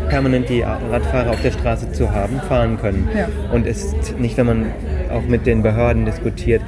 permanent 0.09 0.49
die 0.49 0.63
Radfahrer 0.63 1.31
auf 1.31 1.43
der 1.43 1.53
Straße 1.53 1.91
zu 1.93 2.13
haben, 2.13 2.39
fahren 2.49 2.79
können. 2.79 3.09
Ja. 3.17 3.29
Und 3.53 3.67
ist 3.67 4.19
nicht, 4.19 4.37
wenn 4.37 4.47
man 4.47 4.67
auch 5.11 5.23
mit 5.23 5.47
den 5.47 5.63
Behörden 5.63 6.05
diskutiert, 6.05 6.63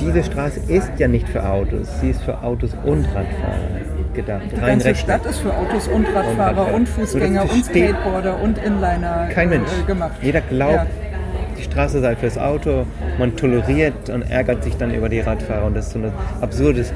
diese 0.00 0.22
Straße 0.22 0.60
ist 0.68 0.92
ja 0.98 1.08
nicht 1.08 1.28
für 1.28 1.44
Autos, 1.48 2.00
sie 2.00 2.10
ist 2.10 2.22
für 2.22 2.42
Autos 2.42 2.70
und 2.84 3.04
Radfahrer 3.06 3.85
gedacht. 4.16 4.42
Die 4.50 4.60
ganze 4.60 4.94
Stadt 4.94 5.24
ist 5.26 5.38
für 5.38 5.52
Autos 5.54 5.86
und 5.88 6.04
Radfahrer 6.06 6.38
Radfahrer. 6.48 6.74
und 6.74 6.88
Fußgänger 6.88 7.42
das 7.42 7.52
und 7.52 7.64
Skateboarder 7.66 8.42
und 8.42 8.58
Inliner 8.58 9.28
Kein 9.32 9.48
Mensch. 9.50 9.68
Äh, 9.82 9.86
gemacht. 9.86 10.12
Jeder 10.22 10.40
glaubt, 10.40 10.74
Ja. 10.74 10.86
die 11.56 11.62
Straße 11.62 12.00
sei 12.00 12.16
fürs 12.16 12.36
Auto, 12.38 12.84
man 13.18 13.36
toleriert 13.36 14.10
und 14.10 14.22
ärgert 14.30 14.64
sich 14.64 14.76
dann 14.76 14.92
über 14.92 15.08
die 15.08 15.20
Radfahrer 15.20 15.66
und 15.66 15.76
das 15.76 15.86
ist 15.86 15.92
so 15.92 15.98
ein 16.00 16.12
absurdes 16.40 16.92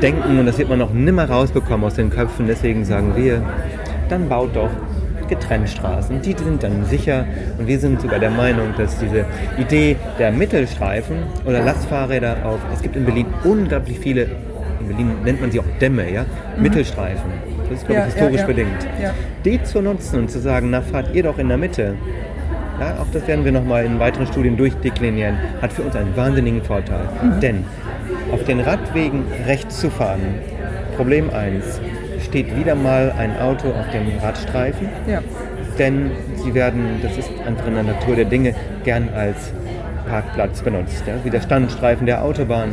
Denken 0.00 0.38
und 0.38 0.46
das 0.46 0.58
wird 0.58 0.68
man 0.68 0.78
noch 0.78 0.92
nimmer 0.92 1.28
rausbekommen 1.28 1.84
aus 1.86 1.94
den 1.94 2.10
Köpfen. 2.10 2.46
Deswegen 2.46 2.84
sagen 2.84 3.14
wir, 3.16 3.42
dann 4.08 4.28
baut 4.28 4.54
doch 4.54 4.70
getrennt 5.28 5.68
Straßen. 5.68 6.22
Die 6.22 6.32
sind 6.32 6.62
dann 6.62 6.86
sicher 6.86 7.26
und 7.58 7.66
wir 7.66 7.78
sind 7.78 8.00
sogar 8.00 8.18
der 8.18 8.30
Meinung, 8.30 8.68
dass 8.78 8.98
diese 8.98 9.26
Idee 9.58 9.96
der 10.18 10.32
Mittelstreifen 10.32 11.16
oder 11.44 11.62
Lastfahrräder 11.62 12.36
auf, 12.46 12.58
es 12.72 12.80
gibt 12.80 12.96
in 12.96 13.04
Berlin 13.04 13.26
unglaublich 13.44 13.98
viele, 13.98 14.26
in 14.80 14.88
Berlin 14.88 15.10
nennt 15.24 15.40
man 15.40 15.50
sie 15.50 15.60
auch 15.60 15.64
Dämme, 15.80 16.10
ja, 16.10 16.24
Mittelstreifen. 16.58 17.30
Das 17.68 17.78
ist, 17.80 17.86
glaube 17.86 18.02
Mhm. 18.02 18.08
Ich, 18.08 18.14
historisch 18.14 18.42
bedingt. 18.42 18.86
Die 19.44 19.62
zu 19.62 19.82
nutzen 19.82 20.20
und 20.20 20.30
zu 20.30 20.38
sagen, 20.40 20.70
na 20.70 20.80
fahrt 20.80 21.14
ihr 21.14 21.22
doch 21.22 21.38
in 21.38 21.48
der 21.48 21.58
Mitte. 21.58 21.94
Ja, 22.80 22.94
auch 23.02 23.06
das 23.12 23.26
werden 23.26 23.44
wir 23.44 23.52
nochmal 23.52 23.84
in 23.84 23.98
weiteren 23.98 24.26
Studien 24.26 24.56
durchdeklinieren, 24.56 25.36
hat 25.60 25.72
für 25.72 25.82
uns 25.82 25.96
einen 25.96 26.16
wahnsinnigen 26.16 26.62
Vorteil. 26.62 27.08
Mhm. 27.22 27.40
Denn 27.40 27.64
auf 28.32 28.44
den 28.44 28.60
Radwegen 28.60 29.24
rechts 29.46 29.80
zu 29.80 29.90
fahren, 29.90 30.20
Problem 30.96 31.30
1, 31.30 31.80
steht 32.24 32.56
wieder 32.56 32.74
mal 32.74 33.12
ein 33.18 33.36
Auto 33.38 33.68
auf 33.68 33.90
dem 33.92 34.06
Radstreifen, 34.22 34.88
Ja. 35.06 35.20
denn 35.78 36.10
sie 36.36 36.54
werden, 36.54 37.00
das 37.02 37.16
ist 37.18 37.30
einfach 37.46 37.66
in 37.66 37.74
der 37.74 37.82
Natur 37.84 38.16
der 38.16 38.24
Dinge, 38.26 38.54
gern 38.84 39.08
als 39.14 39.52
Parkplatz 40.08 40.62
benutzt. 40.62 41.02
Ja? 41.06 41.14
Wie 41.24 41.30
der 41.30 41.40
Standstreifen 41.40 42.06
der 42.06 42.22
Autobahn. 42.24 42.70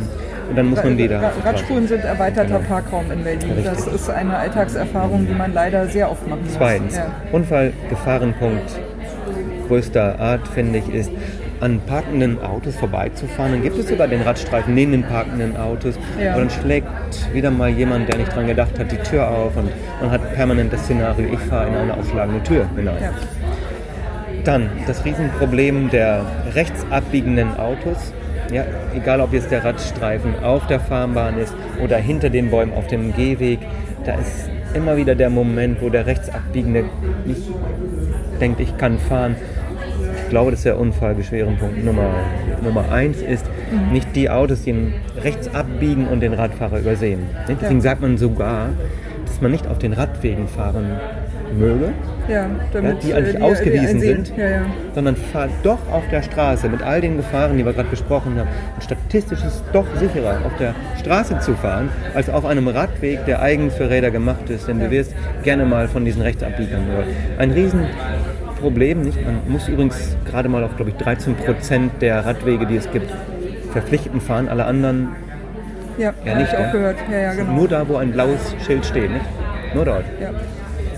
Und 0.48 0.56
dann 0.56 0.66
muss 0.66 0.82
man 0.82 0.96
wieder. 0.96 1.20
Ra- 1.20 1.32
Radspuren 1.44 1.88
sind 1.88 2.04
erweiterter 2.04 2.58
Genau. 2.58 2.68
Parkraum 2.68 3.10
in 3.10 3.24
Berlin. 3.24 3.50
Richtig. 3.50 3.64
Das 3.64 3.86
ist 3.88 4.08
eine 4.10 4.36
Alltagserfahrung, 4.36 5.26
die 5.26 5.34
man 5.34 5.52
leider 5.52 5.86
sehr 5.88 6.08
oft 6.10 6.26
machen 6.28 6.42
muss. 6.44 6.54
Zweitens, 6.54 6.96
Ja. 6.96 7.06
Unfallgefahrenpunkt 7.32 8.78
größter 9.68 10.20
Art, 10.20 10.46
finde 10.46 10.78
ich, 10.78 10.88
ist, 10.94 11.10
an 11.58 11.80
parkenden 11.86 12.40
Autos 12.44 12.76
vorbeizufahren. 12.76 13.52
Dann 13.52 13.62
gibt 13.62 13.76
es 13.78 13.88
sogar 13.88 14.06
den 14.06 14.22
Radstreifen 14.22 14.74
neben 14.74 14.92
den 14.92 15.02
parkenden 15.02 15.56
Autos. 15.56 15.98
Ja. 16.22 16.34
Und 16.34 16.40
dann 16.42 16.50
schlägt 16.50 16.86
wieder 17.32 17.50
mal 17.50 17.70
jemand, 17.70 18.08
der 18.08 18.18
nicht 18.18 18.32
dran 18.34 18.46
gedacht 18.46 18.78
hat, 18.78 18.92
die 18.92 18.98
Tür 18.98 19.28
auf 19.28 19.56
und 19.56 19.70
man 20.00 20.10
hat 20.10 20.34
permanent 20.34 20.72
das 20.72 20.82
Szenario, 20.84 21.26
ich 21.32 21.40
fahre 21.40 21.68
in 21.68 21.74
eine 21.74 21.94
aufschlagende 21.94 22.42
Tür 22.44 22.66
hinein. 22.76 22.96
Ja. 23.00 23.10
Dann 24.46 24.70
das 24.86 25.04
Riesenproblem 25.04 25.90
der 25.90 26.24
rechts 26.54 26.86
abbiegenden 26.90 27.56
Autos. 27.56 28.12
Ja, 28.52 28.64
egal 28.94 29.20
ob 29.20 29.32
jetzt 29.32 29.50
der 29.50 29.64
Radstreifen 29.64 30.38
auf 30.44 30.64
der 30.68 30.78
Fahrbahn 30.78 31.36
ist 31.36 31.52
oder 31.82 31.96
hinter 31.96 32.30
den 32.30 32.48
Bäumen 32.48 32.72
auf 32.72 32.86
dem 32.86 33.12
Gehweg, 33.12 33.58
da 34.04 34.14
ist 34.14 34.48
immer 34.72 34.96
wieder 34.96 35.16
der 35.16 35.30
Moment, 35.30 35.82
wo 35.82 35.88
der 35.88 36.06
rechts 36.06 36.28
abbiegende 36.30 36.84
nicht 37.24 37.42
denkt, 38.40 38.60
ich 38.60 38.78
kann 38.78 39.00
fahren. 39.00 39.34
Ich 40.22 40.30
glaube, 40.30 40.52
dass 40.52 40.62
der 40.62 40.78
Unfallbeschwerenpunkt 40.78 41.84
Nummer, 41.84 42.10
Nummer 42.62 42.92
eins 42.92 43.22
ist, 43.22 43.44
nicht 43.90 44.14
die 44.14 44.30
Autos, 44.30 44.62
die 44.62 44.92
rechts 45.24 45.52
abbiegen 45.52 46.06
und 46.06 46.20
den 46.20 46.34
Radfahrer 46.34 46.78
übersehen. 46.78 47.20
Deswegen 47.48 47.80
sagt 47.80 48.00
man 48.00 48.16
sogar, 48.16 48.68
dass 49.24 49.40
man 49.40 49.50
nicht 49.50 49.66
auf 49.66 49.78
den 49.78 49.92
Radwegen 49.92 50.46
fahren 50.46 51.00
möge, 51.56 51.92
Ja, 52.28 52.34
ja, 52.34 52.46
damit, 52.72 53.02
die 53.02 53.14
eigentlich 53.14 53.36
äh, 53.36 53.40
ausgewiesen 53.42 53.96
einsehen. 53.96 54.24
sind, 54.24 54.36
Ja, 54.38 54.48
ja. 54.48 54.60
sondern 54.94 55.16
fahrt 55.16 55.50
doch 55.62 55.78
auf 55.90 56.04
der 56.10 56.22
Straße 56.22 56.68
mit 56.68 56.82
all 56.82 57.00
den 57.00 57.16
Gefahren, 57.16 57.56
die 57.56 57.64
wir 57.64 57.72
gerade 57.72 57.88
besprochen 57.88 58.38
haben. 58.38 58.48
Und 58.74 58.82
statistisch 58.84 59.40
ist 59.40 59.46
es 59.46 59.62
doch 59.72 59.86
sicherer, 59.96 60.38
auf 60.44 60.56
der 60.58 60.74
Straße 61.00 61.38
zu 61.40 61.54
fahren, 61.54 61.88
als 62.14 62.28
auf 62.30 62.44
einem 62.44 62.68
Radweg, 62.68 63.24
der 63.26 63.40
eigens 63.42 63.74
für 63.74 63.88
Räder 63.90 64.10
gemacht 64.10 64.48
ist. 64.50 64.68
Denn 64.68 64.78
du 64.80 64.90
wirst 64.90 65.14
gerne 65.42 65.64
mal 65.64 65.88
von 65.88 66.04
diesen 66.04 66.22
Rechtsabbiegern 66.22 66.86
gehört. 66.86 67.06
Ein 67.38 67.50
Riesenproblem, 67.52 69.02
nicht? 69.02 69.18
Man 69.24 69.40
muss 69.48 69.68
übrigens 69.68 70.16
gerade 70.24 70.48
mal 70.48 70.62
auf, 70.64 70.76
glaube 70.76 70.90
ich, 70.90 70.96
13 70.96 71.34
Prozent 71.36 71.92
der 72.00 72.24
Radwege, 72.24 72.66
die 72.66 72.76
es 72.76 72.90
gibt, 72.90 73.10
verpflichtend 73.72 74.22
fahren. 74.22 74.48
Alle 74.48 74.64
anderen 74.64 75.08
Ja, 75.98 76.12
ja 76.24 76.34
nicht. 76.36 76.52
ich 76.52 76.58
auch 76.58 76.72
gehört. 76.72 76.96
Ja, 77.10 77.18
ja, 77.18 77.34
genau. 77.34 77.52
Nur 77.52 77.68
da, 77.68 77.86
wo 77.88 77.96
ein 77.96 78.12
blaues 78.12 78.54
Schild 78.66 78.84
steht, 78.84 79.10
nicht? 79.10 79.24
Nur 79.74 79.84
dort. 79.84 80.04
ja. 80.20 80.30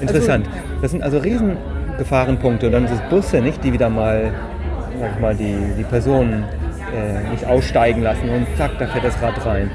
Interessant. 0.00 0.46
Also, 0.46 0.82
das 0.82 0.90
sind 0.90 1.02
also 1.02 1.18
Riesengefahrenpunkte. 1.18 2.66
Und 2.66 2.72
dann 2.72 2.86
sind 2.86 3.00
es 3.00 3.10
Busse, 3.10 3.40
nicht, 3.40 3.62
die 3.64 3.72
wieder 3.72 3.88
mal, 3.88 4.32
sag 5.00 5.10
ich 5.14 5.20
mal 5.20 5.34
die, 5.34 5.56
die 5.76 5.84
Personen 5.84 6.44
äh, 6.94 7.30
nicht 7.30 7.44
aussteigen 7.44 8.02
lassen 8.02 8.28
und 8.28 8.46
zack, 8.56 8.72
da 8.78 8.86
fährt 8.86 9.04
das 9.04 9.20
Rad 9.22 9.44
rein. 9.44 9.70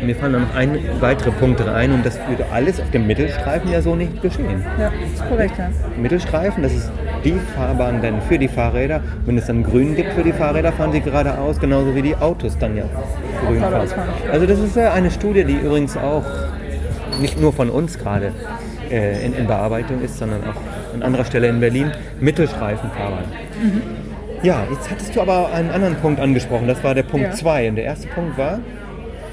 Und 0.00 0.06
mir 0.06 0.16
fallen 0.16 0.32
dann 0.32 0.42
noch 0.42 0.54
ein, 0.54 0.78
weitere 1.00 1.30
Punkte 1.30 1.70
ein 1.72 1.92
und 1.92 2.06
das 2.06 2.18
würde 2.28 2.46
alles 2.52 2.80
auf 2.80 2.90
dem 2.90 3.06
Mittelstreifen 3.06 3.70
ja 3.70 3.82
so 3.82 3.94
nicht 3.94 4.22
geschehen. 4.22 4.64
ja, 4.78 4.90
ist 5.12 5.28
korrekt, 5.28 5.58
ja. 5.58 5.68
Mittelstreifen, 6.00 6.62
das 6.62 6.72
ist 6.72 6.90
die 7.24 7.34
Fahrbahn 7.54 8.00
dann 8.00 8.22
für 8.22 8.38
die 8.38 8.48
Fahrräder. 8.48 9.02
Wenn 9.26 9.36
es 9.36 9.46
dann 9.46 9.62
grün 9.62 9.94
gibt 9.94 10.12
für 10.14 10.22
die 10.22 10.32
Fahrräder, 10.32 10.72
fahren 10.72 10.92
sie 10.92 11.00
geradeaus, 11.00 11.60
genauso 11.60 11.94
wie 11.94 12.02
die 12.02 12.16
Autos 12.16 12.56
dann 12.56 12.76
ja 12.76 12.84
grün 13.46 13.60
fahren. 13.60 13.88
Also 14.32 14.46
das 14.46 14.58
ist 14.58 14.76
ja 14.76 14.92
eine 14.92 15.10
Studie, 15.10 15.44
die 15.44 15.56
übrigens 15.56 15.96
auch 15.96 16.24
nicht 17.20 17.38
nur 17.38 17.52
von 17.52 17.68
uns 17.68 17.98
gerade 17.98 18.32
äh, 18.90 19.24
in, 19.24 19.34
in 19.34 19.46
Bearbeitung 19.46 20.02
ist, 20.02 20.18
sondern 20.18 20.40
auch 20.44 20.94
an 20.94 21.02
anderer 21.02 21.24
Stelle 21.24 21.48
in 21.48 21.60
Berlin, 21.60 21.90
Mittelstreifenfahrbahn. 22.20 23.24
Mhm. 23.62 23.82
Ja, 24.42 24.64
jetzt 24.70 24.90
hattest 24.90 25.14
du 25.14 25.20
aber 25.20 25.52
einen 25.52 25.70
anderen 25.70 25.96
Punkt 25.96 26.18
angesprochen, 26.20 26.66
das 26.66 26.82
war 26.82 26.94
der 26.94 27.02
Punkt 27.02 27.26
Ja. 27.26 27.32
2. 27.32 27.68
Und 27.70 27.76
der 27.76 27.84
erste 27.84 28.08
Punkt 28.08 28.38
war, 28.38 28.58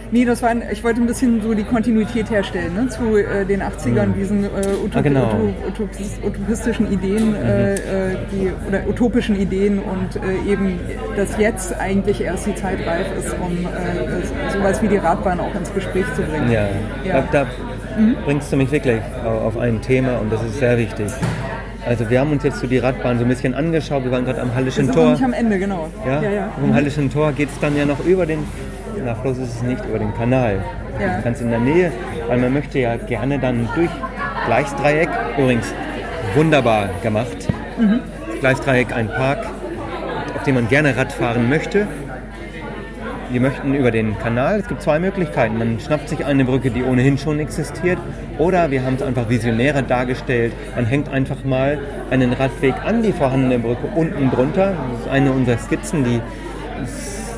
Nee, 0.10 0.24
das 0.24 0.42
war 0.42 0.48
ein, 0.52 0.64
ich 0.72 0.86
wollte 0.86 1.02
ein 1.02 1.06
bisschen 1.06 1.42
so 1.42 1.54
die 1.54 1.66
Kontinuität 1.66 2.30
herstellen 2.30 2.74
ne, 2.76 2.88
zu 2.88 3.18
äh, 3.18 3.44
den 3.44 3.62
80ern, 3.62 4.14
diesen 4.18 4.46
äh, 4.46 4.48
Utop 4.82 4.96
Ah, 4.96 5.02
genau. 5.02 5.26
Mhm. 5.34 5.54
Uto- 5.68 5.84
Utopis- 5.84 6.24
utopistischen 6.26 6.90
Ideen 6.94 7.36
äh, 7.36 7.74
äh, 7.74 7.78
die, 8.32 8.50
oder 8.70 8.88
utopischen 8.88 9.36
Ideen 9.38 9.80
und 9.80 10.16
äh, 10.16 10.50
eben, 10.50 10.80
dass 11.18 11.38
jetzt 11.38 11.78
eigentlich 11.78 12.22
erst 12.22 12.46
die 12.48 12.56
Zeit 12.56 12.78
reif 12.88 13.06
ist, 13.20 13.36
um 13.38 13.66
äh, 13.66 14.54
sowas 14.58 14.82
wie 14.82 14.88
die 14.88 14.96
Radbahn 14.96 15.42
auch 15.42 15.54
ins 15.54 15.74
Gespräch 15.74 16.06
zu 16.16 16.22
bringen. 16.22 16.52
ja, 16.52 16.70
Ja. 17.04 17.22
da, 17.30 17.44
da 17.44 17.46
bringst 18.26 18.52
du 18.52 18.56
mich 18.58 18.72
wirklich 18.72 19.02
au- 19.26 19.48
auf 19.48 19.58
ein 19.58 19.82
Thema 19.82 20.18
und 20.20 20.32
das 20.32 20.44
ist 20.44 20.60
sehr 20.60 20.78
wichtig. 20.78 21.08
Also 21.86 22.10
wir 22.10 22.20
haben 22.20 22.32
uns 22.32 22.44
jetzt 22.44 22.60
so 22.60 22.68
die 22.68 22.80
Radbahn 22.80 23.18
so 23.18 23.24
ein 23.24 23.30
bisschen 23.30 23.54
angeschaut, 23.56 24.04
wir 24.04 24.12
waren 24.12 24.26
gerade 24.26 24.42
am 24.42 24.54
Hallischen 24.54 24.88
noch 24.88 24.96
Tor. 24.96 25.12
nicht 25.12 25.24
am 25.24 25.34
Ende, 25.34 25.58
genau. 25.58 25.88
Ja, 26.06 26.22
ja, 26.22 26.30
ja. 26.32 26.50
Vom 26.60 26.74
Hallischen 26.74 27.10
Tor 27.12 27.32
geht 27.32 27.50
es 27.50 27.60
dann 27.60 27.78
ja 27.78 27.86
noch 27.86 28.00
über 28.06 28.26
den, 28.26 28.40
na 29.06 29.16
Fluss 29.16 29.38
ist 29.38 29.56
es 29.56 29.64
nicht, 29.64 29.84
über 29.86 30.00
den 30.00 30.14
Kanal. 30.16 30.60
Ja. 31.00 31.20
Ganz 31.24 31.40
in 31.42 31.50
der 31.50 31.60
Nähe, 31.60 31.92
weil 32.28 32.38
man 32.40 32.52
möchte 32.54 32.80
ja 32.80 32.96
gerne 32.98 33.40
dann 33.40 33.70
durch 33.76 33.90
Gleisdreieck, 34.48 35.10
übrigens 35.38 35.74
wunderbar 36.36 36.90
gemacht. 37.04 37.48
Mhm. 37.80 38.00
Gleisdreieck 38.42 38.94
ein 38.94 39.08
Park, 39.08 39.46
auf 40.36 40.44
dem 40.44 40.56
man 40.56 40.68
gerne 40.68 40.96
Rad 40.98 41.12
fahren 41.14 41.48
möchte. 41.50 41.88
Wir 43.30 43.42
möchten 43.42 43.74
über 43.74 43.92
den 43.92 44.18
Kanal, 44.18 44.60
es 44.62 44.68
gibt 44.68 44.82
zwei 44.82 45.00
Möglichkeiten. 45.00 45.58
Man 45.58 45.82
schnappt 45.82 46.08
sich 46.08 46.26
eine 46.26 46.46
Brücke, 46.46 46.72
die 46.72 46.84
ohnehin 46.84 47.18
schon 47.18 47.40
existiert, 47.40 47.98
oder 48.38 48.72
wir 48.72 48.86
haben 48.86 48.96
es 48.96 49.02
einfach 49.02 49.28
visionärer 49.28 49.82
dargestellt. 49.82 50.54
Man 50.76 50.86
hängt 50.86 51.10
einfach 51.10 51.44
mal 51.44 51.78
einen 52.10 52.32
Radweg 52.32 52.76
an 52.86 53.04
die 53.04 53.12
vorhandene 53.12 53.60
Brücke 53.60 53.88
unten 53.96 54.32
drunter. 54.32 54.76
Das 54.94 55.02
ist 55.02 55.08
eine 55.10 55.34
unserer 55.34 55.58
Skizzen, 55.58 56.06
die 56.06 56.22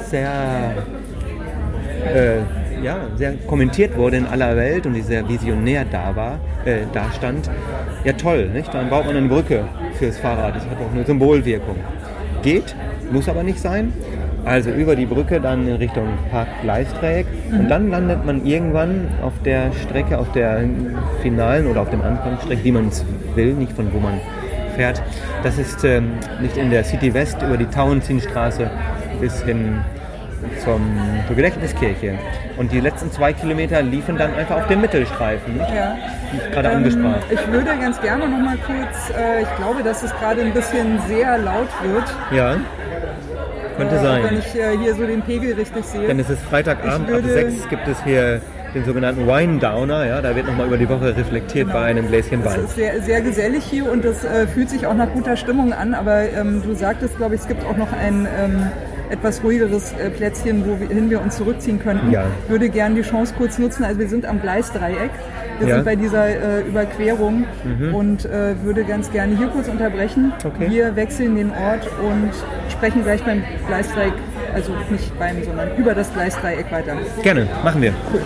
sehr, 0.10 0.76
äh, 2.14 2.84
ja, 2.84 2.98
sehr 3.16 3.34
kommentiert 3.48 3.98
wurde 3.98 4.18
in 4.18 4.28
aller 4.28 4.56
Welt 4.56 4.86
und 4.86 4.94
die 4.94 5.02
sehr 5.02 5.28
visionär 5.28 5.86
da 5.92 6.16
war, 6.16 6.40
äh, 6.66 6.82
da 6.94 7.12
stand. 7.12 7.50
Ja 8.04 8.14
toll, 8.14 8.48
nicht? 8.54 8.72
Dann 8.72 8.92
baut 8.92 9.08
man 9.08 9.16
eine 9.16 9.28
Brücke 9.28 9.66
fürs 9.98 10.20
Fahrrad. 10.20 10.56
Das 10.56 10.66
hat 10.66 10.78
auch 10.78 10.94
eine 10.94 11.04
Symbolwirkung. 11.04 11.78
geht, 12.44 12.76
muss 13.12 13.28
aber 13.28 13.44
nicht 13.44 13.60
sein. 13.60 13.92
Also 14.46 14.72
über 14.72 14.96
die 14.96 15.06
Brücke 15.06 15.40
dann 15.40 15.68
in 15.68 15.76
Richtung 15.76 16.08
Park-Gleisdreieck 16.32 17.28
mhm. 17.52 17.60
und 17.60 17.70
dann 17.70 17.90
landet 17.90 18.26
man 18.26 18.46
irgendwann 18.46 19.08
auf 19.22 19.34
der 19.44 19.72
Strecke, 19.74 20.18
auf 20.18 20.32
der 20.32 20.64
finalen 21.22 21.68
oder 21.68 21.82
auf 21.82 21.90
dem 21.90 22.02
Anfangsstrecke, 22.02 22.64
wie 22.64 22.72
man 22.72 22.88
es 22.88 23.06
will, 23.36 23.54
nicht 23.54 23.74
von 23.74 23.94
wo 23.94 24.00
man 24.00 24.20
fährt. 24.76 25.02
Das 25.44 25.58
ist 25.58 25.84
ähm, 25.84 26.14
nicht 26.42 26.58
in 26.58 26.72
der 26.72 26.84
City 26.84 27.14
West 27.14 27.42
über 27.42 27.58
die 27.58 27.66
Tauentzienstraße 27.66 28.70
bis 29.20 29.44
hin 29.44 29.82
zum, 30.64 30.82
zur 31.28 31.36
Gedächtniskirche. 31.36 32.18
Und 32.58 32.72
die 32.72 32.80
letzten 32.80 33.12
zwei 33.12 33.34
Kilometer 33.34 33.82
liefen 33.82 34.18
dann 34.18 34.34
einfach 34.34 34.58
auf 34.58 34.68
dem 34.68 34.82
Mittelstreifen, 34.82 35.58
ja. 35.58 35.96
die 36.32 36.38
ich 36.38 36.52
gerade 36.52 36.70
ähm, 36.70 36.78
angesprochen 36.78 37.16
Ich 37.30 37.48
würde 37.52 37.78
ganz 37.80 38.02
gerne 38.02 38.28
noch 38.28 38.40
mal 38.40 38.58
kurz, 38.58 39.18
äh, 39.18 39.42
ich 39.42 39.56
glaube, 39.58 39.84
dass 39.84 40.04
es 40.04 40.12
gerade 40.12 40.42
ein 40.42 40.54
bisschen 40.54 41.00
sehr 41.08 41.38
laut 41.38 41.70
wird. 41.84 42.06
Ja. 42.32 42.58
Könnte 43.80 43.96
äh, 43.96 44.04
sein. 44.04 44.24
Wenn 44.24 44.40
ich 44.40 44.56
äh, 44.56 44.78
hier 44.78 44.96
so 44.96 45.06
den 45.06 45.22
Pegel 45.22 45.54
richtig 45.54 45.86
sehe. 45.86 46.08
Denn 46.08 46.20
es 46.20 46.30
ist 46.30 46.42
Freitagabend, 46.44 47.12
ab 47.12 47.22
6 47.26 47.70
gibt 47.70 47.88
es 47.88 48.04
hier 48.04 48.42
den 48.74 48.86
sogenannten 48.86 49.26
Wine 49.26 49.60
Downer. 49.60 50.06
Ja, 50.06 50.22
da 50.22 50.36
wird 50.36 50.48
nochmal 50.48 50.68
über 50.68 50.78
die 50.78 50.90
Woche 50.90 51.16
reflektiert 51.16 51.68
genau. 51.68 51.80
bei 51.80 51.86
einem 51.86 52.08
Gläschen 52.08 52.44
Wein. 52.46 52.60
Es 52.60 52.70
ist 52.70 52.76
sehr, 52.76 53.02
sehr 53.02 53.22
gesellig 53.22 53.64
hier 53.64 53.92
und 53.92 54.06
das 54.06 54.24
äh, 54.24 54.48
fühlt 54.48 54.70
sich 54.70 54.86
auch 54.86 54.94
nach 54.94 55.12
guter 55.12 55.36
Stimmung 55.38 55.74
an. 55.74 55.94
Aber 55.94 56.22
ähm, 56.30 56.62
du 56.64 56.76
sagtest, 56.76 57.18
glaube 57.18 57.36
ich, 57.36 57.42
es 57.42 57.48
gibt 57.48 57.66
auch 57.66 57.78
noch 57.78 57.92
ein 57.94 58.28
ähm, 58.38 58.68
etwas 59.10 59.44
ruhigeres 59.44 59.94
äh, 59.94 60.10
Plätzchen, 60.10 60.64
wohin 60.68 61.10
wir 61.10 61.22
uns 61.22 61.38
zurückziehen 61.38 61.80
könnten. 61.80 62.12
Ja. 62.12 62.26
Ich 62.44 62.50
würde 62.52 62.70
gerne 62.70 62.96
die 62.96 63.02
Chance 63.02 63.34
kurz 63.38 63.58
nutzen. 63.58 63.84
Also 63.84 64.00
wir 64.00 64.10
sind 64.10 64.26
am 64.26 64.42
Gleisdreieck. 64.42 65.12
Wir 65.60 65.68
ja. 65.68 65.76
sind 65.76 65.86
bei 65.86 65.95
dieser 65.95 66.28
äh, 66.28 66.62
Überquerung 66.62 67.45
mhm. 67.64 67.93
und 67.93 68.26
äh, 68.26 68.55
würde 68.64 68.84
ganz 68.84 69.12
gerne 69.12 69.38
hier 69.38 69.47
kurz 69.47 69.68
unterbrechen. 69.68 70.32
Okay. 70.43 70.70
Wir 70.70 70.95
wechseln 70.95 71.36
den 71.36 71.51
Ort 71.51 71.88
und 72.01 72.32
sprechen 72.70 73.03
gleich 73.03 73.24
beim 73.24 73.43
Gleisdreieck, 73.68 74.14
also 74.53 74.74
nicht 74.89 75.18
beim, 75.20 75.43
sondern 75.43 75.76
über 75.78 75.93
das 75.93 76.12
Gleisdreieck 76.14 76.72
weiter. 76.72 76.97
Gerne, 77.22 77.47
machen 77.64 77.82
wir. 77.82 77.93
Cool. 78.14 78.22